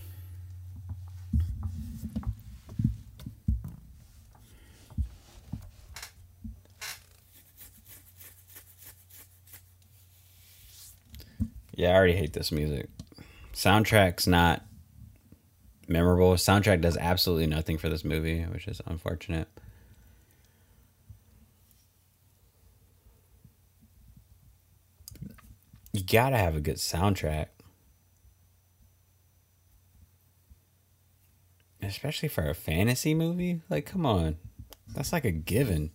Yeah, 11.78 11.90
I 11.90 11.94
already 11.94 12.16
hate 12.16 12.32
this 12.32 12.50
music. 12.50 12.88
Soundtrack's 13.54 14.26
not 14.26 14.64
memorable. 15.86 16.32
Soundtrack 16.34 16.80
does 16.80 16.96
absolutely 16.96 17.46
nothing 17.46 17.78
for 17.78 17.88
this 17.88 18.04
movie, 18.04 18.42
which 18.42 18.66
is 18.66 18.80
unfortunate. 18.84 19.46
You 25.92 26.02
gotta 26.02 26.36
have 26.36 26.56
a 26.56 26.60
good 26.60 26.78
soundtrack. 26.78 27.46
Especially 31.80 32.28
for 32.28 32.50
a 32.50 32.54
fantasy 32.54 33.14
movie. 33.14 33.60
Like, 33.70 33.86
come 33.86 34.04
on. 34.04 34.38
That's 34.96 35.12
like 35.12 35.24
a 35.24 35.30
given. 35.30 35.92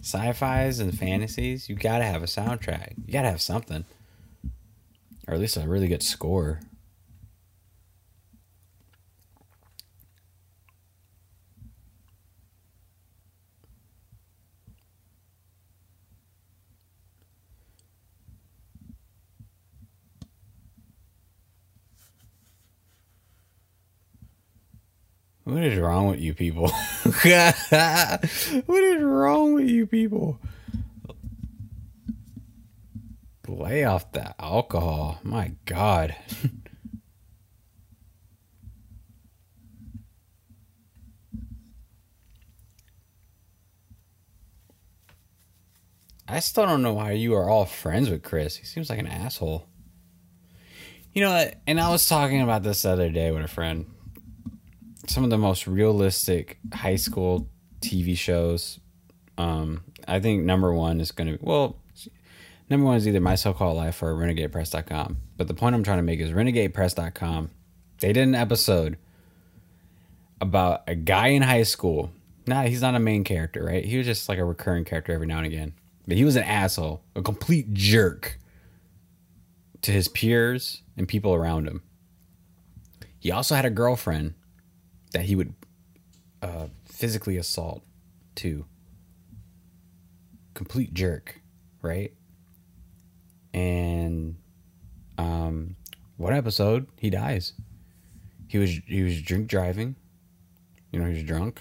Sci 0.00 0.32
fis 0.32 0.80
and 0.80 0.98
fantasies, 0.98 1.68
you 1.68 1.76
gotta 1.76 2.04
have 2.04 2.22
a 2.22 2.26
soundtrack. 2.26 2.94
You 3.04 3.12
gotta 3.12 3.28
have 3.28 3.42
something 3.42 3.84
or 5.28 5.34
at 5.34 5.40
least 5.40 5.58
a 5.58 5.68
really 5.68 5.88
good 5.88 6.02
score. 6.02 6.60
What 25.44 25.64
is 25.64 25.78
wrong 25.78 26.08
with 26.08 26.20
you 26.20 26.34
people? 26.34 26.68
what 27.02 28.84
is 28.84 29.02
wrong 29.02 29.54
with 29.54 29.68
you 29.68 29.86
people? 29.86 30.38
Lay 33.48 33.84
off 33.84 34.12
the 34.12 34.34
alcohol. 34.40 35.18
My 35.22 35.52
God. 35.64 36.14
I 46.30 46.40
still 46.40 46.66
don't 46.66 46.82
know 46.82 46.92
why 46.92 47.12
you 47.12 47.34
are 47.34 47.48
all 47.48 47.64
friends 47.64 48.10
with 48.10 48.22
Chris. 48.22 48.56
He 48.56 48.66
seems 48.66 48.90
like 48.90 48.98
an 48.98 49.06
asshole. 49.06 49.66
You 51.14 51.22
know, 51.22 51.50
and 51.66 51.80
I 51.80 51.88
was 51.88 52.06
talking 52.06 52.42
about 52.42 52.62
this 52.62 52.82
the 52.82 52.90
other 52.90 53.08
day 53.08 53.30
with 53.30 53.44
a 53.44 53.48
friend. 53.48 53.86
Some 55.06 55.24
of 55.24 55.30
the 55.30 55.38
most 55.38 55.66
realistic 55.66 56.58
high 56.74 56.96
school 56.96 57.48
TV 57.80 58.14
shows. 58.14 58.78
Um, 59.38 59.84
I 60.06 60.20
think 60.20 60.44
number 60.44 60.74
one 60.74 61.00
is 61.00 61.12
going 61.12 61.32
to 61.32 61.38
be, 61.38 61.44
well, 61.44 61.80
number 62.70 62.86
one 62.86 62.96
is 62.96 63.06
either 63.06 63.20
My 63.20 63.34
So 63.34 63.52
Called 63.52 63.76
Life 63.76 64.02
or 64.02 64.14
RenegadePress.com. 64.14 65.16
But 65.36 65.48
the 65.48 65.54
point 65.54 65.74
I'm 65.74 65.82
trying 65.82 65.98
to 65.98 66.02
make 66.02 66.20
is 66.20 66.30
RenegadePress.com. 66.30 67.50
They 68.00 68.12
did 68.12 68.28
an 68.28 68.34
episode 68.34 68.96
about 70.40 70.82
a 70.86 70.94
guy 70.94 71.28
in 71.28 71.42
high 71.42 71.64
school. 71.64 72.10
Nah, 72.46 72.62
he's 72.62 72.82
not 72.82 72.94
a 72.94 73.00
main 73.00 73.24
character, 73.24 73.64
right? 73.64 73.84
He 73.84 73.96
was 73.96 74.06
just 74.06 74.28
like 74.28 74.38
a 74.38 74.44
recurring 74.44 74.84
character 74.84 75.12
every 75.12 75.26
now 75.26 75.38
and 75.38 75.46
again 75.46 75.74
but 76.08 76.16
he 76.16 76.24
was 76.24 76.36
an 76.36 76.42
asshole, 76.44 77.02
a 77.14 77.20
complete 77.20 77.74
jerk 77.74 78.38
to 79.82 79.92
his 79.92 80.08
peers 80.08 80.82
and 80.96 81.06
people 81.06 81.34
around 81.34 81.68
him. 81.68 81.82
He 83.20 83.30
also 83.30 83.54
had 83.54 83.66
a 83.66 83.70
girlfriend 83.70 84.32
that 85.12 85.26
he 85.26 85.36
would 85.36 85.52
uh, 86.40 86.68
physically 86.86 87.36
assault 87.36 87.82
too. 88.34 88.64
Complete 90.54 90.94
jerk, 90.94 91.42
right? 91.82 92.14
And 93.58 94.36
um, 95.18 95.74
one 96.16 96.32
episode 96.32 96.86
he 96.96 97.10
dies. 97.10 97.54
He 98.46 98.58
was 98.58 98.70
he 98.86 99.02
was 99.02 99.20
drink 99.20 99.48
driving. 99.48 99.96
You 100.92 101.00
know, 101.00 101.06
he 101.06 101.14
was 101.14 101.24
drunk, 101.24 101.60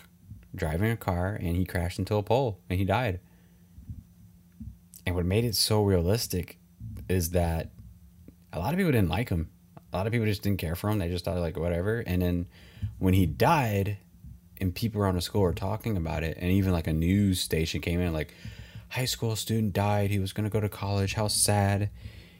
driving 0.55 0.91
a 0.91 0.97
car, 0.97 1.33
and 1.33 1.55
he 1.55 1.65
crashed 1.65 1.97
into 1.99 2.15
a 2.15 2.23
pole 2.23 2.59
and 2.69 2.77
he 2.77 2.85
died. 2.85 3.19
And 5.05 5.15
what 5.15 5.25
made 5.25 5.43
it 5.43 5.55
so 5.55 5.83
realistic 5.83 6.59
is 7.09 7.31
that 7.31 7.71
a 8.53 8.59
lot 8.59 8.73
of 8.73 8.77
people 8.77 8.91
didn't 8.91 9.09
like 9.09 9.29
him. 9.29 9.49
A 9.91 9.97
lot 9.97 10.05
of 10.05 10.13
people 10.13 10.27
just 10.27 10.43
didn't 10.43 10.59
care 10.59 10.75
for 10.75 10.89
him. 10.89 10.99
They 10.99 11.09
just 11.09 11.25
thought 11.25 11.37
like 11.37 11.57
whatever. 11.57 12.03
And 12.05 12.21
then 12.21 12.47
when 12.99 13.13
he 13.13 13.25
died, 13.25 13.97
and 14.59 14.73
people 14.73 15.01
around 15.01 15.15
the 15.15 15.21
school 15.21 15.41
were 15.41 15.53
talking 15.53 15.97
about 15.97 16.23
it, 16.23 16.37
and 16.39 16.51
even 16.51 16.73
like 16.73 16.87
a 16.87 16.93
news 16.93 17.39
station 17.39 17.81
came 17.81 17.99
in 17.99 18.13
like, 18.13 18.33
high 18.89 19.05
school 19.05 19.35
student 19.35 19.73
died. 19.73 20.11
He 20.11 20.19
was 20.19 20.33
gonna 20.33 20.49
go 20.49 20.59
to 20.59 20.69
college. 20.69 21.13
How 21.13 21.27
sad. 21.27 21.89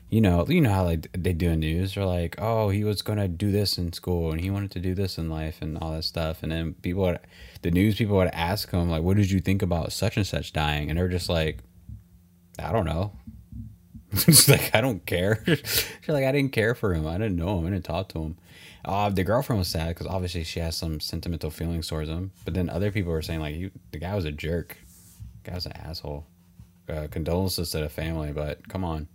You 0.10 0.22
know, 0.22 0.46
you 0.48 0.62
know 0.62 0.72
how 0.72 0.86
like 0.86 1.10
they 1.12 1.34
do 1.34 1.50
in 1.50 1.60
news. 1.60 1.96
They're 1.96 2.06
like, 2.06 2.36
oh, 2.38 2.70
he 2.70 2.84
was 2.84 3.02
gonna 3.02 3.28
do 3.28 3.52
this 3.52 3.78
in 3.78 3.92
school, 3.94 4.32
and 4.32 4.40
he 4.40 4.50
wanted 4.50 4.72
to 4.72 4.80
do 4.80 4.96
this 4.96 5.18
in 5.18 5.30
life, 5.30 5.62
and 5.62 5.78
all 5.78 5.92
that 5.92 6.04
stuff. 6.04 6.44
And 6.44 6.52
then 6.52 6.76
people, 6.76 7.04
would, 7.04 7.20
the 7.62 7.72
news 7.72 7.96
people 7.96 8.16
would 8.18 8.30
ask 8.30 8.72
him 8.72 8.90
like, 8.90 9.04
what 9.04 9.18
did 9.18 9.30
you 9.30 9.42
think 9.42 9.62
about 9.62 9.92
such 9.92 10.16
and 10.16 10.26
such 10.26 10.54
dying? 10.54 10.90
And 10.90 10.98
they're 10.98 11.10
just 11.10 11.30
like, 11.30 11.60
I 12.60 12.72
don't 12.72 12.86
know. 12.86 13.12
She's 14.18 14.48
like, 14.48 14.74
I 14.74 14.82
don't 14.82 15.06
care. 15.06 15.44
She's 15.46 16.08
like, 16.08 16.24
I 16.24 16.32
didn't 16.32 16.54
care 16.54 16.76
for 16.76 16.94
him. 16.94 17.06
I 17.06 17.18
didn't 17.18 17.36
know 17.36 17.60
him. 17.60 17.66
I 17.66 17.70
didn't 17.72 17.86
talk 17.86 18.10
to 18.10 18.20
him. 18.20 18.38
Uh, 18.86 19.10
the 19.10 19.24
girlfriend 19.24 19.60
was 19.60 19.68
sad 19.68 19.90
because 19.90 20.08
obviously 20.08 20.44
she 20.44 20.62
has 20.62 20.78
some 20.78 21.00
sentimental 21.02 21.52
feelings 21.52 21.88
towards 21.88 22.10
him. 22.10 22.32
But 22.46 22.54
then 22.54 22.70
other 22.70 22.92
people 22.92 23.12
were 23.12 23.22
saying 23.22 23.42
like, 23.42 23.56
he, 23.56 23.72
the 23.92 24.00
guy 24.00 24.16
was 24.16 24.26
a 24.26 24.32
jerk. 24.32 24.78
The 25.44 25.52
guy 25.52 25.56
was 25.56 25.66
an 25.66 25.74
asshole. 25.74 26.26
Uh, 26.90 27.06
condolences 27.12 27.72
to 27.72 27.80
the 27.80 27.90
family, 27.90 28.32
but 28.32 28.66
come 28.70 28.86
on. 28.86 29.10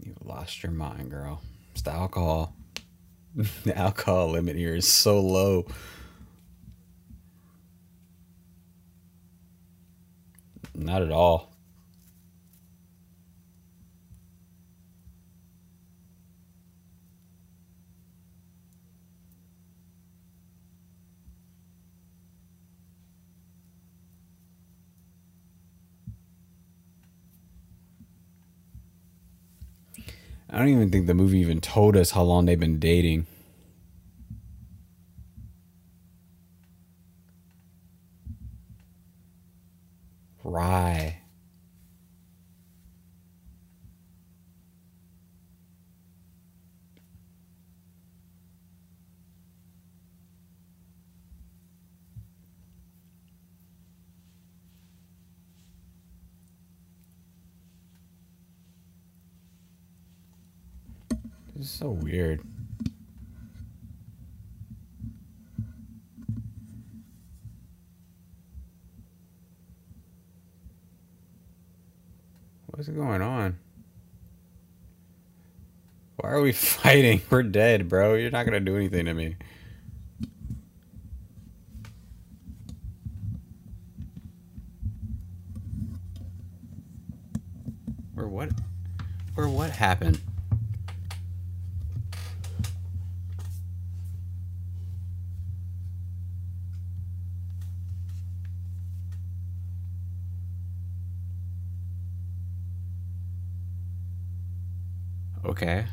You 0.00 0.14
lost 0.24 0.62
your 0.62 0.72
mind, 0.72 1.10
girl. 1.10 1.42
It's 1.72 1.82
the 1.82 1.92
alcohol. 1.92 2.56
the 3.64 3.76
alcohol 3.76 4.30
limit 4.30 4.56
here 4.56 4.74
is 4.74 4.88
so 4.88 5.20
low. 5.20 5.66
Not 10.78 11.02
at 11.02 11.10
all. 11.10 11.50
I 30.48 30.58
don't 30.58 30.68
even 30.68 30.90
think 30.90 31.06
the 31.06 31.14
movie 31.14 31.38
even 31.38 31.60
told 31.60 31.96
us 31.96 32.12
how 32.12 32.22
long 32.22 32.44
they've 32.44 32.60
been 32.60 32.78
dating. 32.78 33.26
This 61.56 61.64
is 61.64 61.70
so 61.70 61.88
weird. 61.88 62.40
What's 72.66 72.85
going 72.96 73.20
on? 73.20 73.58
Why 76.16 76.30
are 76.30 76.40
we 76.40 76.52
fighting? 76.52 77.20
We're 77.28 77.42
dead, 77.42 77.88
bro. 77.88 78.14
You're 78.14 78.30
not 78.30 78.46
gonna 78.46 78.60
do 78.60 78.74
anything 78.74 79.04
to 79.04 79.14
me. 79.14 79.36
Or 88.16 88.28
what? 88.28 88.48
Or 89.36 89.48
what 89.48 89.70
happened? 89.70 90.20
Okay. 105.56 105.86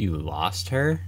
You 0.00 0.16
lost 0.16 0.70
her? 0.70 0.98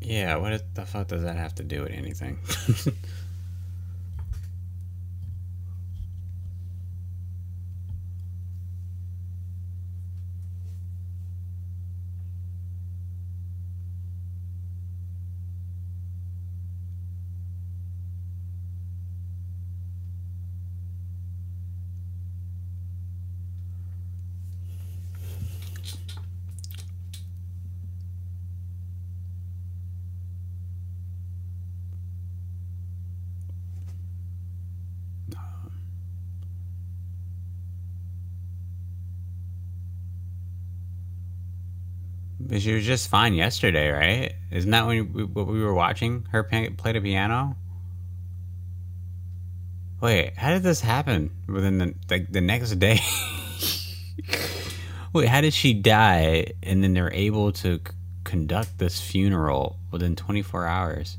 Yeah, 0.00 0.34
what 0.38 0.74
the 0.74 0.84
fuck 0.84 1.06
does 1.06 1.22
that 1.22 1.36
have 1.36 1.54
to 1.56 1.62
do 1.62 1.82
with 1.82 1.92
anything? 1.92 2.40
she 42.66 42.74
was 42.74 42.84
just 42.84 43.08
fine 43.08 43.34
yesterday, 43.34 43.90
right? 43.90 44.34
Isn't 44.50 44.72
that 44.72 44.86
when 44.86 45.12
we, 45.12 45.22
what 45.22 45.46
we 45.46 45.62
were 45.62 45.72
watching? 45.72 46.26
Her 46.32 46.42
play 46.42 46.68
the 46.68 47.00
piano. 47.00 47.56
Wait, 50.00 50.36
how 50.36 50.50
did 50.50 50.64
this 50.64 50.80
happen? 50.80 51.30
Within 51.46 51.78
the 51.78 51.94
like 52.10 52.32
the 52.32 52.40
next 52.40 52.72
day. 52.80 52.98
Wait, 55.12 55.28
how 55.28 55.40
did 55.40 55.54
she 55.54 55.74
die? 55.74 56.54
And 56.60 56.82
then 56.82 56.92
they're 56.92 57.12
able 57.12 57.52
to 57.52 57.76
c- 57.76 57.94
conduct 58.24 58.78
this 58.78 59.00
funeral 59.00 59.78
within 59.92 60.16
24 60.16 60.66
hours. 60.66 61.18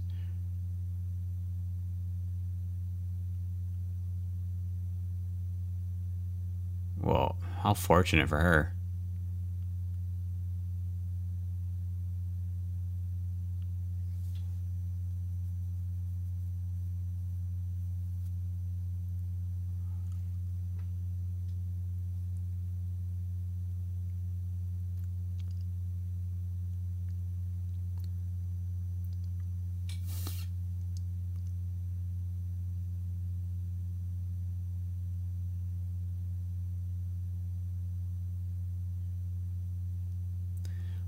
Well, 7.00 7.38
how 7.62 7.74
fortunate 7.74 8.28
for 8.28 8.40
her. 8.40 8.77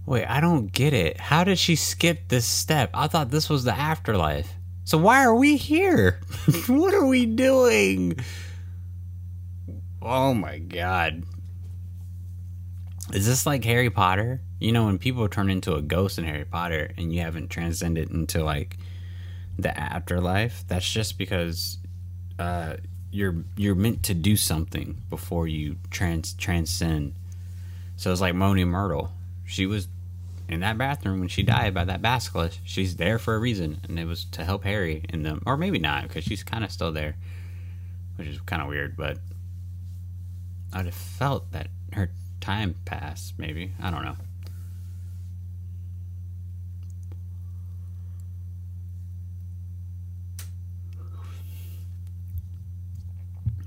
Wait, 0.10 0.26
I 0.26 0.41
don't 0.41 0.72
get 0.72 0.91
it. 0.91 1.19
How 1.19 1.44
did 1.44 1.60
she 1.60 1.76
skip 1.76 2.30
this 2.30 2.44
step? 2.44 2.90
I 2.95 3.06
thought 3.06 3.30
this 3.30 3.48
was 3.48 3.64
the 3.64 3.77
afterlife. 3.77 4.52
So 4.84 4.98
why 4.98 5.23
are 5.23 5.36
we 5.36 5.56
here? 5.56 6.19
what 6.68 6.95
are 6.95 7.06
we 7.06 7.27
doing? 7.27 8.18
Oh 10.02 10.34
my 10.34 10.57
god. 10.57 11.26
Is 13.14 13.27
this 13.27 13.45
like 13.45 13.64
Harry 13.65 13.91
Potter? 13.91 14.41
You 14.60 14.72
know, 14.72 14.88
when 14.88 14.98
people 14.98 15.30
turn 15.30 15.52
into 15.52 15.76
a 15.76 15.81
ghost 15.84 16.18
in 16.18 16.23
Harry 16.23 16.45
Potter 16.45 16.90
and 16.98 17.14
you 17.14 17.22
haven't 17.22 17.49
transcended 17.49 18.10
into 18.10 18.44
like 18.44 18.77
the 19.60 19.80
afterlife, 19.80 20.64
that's 20.68 20.91
just 20.91 21.19
because 21.19 21.77
uh, 22.40 22.77
you're 23.11 23.44
you're 23.56 23.76
meant 23.76 24.02
to 24.06 24.15
do 24.15 24.36
something 24.36 25.03
before 25.07 25.48
you 25.48 25.76
trans 25.91 26.34
transcend. 26.34 27.14
So 27.95 28.11
it's 28.11 28.22
like 28.22 28.34
Moaning 28.34 28.69
Myrtle. 28.69 29.11
She 29.45 29.68
was 29.68 29.88
in 30.49 30.61
that 30.61 30.77
bathroom 30.77 31.19
when 31.19 31.30
she 31.30 31.43
died 31.43 31.73
by 31.73 31.85
that 31.85 32.01
basilisk. 32.01 32.59
She's 32.63 32.95
there 32.95 33.19
for 33.19 33.35
a 33.35 33.39
reason, 33.39 33.80
and 33.88 33.99
it 33.99 34.05
was 34.05 34.26
to 34.26 34.43
help 34.43 34.63
Harry 34.63 35.05
and 35.09 35.26
them, 35.26 35.43
or 35.45 35.55
maybe 35.55 35.77
not, 35.77 36.07
because 36.07 36.23
she's 36.23 36.43
kind 36.43 36.63
of 36.63 36.71
still 36.71 36.91
there, 36.91 37.15
which 38.15 38.27
is 38.27 38.39
kind 38.41 38.61
of 38.61 38.67
weird. 38.67 38.97
But 38.97 39.19
I'd 40.73 40.85
have 40.85 40.95
felt 40.95 41.51
that 41.51 41.67
her 41.93 42.11
time 42.41 42.76
passed. 42.84 43.35
Maybe 43.38 43.73
I 43.80 43.91
don't 43.91 44.03
know. 44.03 44.15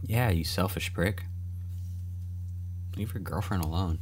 Yeah, 0.05 0.31
you 0.31 0.45
selfish 0.45 0.93
prick. 0.93 1.23
Leave 2.97 3.15
your 3.15 3.23
girlfriend 3.23 3.65
alone. 3.65 3.99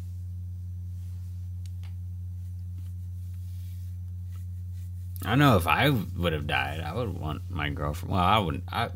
I 5.25 5.35
know 5.35 5.57
if 5.57 5.67
I 5.67 5.91
would 5.91 6.33
have 6.33 6.47
died, 6.47 6.81
I 6.81 6.95
would 6.95 7.19
want 7.19 7.43
my 7.51 7.69
girlfriend. 7.69 8.13
Well, 8.15 8.23
I 8.23 8.39
wouldn't. 8.39 8.65
I, 8.69 8.89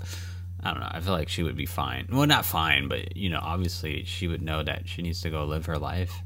I 0.63 0.71
don't 0.71 0.81
know. 0.81 0.89
I 0.91 1.01
feel 1.01 1.13
like 1.13 1.29
she 1.29 1.43
would 1.43 1.57
be 1.57 1.67
fine. 1.67 2.09
Well, 2.11 2.27
not 2.27 2.47
fine, 2.47 2.89
but 2.89 3.17
you 3.17 3.29
know, 3.29 3.41
obviously 3.43 4.05
she 4.05 4.27
would 4.27 4.41
know 4.41 4.63
that 4.63 4.89
she 4.89 5.03
needs 5.03 5.21
to 5.23 5.31
go 5.31 5.45
live 5.45 5.67
her 5.67 5.79
life. 5.79 6.23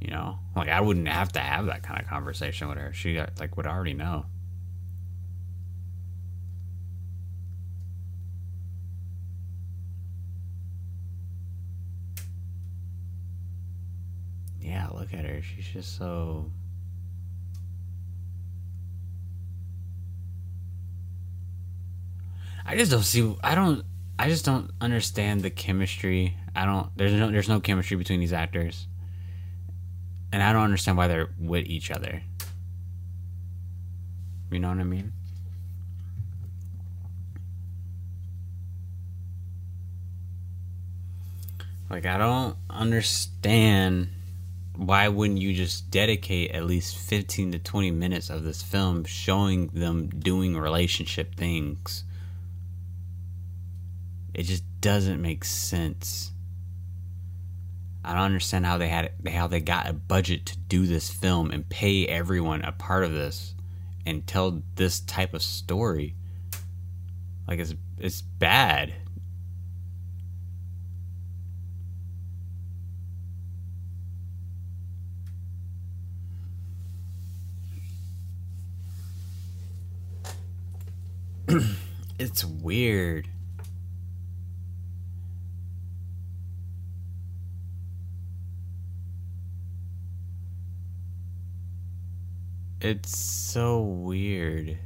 You 0.00 0.10
know, 0.10 0.38
like 0.54 0.68
I 0.68 0.80
wouldn't 0.80 1.08
have 1.08 1.32
to 1.32 1.40
have 1.40 1.66
that 1.66 1.82
kind 1.82 2.00
of 2.00 2.06
conversation 2.06 2.68
with 2.68 2.78
her. 2.78 2.92
She 2.92 3.20
like 3.38 3.56
would 3.56 3.66
already 3.66 3.94
know. 3.94 4.26
Yeah, 14.60 14.88
look 14.92 15.12
at 15.12 15.24
her. 15.24 15.42
She's 15.42 15.66
just 15.66 15.96
so 15.96 16.52
I 22.64 22.76
just 22.76 22.90
don't 22.90 23.02
see. 23.02 23.36
I 23.42 23.54
don't. 23.54 23.84
I 24.18 24.28
just 24.28 24.44
don't 24.44 24.70
understand 24.80 25.42
the 25.42 25.50
chemistry. 25.50 26.36
I 26.54 26.64
don't. 26.64 26.88
There's 26.96 27.12
no. 27.12 27.30
There's 27.30 27.48
no 27.48 27.60
chemistry 27.60 27.96
between 27.96 28.20
these 28.20 28.32
actors, 28.32 28.86
and 30.32 30.42
I 30.42 30.52
don't 30.52 30.62
understand 30.62 30.96
why 30.96 31.08
they're 31.08 31.30
with 31.38 31.66
each 31.66 31.90
other. 31.90 32.22
You 34.50 34.58
know 34.58 34.68
what 34.68 34.78
I 34.78 34.84
mean? 34.84 35.12
Like 41.92 42.06
I 42.06 42.16
don't 42.16 42.56
understand 42.70 44.08
why 44.76 45.08
wouldn't 45.08 45.40
you 45.40 45.52
just 45.52 45.90
dedicate 45.90 46.52
at 46.52 46.64
least 46.64 46.96
15 46.96 47.52
to 47.52 47.58
20 47.58 47.90
minutes 47.90 48.30
of 48.30 48.44
this 48.44 48.62
film 48.62 49.04
showing 49.04 49.66
them 49.68 50.08
doing 50.08 50.56
relationship 50.56 51.34
things 51.34 52.04
it 54.34 54.44
just 54.44 54.64
doesn't 54.80 55.20
make 55.20 55.44
sense. 55.44 56.32
I 58.04 58.14
don't 58.14 58.22
understand 58.22 58.66
how 58.66 58.78
they 58.78 58.88
had 58.88 59.12
how 59.28 59.46
they 59.46 59.60
got 59.60 59.88
a 59.88 59.92
budget 59.92 60.46
to 60.46 60.58
do 60.58 60.86
this 60.86 61.10
film 61.10 61.50
and 61.50 61.68
pay 61.68 62.06
everyone 62.06 62.62
a 62.62 62.72
part 62.72 63.04
of 63.04 63.12
this 63.12 63.54
and 64.04 64.26
tell 64.26 64.62
this 64.74 65.00
type 65.00 65.34
of 65.34 65.42
story. 65.42 66.16
Like 67.46 67.60
it's 67.60 67.74
it's 67.98 68.22
bad. 68.22 68.94
it's 82.18 82.44
weird. 82.44 83.28
It's 92.82 93.16
so 93.16 93.80
weird. 93.80 94.76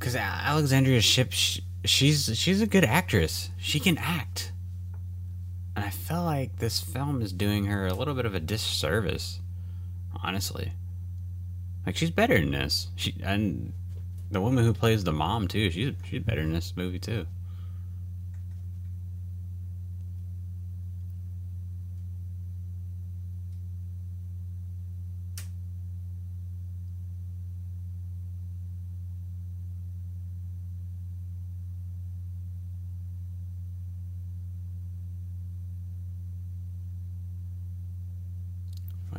Cause 0.00 0.16
Alexandria 0.16 1.00
Shipp, 1.00 1.30
she's 1.30 2.36
she's 2.36 2.60
a 2.60 2.66
good 2.66 2.84
actress. 2.84 3.50
She 3.56 3.78
can 3.78 3.98
act, 3.98 4.50
and 5.76 5.84
I 5.84 5.90
feel 5.90 6.24
like 6.24 6.58
this 6.58 6.80
film 6.80 7.22
is 7.22 7.32
doing 7.32 7.66
her 7.66 7.86
a 7.86 7.94
little 7.94 8.14
bit 8.14 8.26
of 8.26 8.34
a 8.34 8.40
disservice. 8.40 9.38
Honestly, 10.24 10.72
like 11.86 11.96
she's 11.96 12.10
better 12.10 12.36
than 12.36 12.50
this. 12.50 12.88
She 12.96 13.14
and 13.22 13.72
the 14.32 14.40
woman 14.40 14.64
who 14.64 14.74
plays 14.74 15.04
the 15.04 15.12
mom 15.12 15.46
too. 15.46 15.70
She's 15.70 15.94
she's 16.02 16.24
better 16.24 16.40
in 16.40 16.52
this 16.52 16.72
movie 16.76 16.98
too. 16.98 17.28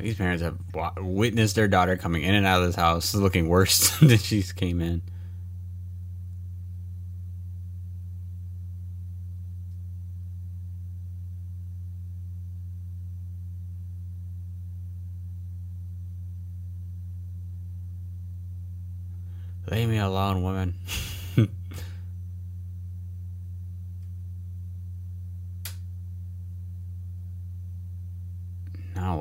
These 0.04 0.18
parents 0.18 0.44
have 0.44 0.58
witnessed 0.98 1.56
their 1.56 1.70
daughter 1.70 1.96
coming 1.96 2.24
in 2.24 2.36
and 2.36 2.46
out 2.46 2.60
of 2.60 2.68
this 2.68 2.76
house 2.76 3.16
looking 3.16 3.48
worse 3.48 3.98
than 4.02 4.18
she 4.18 4.44
came 4.44 4.82
in. 4.82 5.02
Leave 19.72 19.88
me 19.88 20.00
alone, 20.00 20.44
woman. 20.44 20.76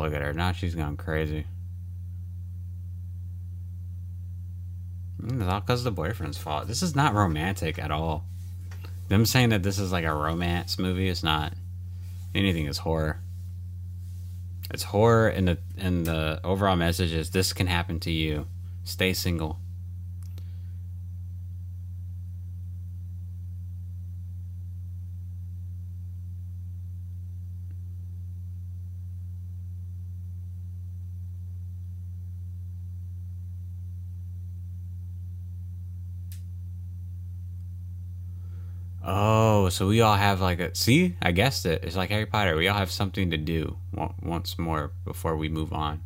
look 0.02 0.14
at 0.14 0.22
her. 0.22 0.32
Now 0.32 0.51
she's 0.62 0.76
gone 0.76 0.96
crazy. 0.96 1.44
It's 5.24 5.42
all 5.42 5.58
because 5.58 5.82
the 5.82 5.90
boyfriend's 5.90 6.38
fault. 6.38 6.68
This 6.68 6.84
is 6.84 6.94
not 6.94 7.14
romantic 7.14 7.80
at 7.80 7.90
all. 7.90 8.26
Them 9.08 9.26
saying 9.26 9.48
that 9.48 9.64
this 9.64 9.80
is 9.80 9.90
like 9.90 10.04
a 10.04 10.14
romance 10.14 10.78
movie 10.78 11.08
is 11.08 11.24
not. 11.24 11.54
Anything 12.32 12.66
is 12.66 12.78
horror. 12.78 13.18
It's 14.72 14.84
horror, 14.84 15.26
and 15.26 15.48
the 15.48 15.58
and 15.76 16.06
the 16.06 16.40
overall 16.44 16.76
message 16.76 17.12
is 17.12 17.30
this 17.30 17.52
can 17.52 17.66
happen 17.66 17.98
to 18.00 18.12
you. 18.12 18.46
Stay 18.84 19.14
single. 19.14 19.58
Oh, 39.04 39.52
so 39.72 39.88
we 39.88 40.00
all 40.00 40.16
have 40.16 40.40
like 40.40 40.60
a 40.60 40.74
see? 40.74 41.16
I 41.20 41.32
guessed 41.32 41.66
it. 41.66 41.82
It's 41.82 41.96
like 41.96 42.10
Harry 42.10 42.26
Potter. 42.26 42.56
We 42.56 42.68
all 42.68 42.78
have 42.78 42.90
something 42.90 43.30
to 43.30 43.36
do 43.36 43.78
once 44.22 44.58
more 44.58 44.92
before 45.04 45.36
we 45.36 45.48
move 45.48 45.72
on. 45.72 46.02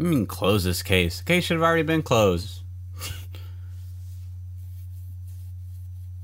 I 0.00 0.02
mean, 0.02 0.26
close 0.26 0.64
this 0.64 0.82
case. 0.82 1.18
The 1.18 1.24
case 1.24 1.44
should 1.44 1.58
have 1.58 1.62
already 1.62 1.82
been 1.82 2.00
closed. 2.00 2.62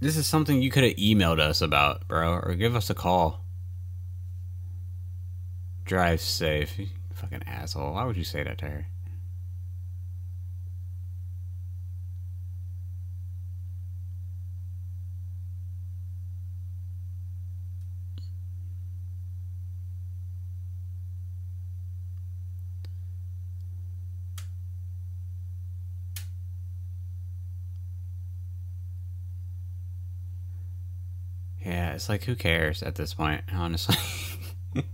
this 0.01 0.16
is 0.16 0.27
something 0.27 0.62
you 0.62 0.70
could 0.70 0.85
have 0.85 0.97
emailed 0.97 1.40
us 1.40 1.61
about, 1.61 2.09
bro, 2.09 2.36
or 2.36 2.55
give 2.55 2.74
us 2.74 2.89
a 2.89 2.94
call. 2.94 3.44
Drive 5.85 6.23
safe. 6.23 6.78
You 6.78 6.86
fucking 7.12 7.43
asshole. 7.47 7.93
Why 7.93 8.05
would 8.05 8.16
you 8.16 8.24
say 8.24 8.43
that 8.43 8.57
to 8.59 8.65
her? 8.65 8.86
Yeah, 31.66 31.85
it's 31.97 32.10
like 32.10 32.24
who 32.24 32.36
cares 32.36 32.82
at 32.82 32.94
this 32.97 33.14
point, 33.14 33.40
honestly. 33.51 33.97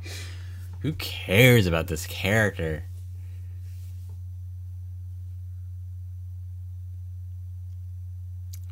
who 0.80 0.92
cares 0.92 1.66
about 1.66 1.88
this 1.88 2.06
character? 2.06 2.84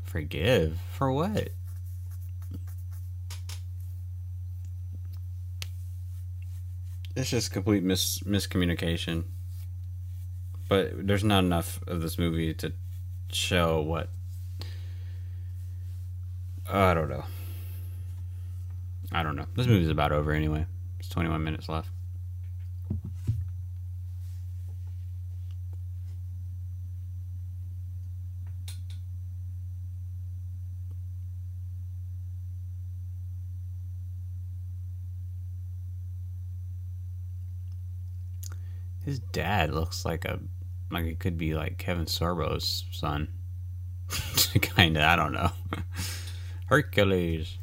Forgive 0.04 0.78
for 0.92 1.10
what? 1.10 1.48
It's 7.16 7.30
just 7.30 7.50
complete 7.50 7.82
mis- 7.82 8.20
miscommunication. 8.20 9.24
But 10.68 11.04
there's 11.04 11.24
not 11.24 11.42
enough 11.42 11.80
of 11.88 12.00
this 12.00 12.16
movie 12.16 12.54
to 12.54 12.72
show 13.32 13.80
what 13.80 14.08
I 16.68 16.94
don't 16.94 17.10
know. 17.10 17.24
I 19.12 19.22
don't 19.22 19.36
know. 19.36 19.46
This 19.56 19.66
movie's 19.66 19.88
about 19.88 20.12
over 20.12 20.32
anyway. 20.32 20.66
It's 20.98 21.08
21 21.08 21.42
minutes 21.42 21.68
left. 21.68 21.90
His 39.04 39.18
dad 39.18 39.72
looks 39.72 40.04
like 40.04 40.24
a 40.24 40.38
like 40.90 41.06
it 41.06 41.18
could 41.18 41.38
be 41.38 41.54
like 41.54 41.78
Kevin 41.78 42.06
Sorbo's 42.06 42.84
son. 42.92 43.28
Kinda, 44.60 45.04
I 45.04 45.16
don't 45.16 45.32
know. 45.32 45.50
Hercules. 46.66 47.56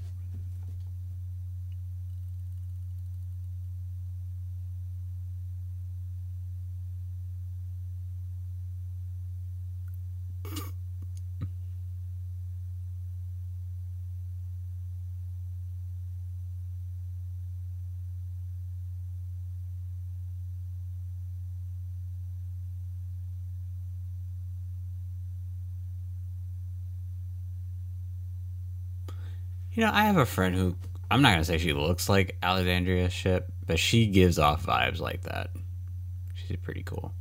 You 29.78 29.86
know, 29.86 29.92
I 29.94 30.06
have 30.06 30.18
a 30.18 30.26
friend 30.26 30.56
who 30.56 30.76
I'm 31.12 31.22
not 31.22 31.34
gonna 31.34 31.46
say 31.46 31.60
she 31.60 31.72
looks 31.72 32.10
like 32.10 32.36
Alexandria 32.42 33.12
Shipp, 33.12 33.52
but 33.68 33.78
she 33.78 34.08
gives 34.08 34.40
off 34.40 34.66
vibes 34.66 35.00
like 35.00 35.22
that. 35.22 35.52
She's 36.34 36.58
pretty 36.58 36.82
cool. 36.82 37.14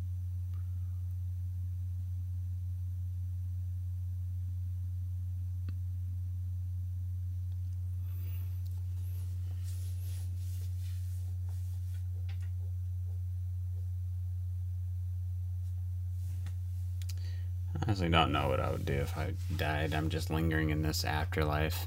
I 17.74 17.83
honestly 17.83 18.09
don't 18.09 18.33
know 18.33 18.49
what 18.49 18.61
I 18.61 18.70
would 18.70 18.87
do 18.87 18.95
if 18.95 19.15
I 19.19 19.35
died. 19.55 19.93
I'm 19.93 20.09
just 20.09 20.31
lingering 20.31 20.70
in 20.70 20.81
this 20.81 21.05
afterlife. 21.05 21.87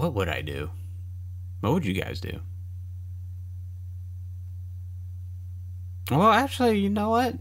What 0.00 0.14
would 0.14 0.30
I 0.30 0.40
do? 0.40 0.70
What 1.60 1.74
would 1.74 1.84
you 1.84 1.92
guys 1.92 2.20
do? 2.20 2.40
Well, 6.10 6.30
actually, 6.30 6.78
you 6.78 6.88
know 6.88 7.10
what? 7.10 7.34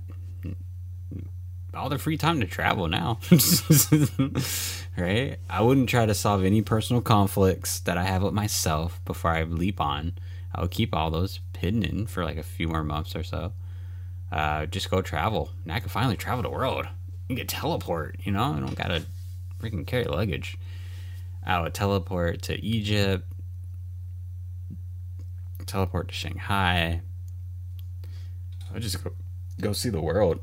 All 1.74 1.88
the 1.88 1.98
free 1.98 2.18
time 2.18 2.42
to 2.42 2.48
travel 2.48 2.90
now. 2.90 3.20
right? 4.98 5.38
I 5.50 5.62
wouldn't 5.62 5.88
try 5.88 6.06
to 6.06 6.14
solve 6.14 6.44
any 6.44 6.62
personal 6.62 7.02
conflicts 7.02 7.80
that 7.80 7.98
I 7.98 8.04
have 8.04 8.24
with 8.24 8.34
myself 8.34 9.00
before 9.06 9.32
I 9.32 9.44
leap 9.44 9.80
on. 9.80 10.16
I 10.54 10.60
would 10.60 10.72
keep 10.72 10.94
all 10.94 11.12
those 11.12 11.40
hidden 11.58 11.84
in 11.84 12.08
for 12.08 12.26
like 12.26 12.36
a 12.36 12.44
few 12.44 12.68
more 12.68 12.84
months 12.84 13.16
or 13.16 13.24
so. 13.24 13.54
Uh, 14.34 14.66
just 14.66 14.90
go 14.92 15.02
travel. 15.02 15.52
Now 15.64 15.76
I 15.76 15.80
can 15.80 15.88
finally 15.88 16.18
travel 16.18 16.44
the 16.44 16.50
world. 16.50 16.90
You 17.30 17.38
can 17.38 17.48
teleport, 17.48 18.18
you 18.24 18.34
know? 18.34 18.54
I 18.54 18.60
don't 18.60 18.76
gotta 18.76 19.06
freaking 19.62 19.88
carry 19.88 20.04
luggage. 20.04 20.58
I 21.50 21.62
would 21.62 21.74
teleport 21.74 22.44
to 22.44 22.64
Egypt, 22.64 23.28
teleport 25.66 26.10
to 26.10 26.14
Shanghai. 26.14 27.02
I 28.70 28.74
would 28.74 28.84
just 28.84 29.04
go, 29.04 29.14
go 29.60 29.74
see 29.74 29.90
the 29.90 30.00
world. 30.00 30.42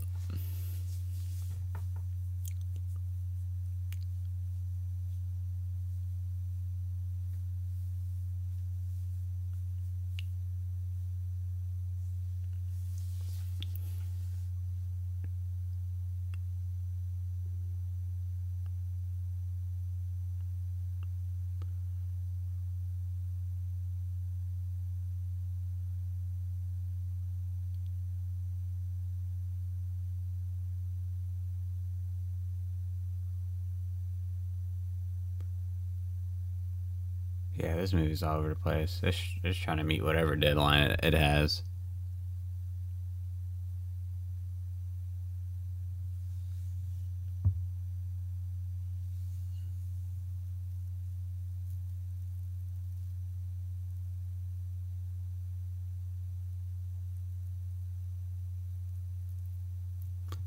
This 37.87 37.95
movie's 37.95 38.23
all 38.25 38.39
over 38.39 38.49
the 38.49 38.57
place. 38.57 38.99
It's, 39.05 39.23
it's 39.45 39.57
trying 39.57 39.77
to 39.77 39.85
meet 39.85 40.03
whatever 40.03 40.35
deadline 40.35 40.91
it, 40.91 41.01
it 41.05 41.15
has. 41.15 41.63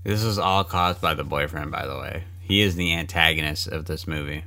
This 0.04 0.24
is 0.24 0.38
all 0.38 0.66
caused 0.66 1.00
by 1.00 1.14
the 1.14 1.24
boyfriend, 1.24 1.72
by 1.72 1.86
the 1.86 1.98
way. 1.98 2.26
He 2.42 2.60
is 2.60 2.76
the 2.76 2.94
antagonist 2.94 3.68
of 3.68 3.86
this 3.86 4.08
movie. 4.08 4.44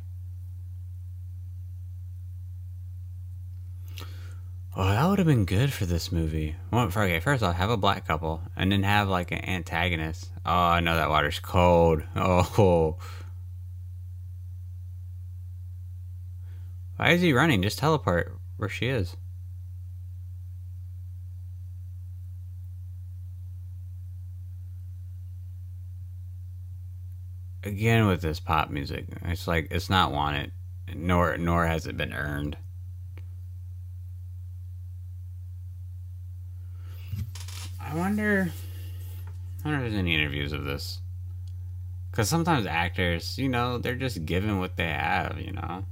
Oh, 4.75 4.87
that 4.89 5.07
would 5.07 5.19
have 5.19 5.27
been 5.27 5.45
good 5.45 5.71
for 5.71 5.85
this 5.85 6.11
movie. 6.11 6.57
Well, 6.71 6.87
okay, 6.87 7.21
first 7.21 7.43
off, 7.43 7.57
have 7.57 7.69
a 7.69 7.77
black 7.77 8.07
couple, 8.07 8.41
and 8.57 8.73
then 8.73 8.85
have 8.85 9.07
like 9.07 9.31
an 9.31 9.45
antagonist. 9.45 10.31
Oh, 10.47 10.51
I 10.51 10.81
know 10.81 10.97
that 10.97 11.11
water's 11.11 11.41
cold. 11.41 12.03
Oh. 12.17 12.97
Why 16.97 17.11
is 17.11 17.21
he 17.21 17.33
running? 17.33 17.63
Just 17.63 17.79
teleport 17.79 18.39
where 18.57 18.69
she 18.69 18.87
is. 18.87 19.17
Again 27.65 28.07
with 28.07 28.23
this 28.23 28.41
pop 28.41 28.71
music, 28.71 29.07
it's 29.25 29.47
like 29.47 29.69
it's 29.71 29.91
not 29.91 30.13
wanted, 30.13 30.53
nor 30.95 31.37
nor 31.37 31.67
has 31.67 31.87
it 31.87 31.97
been 31.97 32.13
earned. 32.13 32.57
I 37.93 37.95
wonder. 37.95 38.51
I 39.63 39.69
wonder 39.69 39.85
if 39.85 39.93
there's 39.93 40.01
any 40.01 40.15
interviews 40.15 40.55
of 40.55 40.65
this. 40.65 41.03
Because 42.11 42.27
sometimes 42.27 42.65
actors, 42.65 43.37
you 43.37 43.51
know, 43.51 43.77
they're 43.77 43.97
just 43.97 44.25
given 44.25 44.59
what 44.59 44.77
they 44.77 44.89
have, 44.89 45.39
you 45.39 45.53
know? 45.53 45.85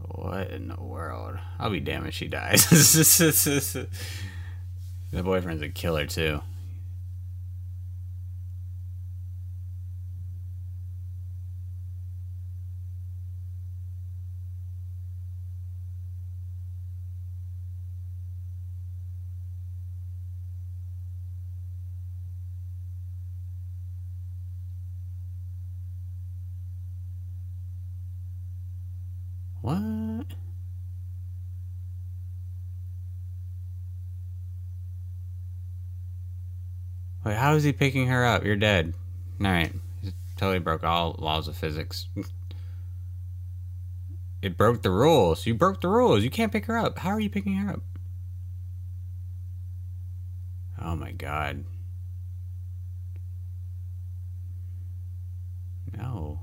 What 0.00 0.50
in 0.50 0.68
the 0.68 0.82
world? 0.82 1.38
I'll 1.68 1.74
be 1.74 1.80
damned 1.80 2.06
if 2.06 2.14
she 2.14 2.28
dies. 2.28 2.64
the 2.72 3.88
boyfriend's 5.12 5.60
a 5.60 5.68
killer 5.68 6.06
too. 6.06 6.40
What? 29.60 30.08
Wait, 37.28 37.36
how 37.36 37.47
is 37.58 37.64
he 37.64 37.72
picking 37.72 38.06
her 38.06 38.24
up? 38.24 38.44
You're 38.44 38.56
dead. 38.56 38.94
Alright. 39.44 39.72
Totally 40.36 40.60
broke 40.60 40.84
all 40.84 41.16
laws 41.18 41.48
of 41.48 41.56
physics. 41.56 42.06
It 44.40 44.56
broke 44.56 44.82
the 44.82 44.90
rules. 44.90 45.44
You 45.46 45.54
broke 45.54 45.80
the 45.80 45.88
rules. 45.88 46.22
You 46.22 46.30
can't 46.30 46.52
pick 46.52 46.66
her 46.66 46.78
up. 46.78 47.00
How 47.00 47.10
are 47.10 47.20
you 47.20 47.28
picking 47.28 47.56
her 47.56 47.72
up? 47.74 47.82
Oh 50.80 50.94
my 50.94 51.10
god. 51.10 51.64
No. 55.96 56.40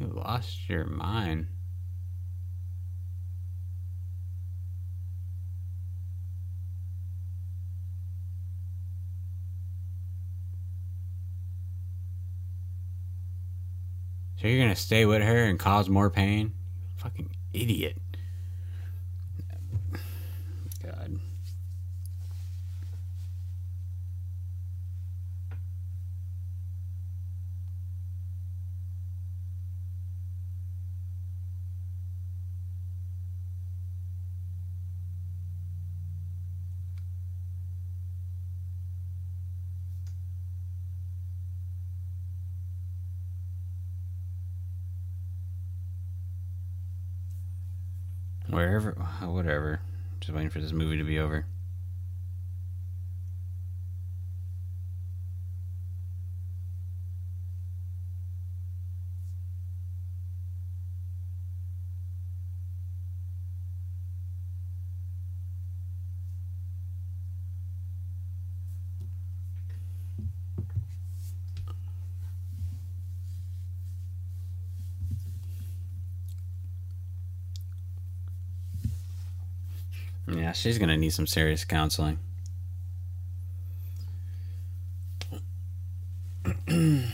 You 0.00 0.06
lost 0.06 0.68
your 0.70 0.86
mind. 0.86 1.48
So 14.44 14.48
you're 14.48 14.62
gonna 14.62 14.76
stay 14.76 15.06
with 15.06 15.22
her 15.22 15.44
and 15.44 15.58
cause 15.58 15.88
more 15.88 16.10
pain? 16.10 16.52
Fucking 16.96 17.30
idiot. 17.54 17.96
God. 20.82 21.18
Wherever, 48.50 48.92
whatever. 49.34 49.80
Just 50.20 50.32
waiting 50.32 50.48
for 50.48 50.60
this 50.60 50.72
movie 50.72 50.96
to 50.96 51.04
be 51.04 51.18
over. 51.18 51.44
Yeah, 80.26 80.52
she's 80.52 80.78
gonna 80.78 80.96
need 80.96 81.10
some 81.10 81.26
serious 81.26 81.64
counseling. 81.64 82.18
Ugh, 86.68 87.04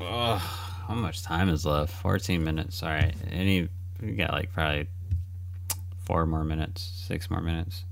how 0.00 0.94
much 0.94 1.22
time 1.22 1.48
is 1.48 1.64
left? 1.64 1.92
14 1.94 2.42
minutes. 2.42 2.82
All 2.82 2.88
right. 2.88 3.14
Any, 3.30 3.68
we 4.00 4.12
got 4.12 4.32
like 4.32 4.52
probably 4.52 4.88
four 6.04 6.26
more 6.26 6.44
minutes, 6.44 6.82
six 7.06 7.30
more 7.30 7.40
minutes. 7.40 7.84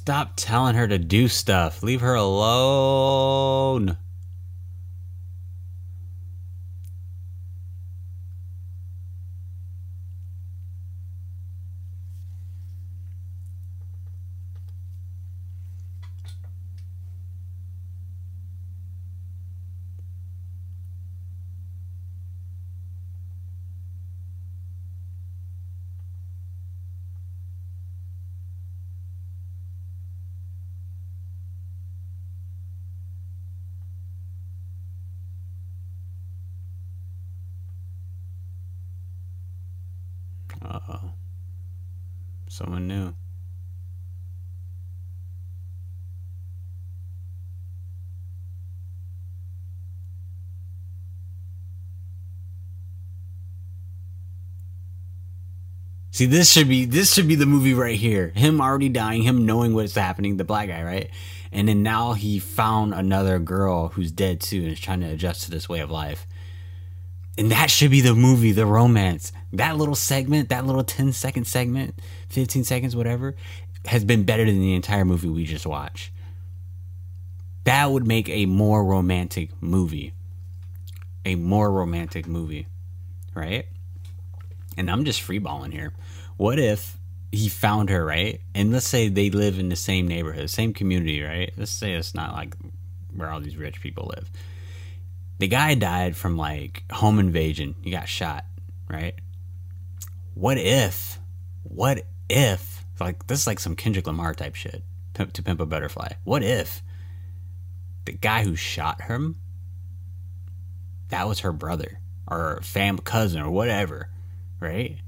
Stop 0.00 0.32
telling 0.34 0.76
her 0.76 0.88
to 0.88 0.96
do 0.96 1.28
stuff. 1.28 1.82
Leave 1.82 2.00
her 2.00 2.14
alone. 2.14 3.98
See, 56.20 56.26
this 56.26 56.52
should 56.52 56.68
be 56.68 56.84
this 56.84 57.14
should 57.14 57.28
be 57.28 57.34
the 57.34 57.46
movie 57.46 57.72
right 57.72 57.98
here. 57.98 58.30
Him 58.34 58.60
already 58.60 58.90
dying, 58.90 59.22
him 59.22 59.46
knowing 59.46 59.72
what's 59.72 59.94
happening, 59.94 60.36
the 60.36 60.44
black 60.44 60.68
guy, 60.68 60.82
right? 60.82 61.10
And 61.50 61.66
then 61.66 61.82
now 61.82 62.12
he 62.12 62.38
found 62.38 62.92
another 62.92 63.38
girl 63.38 63.88
who's 63.88 64.12
dead 64.12 64.42
too 64.42 64.58
and 64.58 64.72
is 64.72 64.78
trying 64.78 65.00
to 65.00 65.06
adjust 65.06 65.44
to 65.44 65.50
this 65.50 65.66
way 65.66 65.80
of 65.80 65.90
life. 65.90 66.26
And 67.38 67.50
that 67.50 67.70
should 67.70 67.90
be 67.90 68.02
the 68.02 68.12
movie, 68.12 68.52
the 68.52 68.66
romance. 68.66 69.32
That 69.54 69.78
little 69.78 69.94
segment, 69.94 70.50
that 70.50 70.66
little 70.66 70.84
10 70.84 71.14
second 71.14 71.46
segment, 71.46 71.98
15 72.28 72.64
seconds, 72.64 72.94
whatever, 72.94 73.34
has 73.86 74.04
been 74.04 74.24
better 74.24 74.44
than 74.44 74.60
the 74.60 74.74
entire 74.74 75.06
movie 75.06 75.30
we 75.30 75.46
just 75.46 75.64
watched. 75.64 76.10
That 77.64 77.90
would 77.90 78.06
make 78.06 78.28
a 78.28 78.44
more 78.44 78.84
romantic 78.84 79.52
movie. 79.62 80.12
A 81.24 81.36
more 81.36 81.72
romantic 81.72 82.26
movie, 82.26 82.66
right? 83.34 83.64
and 84.80 84.90
I'm 84.90 85.04
just 85.04 85.20
freeballing 85.20 85.72
here. 85.72 85.92
What 86.40 86.58
if 86.58 86.96
he 87.30 87.50
found 87.50 87.90
her, 87.90 88.02
right? 88.02 88.40
And 88.54 88.72
let's 88.72 88.88
say 88.88 89.10
they 89.10 89.28
live 89.28 89.58
in 89.58 89.68
the 89.68 89.76
same 89.76 90.08
neighborhood, 90.08 90.48
same 90.48 90.72
community, 90.72 91.20
right? 91.20 91.52
Let's 91.54 91.70
say 91.70 91.92
it's 91.92 92.14
not 92.14 92.32
like 92.32 92.56
where 93.14 93.30
all 93.30 93.40
these 93.40 93.58
rich 93.58 93.82
people 93.82 94.10
live. 94.16 94.30
The 95.38 95.48
guy 95.48 95.74
died 95.74 96.16
from 96.16 96.38
like 96.38 96.84
home 96.90 97.18
invasion. 97.18 97.74
He 97.82 97.90
got 97.90 98.08
shot, 98.08 98.46
right? 98.88 99.12
What 100.32 100.56
if, 100.56 101.18
what 101.62 102.06
if, 102.30 102.86
like, 102.98 103.26
this 103.26 103.40
is 103.40 103.46
like 103.46 103.60
some 103.60 103.76
Kendrick 103.76 104.06
Lamar 104.06 104.32
type 104.32 104.54
shit 104.54 104.82
Pimp, 105.12 105.34
to 105.34 105.42
Pimp 105.42 105.60
a 105.60 105.66
Butterfly. 105.66 106.12
What 106.24 106.42
if 106.42 106.80
the 108.06 108.12
guy 108.12 108.44
who 108.44 108.56
shot 108.56 109.02
him, 109.02 109.36
that 111.10 111.28
was 111.28 111.40
her 111.40 111.52
brother 111.52 112.00
or 112.26 112.60
fam 112.62 112.96
cousin 112.96 113.42
or 113.42 113.50
whatever? 113.50 114.08
right? 114.60 114.98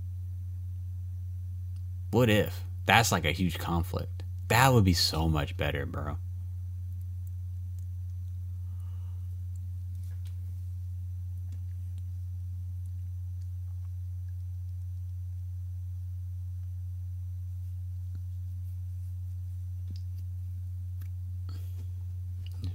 What 2.13 2.29
if? 2.29 2.67
That's 2.85 3.11
like 3.11 3.25
a 3.25 3.33
huge 3.33 3.59
conflict. 3.59 4.23
That 4.49 4.75
would 4.75 4.85
be 4.85 4.93
so 4.93 5.31
much 5.31 5.57
better, 5.57 5.87
bro. 5.87 6.19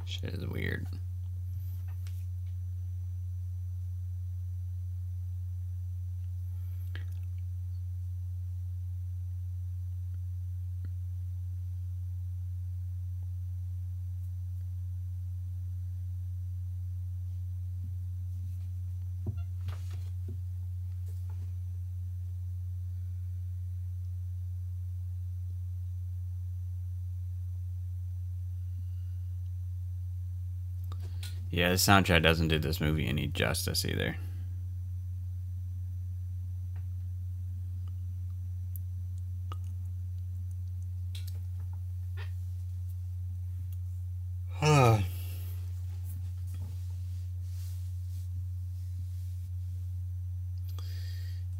Shit 0.05 0.33
is 0.33 0.47
weird. 0.47 0.87
Yeah, 31.49 31.69
the 31.69 31.75
soundtrack 31.75 32.23
doesn't 32.23 32.49
do 32.49 32.59
this 32.59 32.81
movie 32.81 33.07
any 33.07 33.27
justice 33.27 33.85
either. 33.85 34.17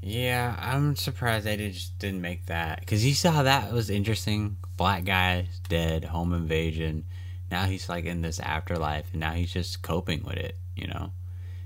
yeah, 0.02 0.56
I'm 0.60 0.96
surprised 0.96 1.46
they 1.46 1.56
just 1.56 1.98
didn't 2.00 2.22
make 2.22 2.48
that 2.48 2.82
because 2.82 3.06
you 3.06 3.14
saw 3.14 3.44
that 3.44 3.72
was 3.72 3.90
interesting. 3.90 4.58
Black 4.76 5.06
guy 5.06 5.48
dead, 5.70 6.04
home 6.06 6.34
invasion 6.34 7.06
now 7.52 7.66
he's 7.66 7.90
like 7.90 8.06
in 8.06 8.22
this 8.22 8.40
afterlife 8.40 9.06
and 9.12 9.22
now 9.22 9.34
he's 9.34 9.52
just 9.52 9.82
coping 9.82 10.24
with 10.24 10.38
it 10.38 10.58
you 10.76 10.88
know? 10.88 11.12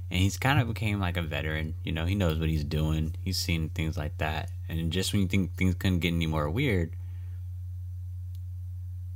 And 0.10 0.20
he's 0.20 0.38
kind 0.38 0.60
of 0.60 0.68
became 0.68 1.00
like 1.00 1.18
a 1.18 1.22
veteran 1.22 1.76
you 1.84 1.92
know? 1.92 2.06
He 2.06 2.16
knows 2.16 2.40
what 2.40 2.50
he's 2.50 2.64
doing. 2.64 3.16
He's 3.22 3.38
seen 3.38 3.70
things 3.70 3.98
like 3.98 4.18
that. 4.18 4.50
And 4.70 4.92
just 4.92 5.14
when 5.14 5.24
you 5.24 5.28
think 5.28 5.56
things 5.56 5.76
couldn't 5.76 6.00
get 6.00 6.14
any 6.14 6.28
more 6.28 6.50
weird 6.50 6.96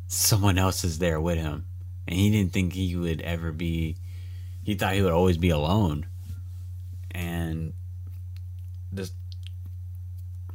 someone 0.08 0.58
else 0.58 0.84
is 0.84 1.00
there 1.00 1.20
with 1.20 1.38
him. 1.38 1.66
And 2.08 2.18
he 2.18 2.30
didn't 2.32 2.54
think 2.54 2.74
he 2.74 2.96
would 2.96 3.22
ever 3.22 3.52
be 3.52 3.98
he 4.64 4.76
thought 4.76 4.94
he 4.94 5.02
would 5.02 5.14
always 5.14 5.38
be 5.38 5.50
alone. 5.50 6.06
And 7.12 7.74
this 8.92 9.12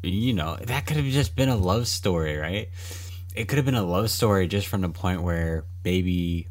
you 0.02 0.32
know 0.32 0.56
that 0.56 0.86
could 0.86 0.96
have 0.96 1.06
just 1.06 1.36
been 1.36 1.48
a 1.48 1.56
love 1.56 1.88
story 1.88 2.36
right? 2.36 2.68
It 3.34 3.48
could 3.48 3.58
have 3.58 3.64
been 3.64 3.74
a 3.74 3.82
love 3.82 4.10
story 4.10 4.48
just 4.48 4.66
from 4.66 4.80
the 4.80 4.88
point 4.88 5.22
where 5.22 5.64
baby 5.82 6.48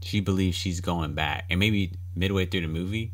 she 0.00 0.20
believes 0.20 0.56
she's 0.56 0.80
going 0.80 1.14
back. 1.14 1.44
And 1.50 1.58
maybe 1.58 1.92
midway 2.14 2.46
through 2.46 2.62
the 2.62 2.68
movie 2.68 3.12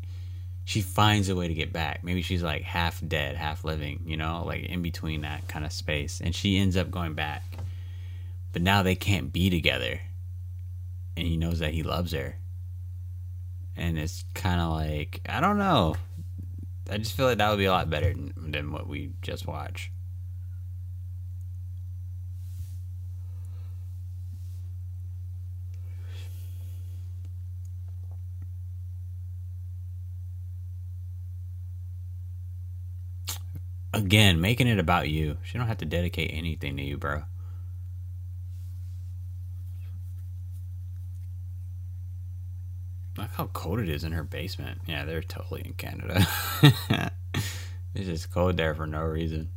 she 0.67 0.81
finds 0.81 1.29
a 1.29 1.35
way 1.35 1.47
to 1.47 1.53
get 1.53 1.71
back. 1.71 2.03
Maybe 2.03 2.23
she's 2.23 2.41
like 2.41 2.63
half 2.63 3.01
dead 3.07 3.35
half 3.35 3.63
living 3.63 4.01
you 4.05 4.17
know 4.17 4.43
like 4.45 4.63
in 4.63 4.81
between 4.81 5.21
that 5.21 5.47
kind 5.47 5.65
of 5.65 5.71
space. 5.71 6.21
And 6.21 6.33
she 6.33 6.57
ends 6.57 6.77
up 6.77 6.91
going 6.91 7.13
back. 7.13 7.43
But 8.51 8.61
now 8.61 8.83
they 8.83 8.95
can't 8.95 9.31
be 9.33 9.49
together. 9.49 9.99
And 11.17 11.27
he 11.27 11.37
knows 11.37 11.59
that 11.59 11.73
he 11.73 11.83
loves 11.83 12.13
her. 12.13 12.37
And 13.77 13.97
it's 13.97 14.23
kind 14.33 14.61
of 14.61 14.71
like 14.71 15.21
i 15.27 15.39
don't 15.39 15.57
know. 15.57 15.95
I 16.89 16.97
just 16.97 17.17
feel 17.17 17.25
like 17.25 17.39
that 17.39 17.49
would 17.49 17.57
be 17.57 17.65
a 17.65 17.71
lot 17.71 17.89
better 17.89 18.13
than, 18.13 18.33
than 18.37 18.71
what 18.71 18.87
we 18.87 19.11
just 19.23 19.47
watched 19.47 19.89
Again, 33.95 34.41
making 34.41 34.67
it 34.67 34.77
about 34.77 35.09
you. 35.09 35.37
She 35.43 35.57
don't 35.57 35.67
have 35.67 35.77
to 35.77 35.85
dedicate 35.85 36.31
anything 36.33 36.75
to 36.77 36.83
you, 36.83 36.97
bro. 36.97 37.23
Look 43.17 43.29
how 43.31 43.45
cold 43.47 43.79
it 43.79 43.87
is 43.87 44.03
in 44.03 44.11
her 44.11 44.23
basement. 44.23 44.81
Yeah, 44.85 45.05
they're 45.05 45.21
totally 45.21 45.61
in 45.63 45.73
Canada. 45.73 46.27
it's 47.95 48.05
just 48.07 48.31
cold 48.31 48.57
there 48.57 48.75
for 48.75 48.85
no 48.85 49.01
reason. 49.01 49.49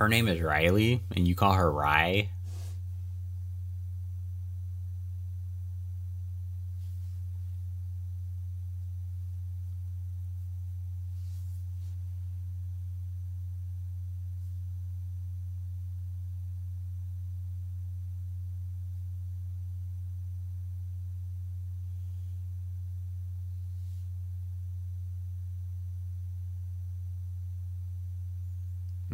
Her 0.00 0.08
name 0.08 0.28
is 0.28 0.40
Riley 0.40 1.02
and 1.14 1.28
you 1.28 1.34
call 1.34 1.52
her 1.52 1.70
Rye. 1.70 2.30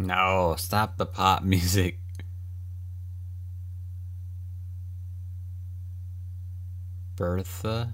No, 0.06 0.54
stop 0.56 0.98
the 0.98 1.04
pop 1.04 1.42
music. 1.42 1.98
Bertha? 7.16 7.92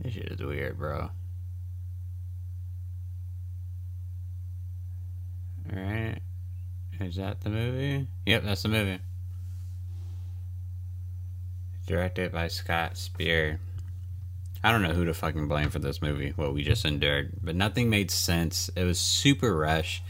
This 0.00 0.14
shit 0.14 0.32
is 0.32 0.40
weird, 0.40 0.76
bro. 0.76 1.10
Alright. 5.72 6.18
Is 6.98 7.14
that 7.16 7.40
the 7.42 7.50
movie? 7.50 8.08
Yep, 8.26 8.42
that's 8.42 8.64
the 8.64 8.68
movie. 8.68 8.98
Directed 11.86 12.32
by 12.32 12.48
Scott 12.48 12.96
Speer. 12.96 13.60
I 14.62 14.72
don't 14.72 14.80
know 14.80 14.94
who 14.94 15.04
to 15.04 15.12
fucking 15.12 15.48
blame 15.48 15.68
for 15.68 15.78
this 15.78 16.00
movie, 16.00 16.32
what 16.36 16.54
we 16.54 16.62
just 16.62 16.86
endured, 16.86 17.32
but 17.42 17.54
nothing 17.54 17.90
made 17.90 18.10
sense. 18.10 18.70
It 18.74 18.84
was 18.84 18.98
super 18.98 19.54
rush. 19.54 20.02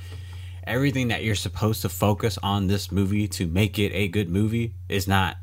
Everything 0.65 1.09
that 1.09 1.25
you're 1.25 1.35
supposed 1.35 1.83
to 1.83 1.89
focus 1.89 2.39
on 2.43 2.69
this 2.69 2.93
movie 2.93 3.27
to 3.29 3.49
make 3.49 3.79
it 3.81 3.93
a 3.93 4.07
good 4.07 4.29
movie 4.29 4.75
is 4.89 5.09
not 5.09 5.37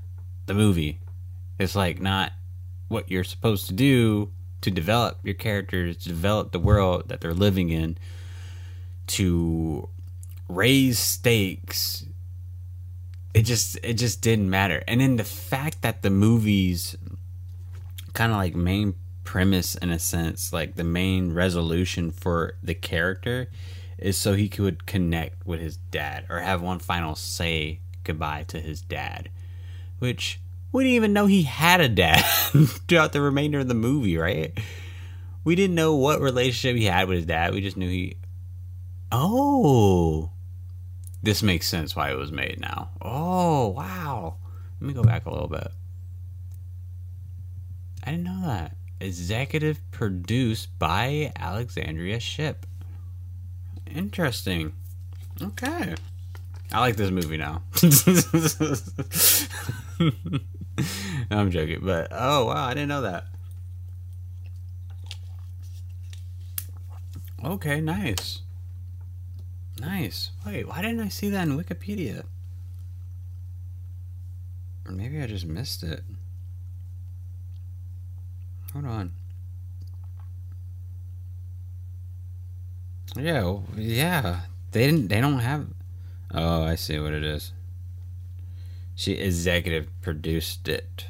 the 0.45 0.53
movie. 0.53 0.99
It's 1.59 1.75
like 1.75 1.99
not 1.99 2.31
what 2.87 3.11
you're 3.11 3.25
supposed 3.25 3.67
to 3.67 3.73
do 3.73 4.31
to 4.61 4.71
develop 4.71 5.19
your 5.23 5.33
characters, 5.33 5.97
to 5.97 6.09
develop 6.09 6.53
the 6.53 6.59
world 6.59 7.09
that 7.09 7.19
they're 7.19 7.33
living 7.33 7.69
in, 7.69 7.97
to 9.07 9.89
raise 10.47 10.99
stakes. 10.99 12.05
It 13.33 13.43
just 13.43 13.77
it 13.83 13.93
just 13.93 14.21
didn't 14.21 14.49
matter. 14.49 14.83
And 14.87 14.99
then 14.99 15.15
the 15.15 15.23
fact 15.23 15.81
that 15.83 16.01
the 16.01 16.09
movies 16.09 16.97
kind 18.13 18.31
of 18.31 18.37
like 18.37 18.55
main 18.55 18.95
premise 19.23 19.75
in 19.75 19.91
a 19.91 19.99
sense, 19.99 20.51
like 20.51 20.75
the 20.75 20.83
main 20.83 21.33
resolution 21.33 22.11
for 22.11 22.55
the 22.61 22.73
character 22.73 23.47
is 23.97 24.17
so 24.17 24.33
he 24.33 24.49
could 24.49 24.85
connect 24.85 25.45
with 25.45 25.61
his 25.61 25.77
dad 25.77 26.25
or 26.29 26.39
have 26.39 26.61
one 26.61 26.79
final 26.79 27.15
say 27.15 27.79
goodbye 28.03 28.43
to 28.47 28.59
his 28.59 28.81
dad, 28.81 29.29
which 29.99 30.39
we 30.71 30.83
didn't 30.83 30.95
even 30.95 31.13
know 31.13 31.25
he 31.27 31.43
had 31.43 31.81
a 31.81 31.89
dad 31.89 32.21
throughout 32.87 33.13
the 33.13 33.21
remainder 33.21 33.59
of 33.59 33.67
the 33.67 33.73
movie, 33.73 34.17
right? 34.17 34.57
We 35.43 35.55
didn't 35.55 35.75
know 35.75 35.95
what 35.95 36.21
relationship 36.21 36.77
he 36.77 36.85
had 36.85 37.07
with 37.07 37.17
his 37.17 37.25
dad. 37.25 37.53
We 37.53 37.61
just 37.61 37.77
knew 37.77 37.89
he. 37.89 38.17
Oh, 39.11 40.31
this 41.23 41.43
makes 41.43 41.67
sense 41.67 41.95
why 41.95 42.11
it 42.11 42.17
was 42.17 42.31
made 42.31 42.59
now. 42.59 42.89
Oh, 43.01 43.69
wow. 43.69 44.37
Let 44.79 44.87
me 44.87 44.93
go 44.93 45.03
back 45.03 45.25
a 45.25 45.31
little 45.31 45.47
bit. 45.47 45.67
I 48.03 48.11
didn't 48.11 48.23
know 48.23 48.41
that. 48.45 48.75
Executive 48.99 49.79
produced 49.91 50.77
by 50.79 51.31
Alexandria 51.35 52.19
Shipp. 52.19 52.65
Interesting. 53.93 54.73
Okay. 55.41 55.95
I 56.71 56.79
like 56.79 56.95
this 56.95 57.11
movie 57.11 57.37
now. 57.37 57.63
no, 59.99 60.09
I'm 61.29 61.51
joking, 61.51 61.81
but 61.83 62.07
oh 62.11 62.45
wow, 62.45 62.65
I 62.65 62.73
didn't 62.73 62.89
know 62.89 63.01
that. 63.01 63.25
Okay, 67.43 67.81
nice. 67.81 68.41
Nice. 69.81 70.29
Wait, 70.45 70.67
why 70.67 70.83
didn't 70.83 70.99
I 70.99 71.07
see 71.07 71.31
that 71.31 71.47
in 71.47 71.57
Wikipedia? 71.57 72.23
Or 74.85 74.91
maybe 74.91 75.19
I 75.19 75.25
just 75.25 75.47
missed 75.47 75.81
it. 75.81 76.03
Hold 78.73 78.85
on. 78.85 79.13
Yeah, 83.15 83.57
yeah. 83.75 84.41
They 84.71 84.85
didn't. 84.85 85.07
They 85.07 85.19
don't 85.19 85.39
have. 85.39 85.65
Oh, 86.31 86.63
I 86.63 86.75
see 86.75 86.99
what 86.99 87.13
it 87.13 87.23
is. 87.23 87.51
She 88.93 89.13
executive 89.13 89.89
produced 90.01 90.67
it. 90.67 91.07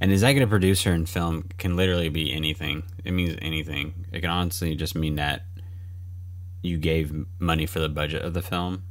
An 0.00 0.10
executive 0.10 0.50
producer 0.50 0.92
in 0.92 1.06
film 1.06 1.48
can 1.56 1.76
literally 1.76 2.08
be 2.08 2.32
anything. 2.32 2.82
It 3.04 3.12
means 3.12 3.36
anything. 3.40 4.06
It 4.10 4.22
can 4.22 4.30
honestly 4.30 4.74
just 4.74 4.96
mean 4.96 5.14
that 5.14 5.44
you 6.64 6.78
gave 6.78 7.26
money 7.38 7.66
for 7.66 7.78
the 7.78 7.90
budget 7.90 8.22
of 8.22 8.32
the 8.32 8.40
film? 8.40 8.84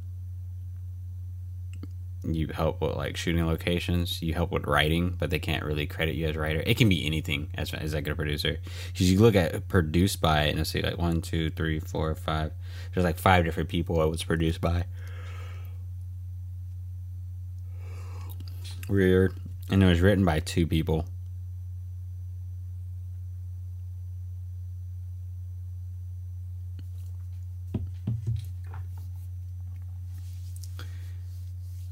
You 2.22 2.46
help 2.46 2.80
with 2.80 2.94
like 2.94 3.16
shooting 3.16 3.44
locations? 3.46 4.22
You 4.22 4.32
help 4.32 4.52
with 4.52 4.64
writing 4.64 5.16
but 5.18 5.30
they 5.30 5.40
can't 5.40 5.64
really 5.64 5.86
credit 5.86 6.14
you 6.14 6.26
as 6.28 6.36
writer? 6.36 6.62
It 6.64 6.76
can 6.76 6.88
be 6.88 7.04
anything 7.04 7.50
as 7.56 7.72
an 7.72 7.80
executive 7.80 8.16
producer. 8.16 8.58
Because 8.92 9.10
you 9.10 9.18
look 9.18 9.34
at 9.34 9.66
produced 9.66 10.20
by 10.20 10.44
and 10.44 10.58
let's 10.58 10.70
see 10.70 10.82
like 10.82 10.98
one 10.98 11.20
two 11.20 11.50
three 11.50 11.80
four 11.80 12.14
five 12.14 12.52
there's 12.94 13.04
like 13.04 13.18
five 13.18 13.44
different 13.44 13.68
people 13.68 14.00
it 14.02 14.08
was 14.08 14.22
produced 14.22 14.60
by. 14.60 14.84
Weird. 18.88 19.36
And 19.68 19.82
it 19.82 19.86
was 19.86 20.00
written 20.00 20.24
by 20.24 20.38
two 20.38 20.66
people 20.68 21.06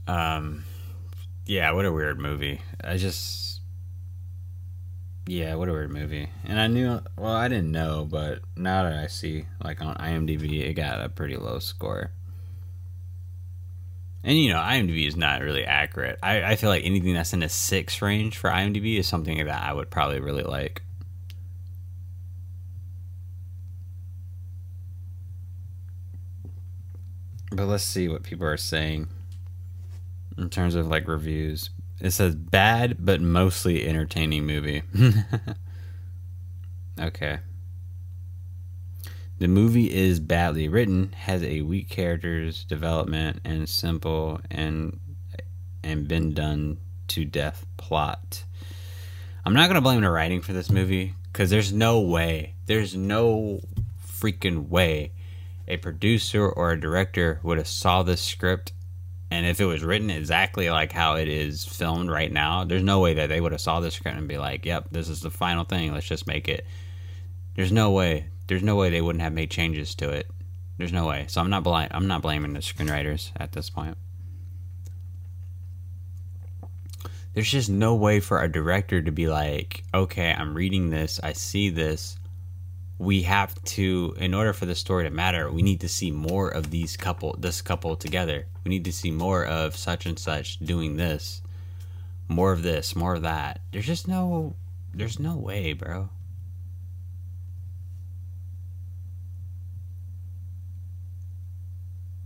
Um, 0.07 0.65
yeah, 1.47 1.73
what 1.73 1.85
a 1.85 1.93
weird 1.93 2.19
movie. 2.19 2.61
I 2.83 2.97
just, 2.97 3.61
yeah, 5.27 5.55
what 5.55 5.69
a 5.69 5.73
weird 5.73 5.93
movie. 5.93 6.29
And 6.45 6.61
I 6.61 6.67
knew, 6.67 7.01
well, 7.17 7.33
I 7.33 7.49
didn't 7.49 7.73
know, 7.73 8.07
but 8.11 8.41
now 8.57 8.85
that 8.85 8.95
I 8.95 9.07
see, 9.07 9.47
like 9.63 9.81
on 9.81 9.95
IMDb, 9.97 10.61
it 10.61 10.75
got 10.75 11.01
a 11.01 11.09
pretty 11.09 11.37
low 11.37 11.59
score. 11.59 12.11
And 14.25 14.39
you 14.39 14.53
know, 14.53 14.59
IMDb 14.59 15.07
is 15.07 15.17
not 15.17 15.43
really 15.43 15.65
accurate. 15.65 16.19
I, 16.23 16.43
I 16.45 16.57
feel 16.57 16.71
like 16.71 16.85
anything 16.85 17.15
that's 17.15 17.33
in 17.33 17.41
the 17.41 17.49
six 17.49 18.01
range 18.01 18.39
for 18.39 18.51
IMDb 18.51 18.99
is 18.99 19.09
something 19.09 19.45
that 19.45 19.63
I 19.63 19.73
would 19.73 19.91
probably 19.91 20.21
really 20.21 20.45
like. 20.45 20.83
But 27.51 27.67
let's 27.67 27.85
see 27.85 28.09
what 28.09 28.23
people 28.23 28.47
are 28.47 28.57
saying 28.57 29.09
in 30.39 30.51
terms 30.51 30.75
of 30.75 30.89
like 30.89 31.09
reviews. 31.09 31.71
It 32.01 32.11
says 32.11 32.35
bad 32.35 32.97
but 32.99 33.21
mostly 33.21 33.87
entertaining 33.87 34.47
movie. 34.47 34.83
okay. 37.01 37.39
The 39.39 39.49
movie 39.49 39.93
is 39.93 40.21
badly 40.21 40.69
written, 40.69 41.13
has 41.13 41.43
a 41.43 41.63
weak 41.63 41.89
characters 41.89 42.65
development, 42.65 43.41
and 43.45 43.69
simple 43.69 44.41
and 44.51 45.01
and 45.83 46.07
been 46.07 46.33
done 46.33 46.79
to 47.09 47.25
death 47.25 47.67
plot. 47.77 48.45
I'm 49.45 49.55
not 49.55 49.67
gonna 49.67 49.81
blame 49.81 50.03
the 50.03 50.11
writing 50.11 50.43
for 50.43 50.53
this 50.53 50.71
movie 50.71 51.15
because 51.33 51.51
there's 51.51 51.73
no 51.73 52.01
way, 52.01 52.55
there's 52.67 52.95
no 52.95 53.61
freaking 54.07 54.69
way 54.69 55.11
a 55.67 55.77
producer 55.77 56.49
or 56.49 56.73
a 56.73 56.81
director 56.81 57.41
would 57.43 57.59
have 57.59 57.69
saw 57.69 58.03
this 58.03 58.21
script 58.21 58.73
and 59.33 59.47
if 59.47 59.61
it 59.61 59.65
was 59.65 59.83
written 59.83 60.11
exactly 60.11 60.69
like 60.69 60.93
how 60.93 61.15
it 61.17 61.27
is 61.27 61.65
filmed 61.65 62.11
right 62.11 62.31
now, 62.31 62.65
there's 62.65 62.83
no 62.83 63.01
way 63.01 63.15
that 63.15 63.29
they 63.29 63.41
would 63.41 63.53
have 63.53 63.61
saw 63.63 63.81
this 63.81 63.95
script 63.95 64.19
and 64.19 64.29
be 64.29 64.37
like, 64.37 64.67
"Yep, 64.67 64.89
this 64.91 65.09
is 65.09 65.21
the 65.21 65.31
final 65.31 65.65
thing. 65.65 65.93
Let's 65.93 66.07
just 66.07 66.27
make 66.27 66.49
it." 66.49 66.67
There's 67.57 67.73
no 67.73 67.91
way. 67.91 68.27
There's 68.47 68.63
no 68.63 68.77
way 68.77 68.91
they 68.91 69.01
wouldn't 69.01 69.23
have 69.23 69.33
made 69.33 69.51
changes 69.51 69.95
to 69.97 70.11
it. 70.11 70.31
There's 70.77 70.93
no 70.93 71.07
way. 71.07 71.25
So 71.29 71.41
I'm 71.41 71.49
not 71.49 71.65
bl- 71.65 71.75
I'm 71.91 72.07
not 72.07 72.21
blaming 72.21 72.53
the 72.53 72.61
screenwriters 72.61 73.31
at 73.37 73.53
this 73.53 73.71
point. 73.71 73.97
There's 77.33 77.51
just 77.51 77.71
no 77.71 77.95
way 77.95 78.21
for 78.21 78.43
a 78.43 78.53
director 78.53 79.01
to 79.01 79.11
be 79.11 79.29
like, 79.29 79.83
"Okay, 79.95 80.31
I'm 80.31 80.55
reading 80.55 80.91
this. 80.91 81.19
I 81.23 81.33
see 81.33 81.71
this 81.71 82.19
we 83.03 83.23
have 83.23 83.53
to 83.65 84.15
in 84.19 84.33
order 84.33 84.53
for 84.53 84.65
the 84.65 84.77
story 84.77 85.03
to 85.03 85.11
matter 85.11 85.51
we 85.51 85.61
need 85.61 85.81
to 85.81 85.89
see 85.89 86.13
more 86.13 86.49
of 86.49 86.71
these 86.71 86.97
couple 86.97 87.35
this 87.37 87.61
couple 87.61 87.97
together. 87.97 88.47
We 88.65 88.69
need 88.69 88.85
to 88.85 88.93
see 88.93 89.11
more 89.11 89.45
of 89.45 89.77
such 89.77 90.07
and 90.07 90.17
such 90.17 90.61
doing 90.61 90.97
this 90.97 91.43
more 92.29 92.53
of 92.53 92.63
this 92.63 92.95
more 92.95 93.15
of 93.15 93.23
that. 93.23 93.61
There's 93.73 93.87
just 93.87 94.07
no 94.07 94.55
there's 94.95 95.19
no 95.19 95.37
way 95.37 95.73
bro. 95.73 96.11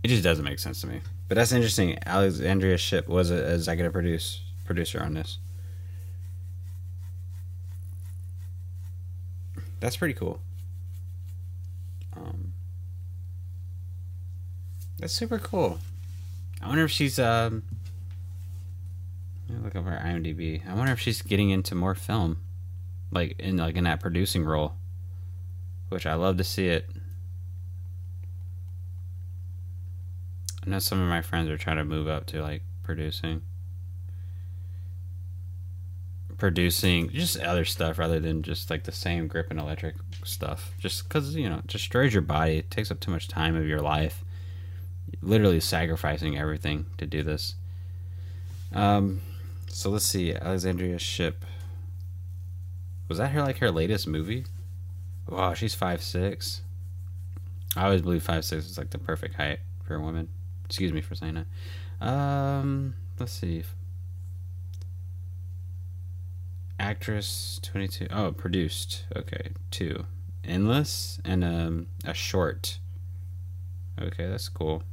It 0.03 0.09
just 0.09 0.23
doesn't 0.23 0.45
make 0.45 0.59
sense 0.59 0.79
to 0.81 0.87
me. 0.87 1.01
But 1.27 1.35
that's 1.35 1.51
interesting. 1.51 1.97
Alexandria 2.05 2.77
Shipp 2.77 3.09
was 3.09 3.31
a 3.31 3.55
executive 3.55 3.93
produce 3.93 4.41
producer 4.63 5.01
on 5.01 5.15
this. 5.15 5.39
That's 9.79 9.97
pretty 9.97 10.13
cool 10.13 10.39
that's 14.99 15.13
super 15.13 15.39
cool. 15.39 15.79
I 16.61 16.67
wonder 16.67 16.83
if 16.83 16.91
she's 16.91 17.19
um. 17.19 17.63
Look 19.63 19.75
over 19.75 19.91
IMDb. 19.91 20.67
I 20.69 20.73
wonder 20.73 20.91
if 20.91 20.99
she's 20.99 21.21
getting 21.21 21.51
into 21.51 21.73
more 21.73 21.95
film, 21.95 22.37
like 23.11 23.39
in 23.39 23.57
like 23.57 23.75
in 23.75 23.85
that 23.85 24.01
producing 24.01 24.43
role, 24.43 24.73
which 25.89 26.05
I 26.05 26.15
love 26.15 26.37
to 26.37 26.43
see 26.43 26.67
it. 26.67 26.89
I 30.65 30.69
know 30.69 30.79
some 30.79 31.01
of 31.01 31.07
my 31.07 31.21
friends 31.21 31.49
are 31.49 31.57
trying 31.57 31.77
to 31.77 31.85
move 31.85 32.07
up 32.09 32.25
to 32.27 32.41
like 32.41 32.61
producing. 32.83 33.41
producing, 36.37 37.09
just 37.09 37.39
other 37.39 37.65
stuff 37.65 37.97
rather 37.97 38.19
than 38.19 38.43
just 38.43 38.69
like 38.69 38.83
the 38.83 38.91
same 38.91 39.27
grip 39.27 39.49
and 39.49 39.59
electric 39.59 39.95
stuff. 40.23 40.73
Just 40.79 41.07
because 41.07 41.35
you 41.35 41.49
know, 41.49 41.61
destroys 41.65 42.13
your 42.13 42.21
body. 42.21 42.57
It 42.57 42.71
takes 42.71 42.91
up 42.91 42.99
too 42.99 43.11
much 43.11 43.27
time 43.27 43.55
of 43.55 43.65
your 43.65 43.81
life. 43.81 44.23
Literally 45.21 45.59
sacrificing 45.59 46.37
everything 46.37 46.85
to 46.97 47.05
do 47.05 47.23
this. 47.23 47.55
Um, 48.73 49.21
so 49.67 49.89
let's 49.89 50.05
see, 50.05 50.33
Alexandria 50.33 50.99
Shipp. 50.99 51.45
Was 53.07 53.17
that 53.17 53.31
her 53.31 53.41
like 53.41 53.57
her 53.59 53.71
latest 53.71 54.07
movie? 54.07 54.45
Wow, 55.27 55.53
she's 55.53 55.73
five 55.73 56.01
six. 56.01 56.61
I 57.75 57.85
always 57.85 58.01
believe 58.01 58.23
five 58.23 58.43
six 58.43 58.65
is 58.65 58.77
like 58.77 58.89
the 58.89 58.97
perfect 58.97 59.35
height 59.35 59.59
for 59.83 59.95
a 59.95 60.01
woman. 60.01 60.29
Excuse 60.65 60.91
me 60.91 61.01
for 61.01 61.15
saying 61.15 61.45
that. 62.01 62.05
Um, 62.05 62.95
let's 63.19 63.31
see. 63.31 63.63
Actress 66.79 67.59
twenty 67.63 67.87
two. 67.87 68.07
Oh, 68.11 68.31
produced. 68.31 69.05
Okay, 69.15 69.51
two. 69.71 70.05
Endless 70.43 71.19
and 71.25 71.43
um 71.43 71.87
a 72.05 72.13
short. 72.13 72.79
Okay, 73.99 74.27
that's 74.27 74.49
cool. 74.49 74.83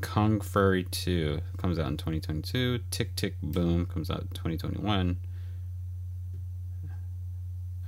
Kung 0.00 0.40
Fury 0.40 0.84
2 0.84 1.40
comes 1.56 1.78
out 1.78 1.86
in 1.88 1.96
2022. 1.96 2.80
Tick 2.90 3.16
Tick 3.16 3.34
Boom 3.42 3.86
comes 3.86 4.10
out 4.10 4.22
in 4.22 4.28
2021. 4.28 5.16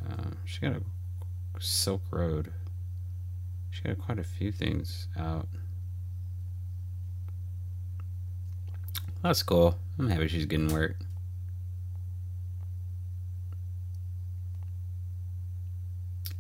Uh, 0.08 0.30
she 0.44 0.60
got 0.60 0.72
a 0.72 0.82
Silk 1.60 2.02
Road. 2.10 2.52
She 3.70 3.82
got 3.82 3.98
quite 3.98 4.18
a 4.18 4.24
few 4.24 4.50
things 4.50 5.08
out. 5.16 5.46
That's 9.22 9.42
cool. 9.42 9.78
I'm 9.98 10.08
happy 10.08 10.28
she's 10.28 10.46
getting 10.46 10.68
work. 10.68 10.96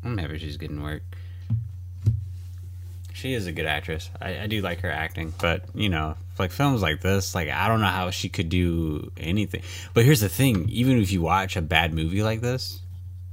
I'm 0.02 0.16
happy 0.16 0.38
she's 0.38 0.56
getting 0.56 0.82
work. 0.82 1.02
She 3.20 3.34
is 3.34 3.46
a 3.46 3.52
good 3.52 3.66
actress. 3.66 4.08
I, 4.18 4.40
I 4.40 4.46
do 4.46 4.62
like 4.62 4.80
her 4.80 4.90
acting, 4.90 5.34
but 5.38 5.64
you 5.74 5.90
know, 5.90 6.14
like 6.38 6.52
films 6.52 6.80
like 6.80 7.02
this, 7.02 7.34
like 7.34 7.50
I 7.50 7.68
don't 7.68 7.82
know 7.82 7.86
how 7.86 8.08
she 8.08 8.30
could 8.30 8.48
do 8.48 9.12
anything. 9.18 9.60
But 9.92 10.06
here's 10.06 10.20
the 10.20 10.30
thing: 10.30 10.66
even 10.70 10.98
if 10.98 11.12
you 11.12 11.20
watch 11.20 11.54
a 11.54 11.60
bad 11.60 11.92
movie 11.92 12.22
like 12.22 12.40
this, 12.40 12.80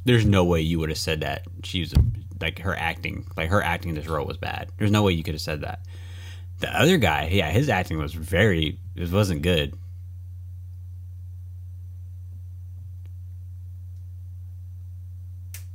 there's 0.03 0.25
no 0.25 0.43
way 0.43 0.59
you 0.59 0.77
would 0.79 0.89
have 0.89 0.97
said 0.97 1.21
that 1.21 1.43
she 1.63 1.79
was 1.79 1.93
like 2.41 2.59
her 2.59 2.75
acting, 2.75 3.27
like 3.37 3.49
her 3.49 3.63
acting 3.63 3.91
in 3.91 3.95
this 3.95 4.07
role 4.07 4.25
was 4.25 4.35
bad. 4.35 4.69
There's 4.77 4.91
no 4.91 5.03
way 5.03 5.13
you 5.13 5.23
could 5.23 5.35
have 5.35 5.41
said 5.41 5.61
that. 5.61 5.79
The 6.59 6.69
other 6.77 6.97
guy, 6.97 7.29
yeah, 7.31 7.49
his 7.49 7.69
acting 7.69 7.97
was 7.97 8.13
very, 8.13 8.79
it 8.93 9.09
wasn't 9.09 9.41
good. 9.41 9.73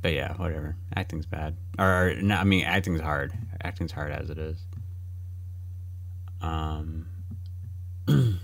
But 0.03 0.13
yeah, 0.13 0.33
whatever. 0.33 0.75
Acting's 0.95 1.25
bad. 1.25 1.55
Or, 1.79 2.09
or 2.09 2.15
no, 2.21 2.35
I 2.35 2.43
mean, 2.43 2.65
acting's 2.65 3.01
hard. 3.01 3.33
Acting's 3.63 3.91
hard 3.91 4.11
as 4.11 4.29
it 4.29 4.37
is. 4.37 4.57
Um, 6.41 7.07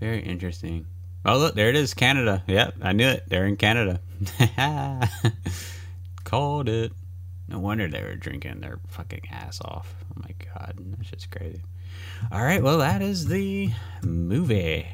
very 0.00 0.20
interesting. 0.20 0.86
Oh, 1.24 1.38
look, 1.38 1.54
there 1.54 1.68
it 1.68 1.76
is, 1.76 1.94
Canada. 1.94 2.42
Yep, 2.46 2.76
I 2.82 2.92
knew 2.92 3.06
it. 3.08 3.24
They're 3.28 3.46
in 3.46 3.56
Canada. 3.56 4.00
Called 6.24 6.68
it. 6.68 6.92
No 7.48 7.58
wonder 7.58 7.88
they 7.88 8.02
were 8.02 8.14
drinking 8.14 8.60
their 8.60 8.78
fucking 8.88 9.22
ass 9.30 9.60
off. 9.60 9.94
Oh 10.10 10.22
my 10.22 10.34
god, 10.52 10.78
that's 10.78 11.10
just 11.10 11.30
crazy. 11.30 11.60
All 12.32 12.42
right, 12.42 12.62
well, 12.62 12.78
that 12.78 13.02
is 13.02 13.26
the 13.26 13.70
movie. 14.02 14.86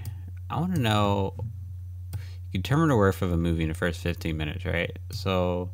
I 0.48 0.60
want 0.60 0.74
to 0.74 0.81
know 0.81 1.35
you 1.39 2.52
can 2.52 2.62
determine 2.62 2.89
the 2.89 2.97
worth 2.97 3.23
of 3.23 3.32
a 3.32 3.36
movie 3.36 3.62
in 3.62 3.68
the 3.68 3.74
first 3.74 4.01
15 4.01 4.36
minutes, 4.36 4.64
right? 4.64 4.98
So 5.10 5.70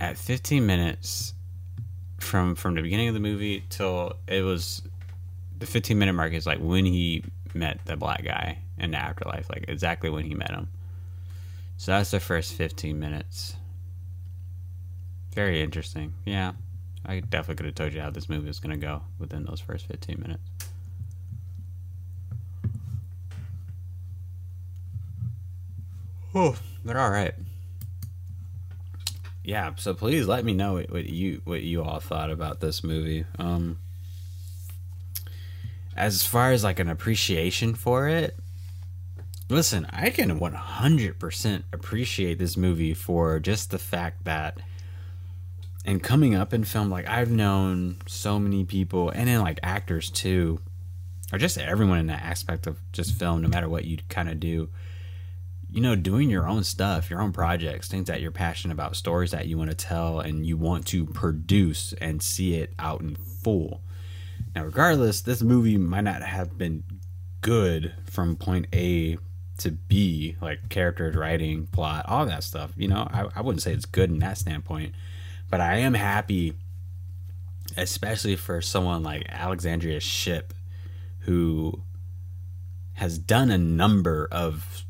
at 0.00 0.18
15 0.18 0.64
minutes 0.64 1.34
from 2.18 2.54
from 2.54 2.74
the 2.74 2.82
beginning 2.82 3.08
of 3.08 3.14
the 3.14 3.20
movie 3.20 3.64
till 3.68 4.14
it 4.26 4.42
was 4.42 4.82
the 5.58 5.66
15 5.66 5.98
minute 5.98 6.12
mark 6.12 6.32
is 6.32 6.46
like 6.46 6.58
when 6.58 6.84
he 6.84 7.24
met 7.54 7.80
the 7.86 7.96
black 7.96 8.24
guy 8.24 8.58
in 8.78 8.90
the 8.90 8.98
afterlife, 8.98 9.48
like 9.48 9.64
exactly 9.68 10.10
when 10.10 10.24
he 10.24 10.34
met 10.34 10.50
him. 10.50 10.68
So 11.78 11.92
that's 11.92 12.10
the 12.10 12.20
first 12.20 12.54
15 12.54 12.98
minutes. 12.98 13.56
Very 15.34 15.62
interesting. 15.62 16.14
Yeah. 16.24 16.52
I 17.04 17.20
definitely 17.20 17.56
could 17.56 17.66
have 17.66 17.74
told 17.74 17.92
you 17.92 18.00
how 18.00 18.10
this 18.10 18.28
movie 18.28 18.48
was 18.48 18.58
going 18.58 18.78
to 18.78 18.84
go 18.84 19.02
within 19.18 19.44
those 19.44 19.60
first 19.60 19.86
15 19.86 20.20
minutes. 20.20 20.42
Oh, 26.34 26.56
they're 26.84 26.98
all 26.98 27.10
right. 27.10 27.34
Yeah, 29.46 29.74
so 29.76 29.94
please 29.94 30.26
let 30.26 30.44
me 30.44 30.54
know 30.54 30.72
what, 30.72 30.90
what 30.90 31.06
you 31.06 31.40
what 31.44 31.62
you 31.62 31.80
all 31.84 32.00
thought 32.00 32.32
about 32.32 32.58
this 32.58 32.82
movie. 32.82 33.26
Um, 33.38 33.78
as 35.96 36.26
far 36.26 36.50
as 36.50 36.64
like 36.64 36.80
an 36.80 36.88
appreciation 36.88 37.76
for 37.76 38.08
it, 38.08 38.36
listen, 39.48 39.86
I 39.90 40.10
can 40.10 40.40
100% 40.40 41.62
appreciate 41.72 42.40
this 42.40 42.56
movie 42.56 42.92
for 42.92 43.38
just 43.38 43.70
the 43.70 43.78
fact 43.78 44.24
that 44.24 44.58
and 45.84 46.02
coming 46.02 46.34
up 46.34 46.52
in 46.52 46.64
film 46.64 46.90
like 46.90 47.08
I've 47.08 47.30
known 47.30 47.98
so 48.08 48.40
many 48.40 48.64
people 48.64 49.10
and 49.10 49.28
then 49.28 49.42
like 49.42 49.60
actors 49.62 50.10
too 50.10 50.58
or 51.32 51.38
just 51.38 51.56
everyone 51.56 51.98
in 51.98 52.08
that 52.08 52.22
aspect 52.22 52.66
of 52.66 52.80
just 52.90 53.14
film 53.16 53.42
no 53.42 53.48
matter 53.48 53.68
what 53.68 53.84
you 53.84 53.98
kind 54.08 54.28
of 54.28 54.40
do 54.40 54.70
you 55.76 55.82
know, 55.82 55.94
doing 55.94 56.30
your 56.30 56.48
own 56.48 56.64
stuff, 56.64 57.10
your 57.10 57.20
own 57.20 57.32
projects, 57.32 57.86
things 57.86 58.08
that 58.08 58.22
you're 58.22 58.30
passionate 58.30 58.72
about, 58.72 58.96
stories 58.96 59.32
that 59.32 59.46
you 59.46 59.58
want 59.58 59.68
to 59.68 59.76
tell 59.76 60.20
and 60.20 60.46
you 60.46 60.56
want 60.56 60.86
to 60.86 61.04
produce 61.04 61.92
and 62.00 62.22
see 62.22 62.54
it 62.54 62.72
out 62.78 63.02
in 63.02 63.14
full. 63.14 63.82
Now, 64.54 64.64
regardless, 64.64 65.20
this 65.20 65.42
movie 65.42 65.76
might 65.76 66.00
not 66.00 66.22
have 66.22 66.56
been 66.56 66.82
good 67.42 67.92
from 68.06 68.36
point 68.36 68.68
A 68.72 69.18
to 69.58 69.70
B, 69.70 70.36
like 70.40 70.70
characters, 70.70 71.14
writing, 71.14 71.66
plot, 71.66 72.06
all 72.08 72.24
that 72.24 72.42
stuff. 72.42 72.72
You 72.74 72.88
know, 72.88 73.06
I, 73.10 73.26
I 73.36 73.42
wouldn't 73.42 73.60
say 73.60 73.74
it's 73.74 73.84
good 73.84 74.08
in 74.08 74.20
that 74.20 74.38
standpoint, 74.38 74.94
but 75.50 75.60
I 75.60 75.76
am 75.76 75.92
happy, 75.92 76.54
especially 77.76 78.36
for 78.36 78.62
someone 78.62 79.02
like 79.02 79.26
Alexandria 79.28 80.00
Shipp, 80.00 80.54
who 81.20 81.82
has 82.94 83.18
done 83.18 83.50
a 83.50 83.58
number 83.58 84.26
of 84.32 84.85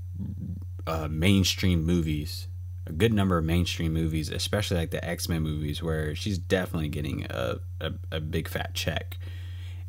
uh, 0.86 1.08
mainstream 1.10 1.84
movies, 1.84 2.48
a 2.86 2.92
good 2.92 3.12
number 3.12 3.38
of 3.38 3.44
mainstream 3.44 3.92
movies, 3.92 4.30
especially 4.30 4.76
like 4.76 4.90
the 4.90 5.04
X 5.04 5.28
Men 5.28 5.42
movies, 5.42 5.82
where 5.82 6.14
she's 6.14 6.38
definitely 6.38 6.88
getting 6.88 7.26
a, 7.28 7.56
a, 7.80 7.92
a 8.12 8.20
big 8.20 8.48
fat 8.48 8.74
check, 8.74 9.16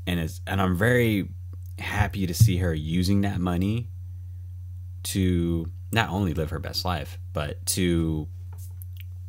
and 0.06 0.20
it's 0.20 0.42
and 0.48 0.62
I'm 0.62 0.76
very 0.76 1.30
happy 1.80 2.26
to 2.26 2.34
see 2.34 2.58
her 2.58 2.74
using 2.74 3.22
that 3.22 3.40
money 3.40 3.90
to 5.04 5.72
not 5.92 6.10
only 6.10 6.34
live 6.34 6.50
her 6.50 6.60
best 6.60 6.84
life, 6.84 7.20
but 7.34 7.64
to 7.68 8.28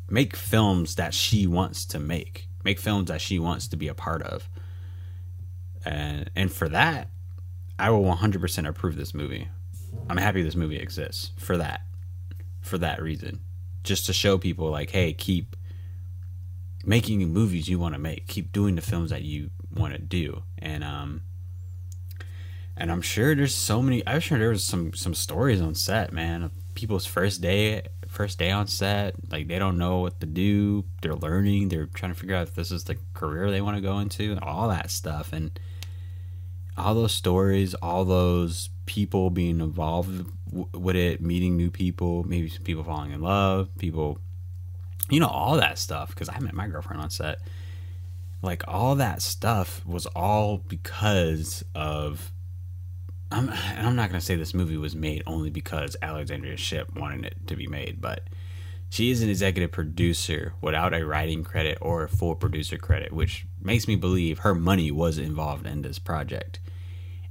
make 0.09 0.35
films 0.35 0.95
that 0.95 1.13
she 1.13 1.45
wants 1.45 1.85
to 1.85 1.99
make, 1.99 2.47
make 2.63 2.79
films 2.79 3.09
that 3.09 3.21
she 3.21 3.37
wants 3.37 3.67
to 3.67 3.77
be 3.77 3.87
a 3.87 3.93
part 3.93 4.23
of, 4.23 4.49
and 5.85 6.29
and 6.35 6.51
for 6.51 6.67
that, 6.69 7.09
I 7.77 7.91
will 7.91 8.03
100% 8.03 8.67
approve 8.67 8.95
this 8.95 9.13
movie. 9.13 9.47
I'm 10.09 10.17
happy 10.17 10.41
this 10.41 10.55
movie 10.55 10.77
exists 10.77 11.31
for 11.37 11.57
that, 11.57 11.81
for 12.61 12.77
that 12.77 13.01
reason, 13.01 13.41
just 13.83 14.05
to 14.07 14.13
show 14.13 14.37
people 14.37 14.69
like, 14.69 14.91
hey, 14.91 15.13
keep 15.13 15.55
making 16.85 17.19
movies 17.27 17.67
you 17.67 17.79
want 17.79 17.93
to 17.93 17.99
make, 17.99 18.27
keep 18.27 18.51
doing 18.51 18.75
the 18.75 18.81
films 18.81 19.11
that 19.11 19.23
you 19.23 19.51
want 19.73 19.93
to 19.93 19.99
do, 19.99 20.43
and 20.57 20.83
um, 20.83 21.21
and 22.75 22.91
I'm 22.91 23.01
sure 23.01 23.35
there's 23.35 23.55
so 23.55 23.81
many. 23.81 24.01
I'm 24.07 24.19
sure 24.19 24.39
there 24.39 24.49
was 24.49 24.63
some 24.63 24.93
some 24.93 25.13
stories 25.13 25.61
on 25.61 25.75
set, 25.75 26.13
man, 26.13 26.51
people's 26.73 27.05
first 27.05 27.41
day 27.41 27.83
first 28.07 28.39
day 28.39 28.51
on 28.51 28.67
set. 28.67 29.15
Like 29.31 29.47
they 29.47 29.59
don't 29.59 29.77
know 29.77 29.99
what 29.99 30.19
to 30.21 30.25
do. 30.25 30.85
They're 31.01 31.15
learning. 31.15 31.69
They're 31.69 31.85
trying 31.85 32.13
to 32.13 32.19
figure 32.19 32.35
out 32.35 32.47
if 32.47 32.55
this 32.55 32.71
is 32.71 32.85
the 32.85 32.97
career 33.13 33.51
they 33.51 33.61
want 33.61 33.77
to 33.77 33.81
go 33.81 33.99
into 33.99 34.31
and 34.31 34.39
all 34.41 34.69
that 34.69 34.91
stuff. 34.91 35.31
And 35.31 35.57
all 36.77 36.95
those 36.95 37.13
stories 37.13 37.73
all 37.75 38.05
those 38.05 38.69
people 38.85 39.29
being 39.29 39.59
involved 39.59 40.25
with 40.51 40.95
it, 40.95 41.21
meeting 41.21 41.55
new 41.55 41.69
people, 41.69 42.23
maybe 42.23 42.49
some 42.49 42.63
people 42.63 42.83
falling 42.83 43.11
in 43.11 43.21
love, 43.21 43.69
people, 43.77 44.17
you 45.11 45.19
know, 45.19 45.27
all 45.27 45.57
that 45.57 45.77
stuff. 45.77 46.09
Because 46.09 46.27
I 46.27 46.39
met 46.39 46.55
my 46.55 46.67
girlfriend 46.67 46.99
on 47.01 47.11
set. 47.11 47.37
Like 48.41 48.63
all 48.67 48.95
that 48.95 49.21
stuff 49.21 49.85
was 49.85 50.05
all 50.07 50.57
because 50.57 51.63
of. 51.75 52.31
I'm, 53.31 53.51
I'm 53.77 53.95
not 53.95 54.09
gonna 54.09 54.21
say 54.21 54.35
this 54.35 54.55
movie 54.55 54.77
was 54.77 54.95
made 54.95 55.21
only 55.27 55.51
because 55.51 55.95
Alexandria 56.01 56.57
Shipp 56.57 56.95
wanted 56.95 57.25
it 57.25 57.35
to 57.45 57.55
be 57.55 57.67
made, 57.67 58.01
but 58.01 58.23
She 58.89 59.11
is 59.11 59.21
an 59.21 59.29
executive 59.29 59.71
producer 59.71 60.53
without 60.61 60.95
a 60.95 61.05
writing 61.05 61.43
credit 61.43 61.77
or 61.79 62.03
a 62.03 62.09
full 62.09 62.33
producer 62.35 62.77
credit, 62.77 63.13
which 63.13 63.45
makes 63.61 63.87
me 63.87 63.95
believe 63.95 64.39
her 64.39 64.55
money 64.55 64.91
was 64.91 65.17
involved 65.17 65.65
in 65.65 65.81
this 65.81 65.99
project. 65.99 66.59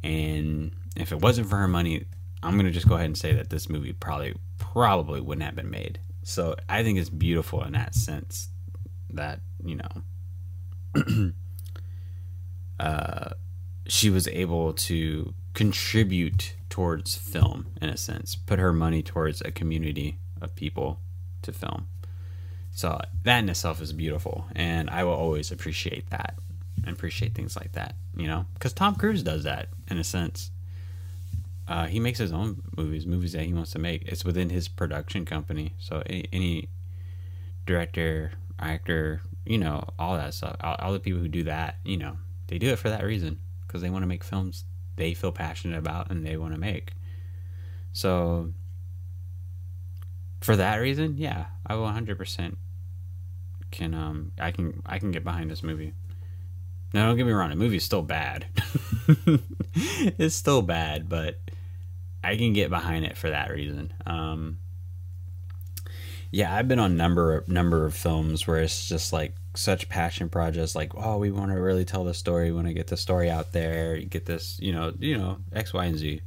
And 0.02 0.72
if 0.96 1.12
it 1.12 1.20
wasn't 1.20 1.48
for 1.48 1.56
her 1.56 1.68
money, 1.68 2.06
I'm 2.42 2.56
gonna 2.56 2.70
just 2.70 2.88
go 2.88 2.94
ahead 2.94 3.06
and 3.06 3.18
say 3.18 3.32
that 3.34 3.50
this 3.50 3.68
movie 3.68 3.92
probably 3.92 4.34
probably 4.58 5.20
wouldn't 5.20 5.44
have 5.44 5.56
been 5.56 5.70
made. 5.70 6.00
So 6.22 6.54
I 6.68 6.82
think 6.82 6.98
it's 6.98 7.10
beautiful 7.10 7.62
in 7.64 7.72
that 7.72 7.94
sense 7.94 8.48
that 9.10 9.40
you 9.64 9.76
know 9.76 11.32
uh, 12.80 13.30
she 13.86 14.10
was 14.10 14.28
able 14.28 14.72
to 14.74 15.34
contribute 15.54 16.54
towards 16.70 17.16
film 17.16 17.68
in 17.80 17.88
a 17.88 17.96
sense, 17.96 18.36
put 18.36 18.58
her 18.58 18.72
money 18.72 19.02
towards 19.02 19.40
a 19.40 19.50
community 19.50 20.18
of 20.40 20.54
people 20.54 21.00
to 21.42 21.52
film. 21.52 21.88
So 22.78 23.00
that 23.24 23.40
in 23.40 23.48
itself 23.48 23.82
is 23.82 23.92
beautiful, 23.92 24.46
and 24.54 24.88
I 24.88 25.02
will 25.02 25.14
always 25.14 25.50
appreciate 25.50 26.10
that 26.10 26.36
and 26.76 26.94
appreciate 26.94 27.34
things 27.34 27.56
like 27.56 27.72
that, 27.72 27.96
you 28.16 28.28
know, 28.28 28.46
because 28.54 28.72
Tom 28.72 28.94
Cruise 28.94 29.24
does 29.24 29.42
that 29.42 29.70
in 29.90 29.98
a 29.98 30.04
sense. 30.04 30.52
Uh, 31.66 31.86
he 31.86 31.98
makes 31.98 32.20
his 32.20 32.30
own 32.30 32.62
movies, 32.76 33.04
movies 33.04 33.32
that 33.32 33.42
he 33.42 33.52
wants 33.52 33.72
to 33.72 33.80
make. 33.80 34.06
It's 34.06 34.24
within 34.24 34.48
his 34.48 34.68
production 34.68 35.24
company. 35.24 35.74
So 35.80 36.04
any, 36.06 36.28
any 36.32 36.68
director, 37.66 38.30
actor, 38.60 39.22
you 39.44 39.58
know, 39.58 39.82
all 39.98 40.16
that 40.16 40.32
stuff, 40.32 40.54
all, 40.60 40.76
all 40.78 40.92
the 40.92 41.00
people 41.00 41.18
who 41.18 41.26
do 41.26 41.42
that, 41.42 41.78
you 41.84 41.96
know, 41.96 42.16
they 42.46 42.58
do 42.58 42.68
it 42.68 42.78
for 42.78 42.90
that 42.90 43.02
reason 43.02 43.40
because 43.66 43.82
they 43.82 43.90
want 43.90 44.04
to 44.04 44.08
make 44.08 44.22
films 44.22 44.62
they 44.94 45.14
feel 45.14 45.32
passionate 45.32 45.78
about 45.78 46.12
and 46.12 46.24
they 46.24 46.36
want 46.36 46.54
to 46.54 46.60
make. 46.60 46.92
So 47.92 48.52
for 50.40 50.54
that 50.54 50.76
reason, 50.76 51.16
yeah, 51.18 51.46
I 51.66 51.74
will 51.74 51.88
100% 51.88 52.54
can 53.70 53.94
um 53.94 54.32
I 54.38 54.50
can 54.50 54.82
I 54.86 54.98
can 54.98 55.10
get 55.10 55.24
behind 55.24 55.50
this 55.50 55.62
movie. 55.62 55.94
Now 56.92 57.06
don't 57.06 57.16
get 57.16 57.26
me 57.26 57.32
wrong, 57.32 57.50
the 57.50 57.56
movie's 57.56 57.84
still 57.84 58.02
bad. 58.02 58.46
it's 59.74 60.34
still 60.34 60.62
bad, 60.62 61.08
but 61.08 61.38
I 62.24 62.36
can 62.36 62.52
get 62.52 62.70
behind 62.70 63.04
it 63.04 63.16
for 63.16 63.30
that 63.30 63.50
reason. 63.50 63.92
Um, 64.06 64.58
yeah, 66.30 66.54
I've 66.54 66.68
been 66.68 66.78
on 66.78 66.96
number 66.96 67.36
of, 67.36 67.48
number 67.48 67.84
of 67.84 67.94
films 67.94 68.46
where 68.46 68.58
it's 68.58 68.88
just 68.88 69.12
like 69.12 69.34
such 69.54 69.88
passion 69.88 70.28
projects, 70.28 70.74
like 70.74 70.92
oh, 70.94 71.18
we 71.18 71.30
want 71.30 71.50
to 71.50 71.60
really 71.60 71.84
tell 71.84 72.04
the 72.04 72.14
story, 72.14 72.50
we 72.50 72.56
want 72.56 72.68
to 72.68 72.74
get 72.74 72.86
the 72.86 72.96
story 72.96 73.30
out 73.30 73.52
there, 73.52 73.98
get 73.98 74.26
this, 74.26 74.58
you 74.60 74.72
know, 74.72 74.92
you 74.98 75.16
know, 75.16 75.38
X, 75.52 75.72
Y, 75.72 75.84
and 75.84 75.98
Z. 75.98 76.22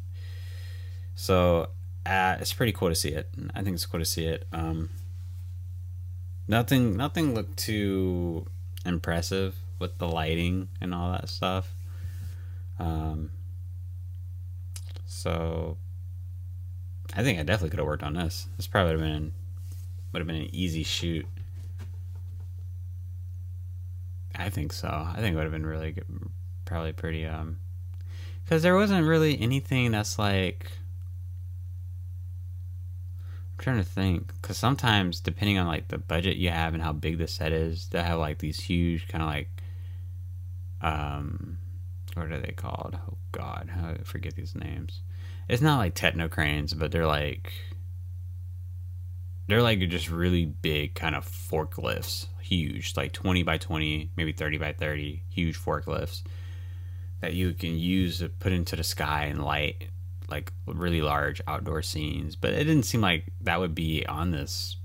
So 1.15 1.69
uh, 2.05 2.37
it's 2.39 2.53
pretty 2.53 2.71
cool 2.71 2.89
to 2.89 2.95
see 2.95 3.09
it. 3.09 3.29
I 3.53 3.63
think 3.63 3.75
it's 3.75 3.85
cool 3.85 3.99
to 3.99 4.05
see 4.05 4.25
it. 4.25 4.47
Um, 4.51 4.89
nothing, 6.51 6.97
nothing 6.97 7.33
looked 7.33 7.57
too 7.57 8.45
impressive 8.85 9.55
with 9.79 9.97
the 9.97 10.07
lighting 10.07 10.67
and 10.81 10.93
all 10.93 11.11
that 11.13 11.29
stuff. 11.29 11.73
Um, 12.77 13.31
so 15.05 15.77
I 17.15 17.23
think 17.23 17.39
I 17.39 17.43
definitely 17.43 17.69
could 17.69 17.79
have 17.79 17.87
worked 17.87 18.03
on 18.03 18.13
this. 18.13 18.47
This 18.57 18.67
probably 18.67 18.95
would 18.95 19.01
have 19.01 19.09
been 19.09 19.31
would 20.11 20.19
have 20.19 20.27
been 20.27 20.35
an 20.35 20.53
easy 20.53 20.83
shoot. 20.83 21.25
I 24.35 24.49
think 24.49 24.73
so. 24.73 24.87
I 24.87 25.15
think 25.17 25.33
it 25.33 25.35
would 25.35 25.43
have 25.43 25.51
been 25.51 25.65
really 25.65 25.93
good, 25.93 26.05
probably 26.65 26.91
pretty 26.91 27.25
um 27.25 27.57
because 28.43 28.61
there 28.63 28.75
wasn't 28.75 29.07
really 29.07 29.39
anything 29.39 29.91
that's 29.91 30.19
like 30.19 30.71
I'm 33.61 33.63
trying 33.63 33.83
to 33.83 33.83
think 33.83 34.33
because 34.41 34.57
sometimes 34.57 35.19
depending 35.19 35.59
on 35.59 35.67
like 35.67 35.87
the 35.87 35.99
budget 35.99 36.37
you 36.37 36.49
have 36.49 36.73
and 36.73 36.81
how 36.81 36.93
big 36.93 37.19
the 37.19 37.27
set 37.27 37.51
is, 37.51 37.89
they 37.89 38.01
have 38.01 38.17
like 38.17 38.39
these 38.39 38.59
huge 38.59 39.07
kind 39.07 39.21
of 39.21 39.29
like 39.29 39.49
um 40.81 41.59
what 42.15 42.31
are 42.31 42.39
they 42.39 42.53
called? 42.53 42.97
Oh 43.07 43.17
God, 43.31 43.69
I 43.71 44.03
forget 44.03 44.33
these 44.33 44.55
names. 44.55 45.01
It's 45.47 45.61
not 45.61 45.77
like 45.77 45.93
techno 45.93 46.27
cranes, 46.27 46.73
but 46.73 46.91
they're 46.91 47.05
like 47.05 47.53
they're 49.47 49.61
like 49.61 49.79
just 49.89 50.09
really 50.09 50.45
big 50.45 50.95
kind 50.95 51.15
of 51.15 51.23
forklifts, 51.27 52.25
huge, 52.41 52.95
like 52.97 53.11
20 53.11 53.43
by 53.43 53.59
20, 53.59 54.09
maybe 54.15 54.31
30 54.31 54.57
by 54.57 54.73
30, 54.73 55.21
huge 55.29 55.59
forklifts 55.59 56.23
that 57.19 57.35
you 57.35 57.53
can 57.53 57.77
use 57.77 58.17
to 58.19 58.29
put 58.29 58.53
into 58.53 58.75
the 58.75 58.83
sky 58.83 59.25
and 59.25 59.45
light 59.45 59.83
like 60.31 60.51
really 60.65 61.01
large 61.01 61.41
outdoor 61.47 61.81
scenes. 61.81 62.35
But 62.35 62.53
it 62.53 62.63
didn't 62.63 62.83
seem 62.83 63.01
like 63.01 63.25
that 63.41 63.59
would 63.59 63.75
be 63.75 64.05
on 64.05 64.31
this 64.31 64.77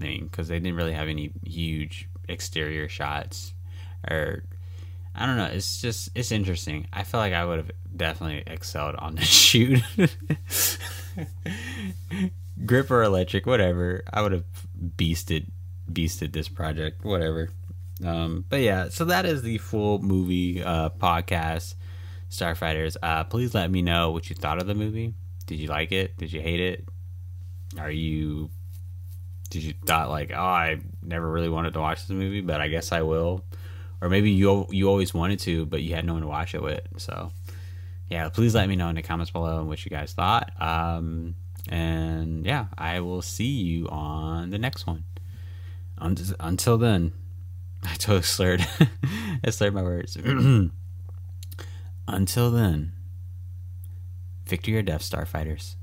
thing 0.00 0.28
because 0.30 0.48
they 0.48 0.58
didn't 0.58 0.76
really 0.76 0.94
have 0.94 1.08
any 1.08 1.32
huge 1.44 2.08
exterior 2.28 2.88
shots 2.88 3.52
or 4.08 4.44
I 5.14 5.26
don't 5.26 5.36
know. 5.36 5.44
It's 5.52 5.80
just 5.80 6.08
it's 6.14 6.32
interesting. 6.32 6.86
I 6.92 7.02
feel 7.02 7.20
like 7.20 7.34
I 7.34 7.44
would 7.44 7.58
have 7.58 7.70
definitely 7.94 8.42
excelled 8.46 8.94
on 8.96 9.14
this 9.16 9.26
shoot. 9.28 9.82
Grip 12.64 12.90
or 12.90 13.02
electric, 13.02 13.46
whatever. 13.46 14.02
I 14.12 14.22
would 14.22 14.32
have 14.32 14.44
beasted 14.96 15.50
beasted 15.90 16.32
this 16.32 16.48
project, 16.48 17.04
whatever. 17.04 17.50
Um, 18.04 18.44
but 18.48 18.60
yeah, 18.60 18.88
so 18.88 19.04
that 19.04 19.26
is 19.26 19.42
the 19.42 19.58
full 19.58 19.98
movie 19.98 20.62
uh, 20.62 20.90
podcast. 20.90 21.74
Starfighters. 22.32 22.96
Uh, 23.02 23.24
please 23.24 23.54
let 23.54 23.70
me 23.70 23.82
know 23.82 24.10
what 24.10 24.28
you 24.28 24.34
thought 24.34 24.60
of 24.60 24.66
the 24.66 24.74
movie. 24.74 25.14
Did 25.46 25.60
you 25.60 25.68
like 25.68 25.92
it? 25.92 26.16
Did 26.16 26.32
you 26.32 26.40
hate 26.40 26.60
it? 26.60 26.88
Are 27.78 27.90
you 27.90 28.50
did 29.50 29.62
you 29.62 29.74
thought 29.84 30.08
like, 30.08 30.32
oh, 30.34 30.40
I 30.40 30.80
never 31.02 31.30
really 31.30 31.50
wanted 31.50 31.74
to 31.74 31.80
watch 31.80 32.00
this 32.00 32.10
movie, 32.10 32.40
but 32.40 32.60
I 32.60 32.68
guess 32.68 32.90
I 32.90 33.02
will 33.02 33.44
or 34.02 34.08
maybe 34.08 34.32
you 34.32 34.66
you 34.70 34.88
always 34.88 35.14
wanted 35.14 35.38
to, 35.40 35.64
but 35.64 35.80
you 35.80 35.94
had 35.94 36.04
no 36.04 36.14
one 36.14 36.22
to 36.22 36.28
watch 36.28 36.54
it 36.56 36.62
with. 36.62 36.82
So, 36.96 37.30
yeah, 38.08 38.28
please 38.28 38.52
let 38.52 38.68
me 38.68 38.74
know 38.74 38.88
in 38.88 38.96
the 38.96 39.02
comments 39.02 39.30
below 39.30 39.62
what 39.64 39.84
you 39.84 39.90
guys 39.90 40.12
thought. 40.12 40.50
Um, 40.60 41.36
and 41.68 42.44
yeah, 42.44 42.66
I 42.76 42.98
will 42.98 43.22
see 43.22 43.44
you 43.44 43.88
on 43.88 44.50
the 44.50 44.58
next 44.58 44.88
one. 44.88 45.04
Until 45.96 46.78
then, 46.78 47.12
I 47.84 47.94
totally 47.94 48.22
slurred. 48.22 48.66
I 49.44 49.50
slurred 49.50 49.72
my 49.72 49.82
words. 49.82 50.16
Until 52.08 52.50
then, 52.50 52.92
victory 54.44 54.76
or 54.76 54.82
death, 54.82 55.02
Starfighters. 55.02 55.76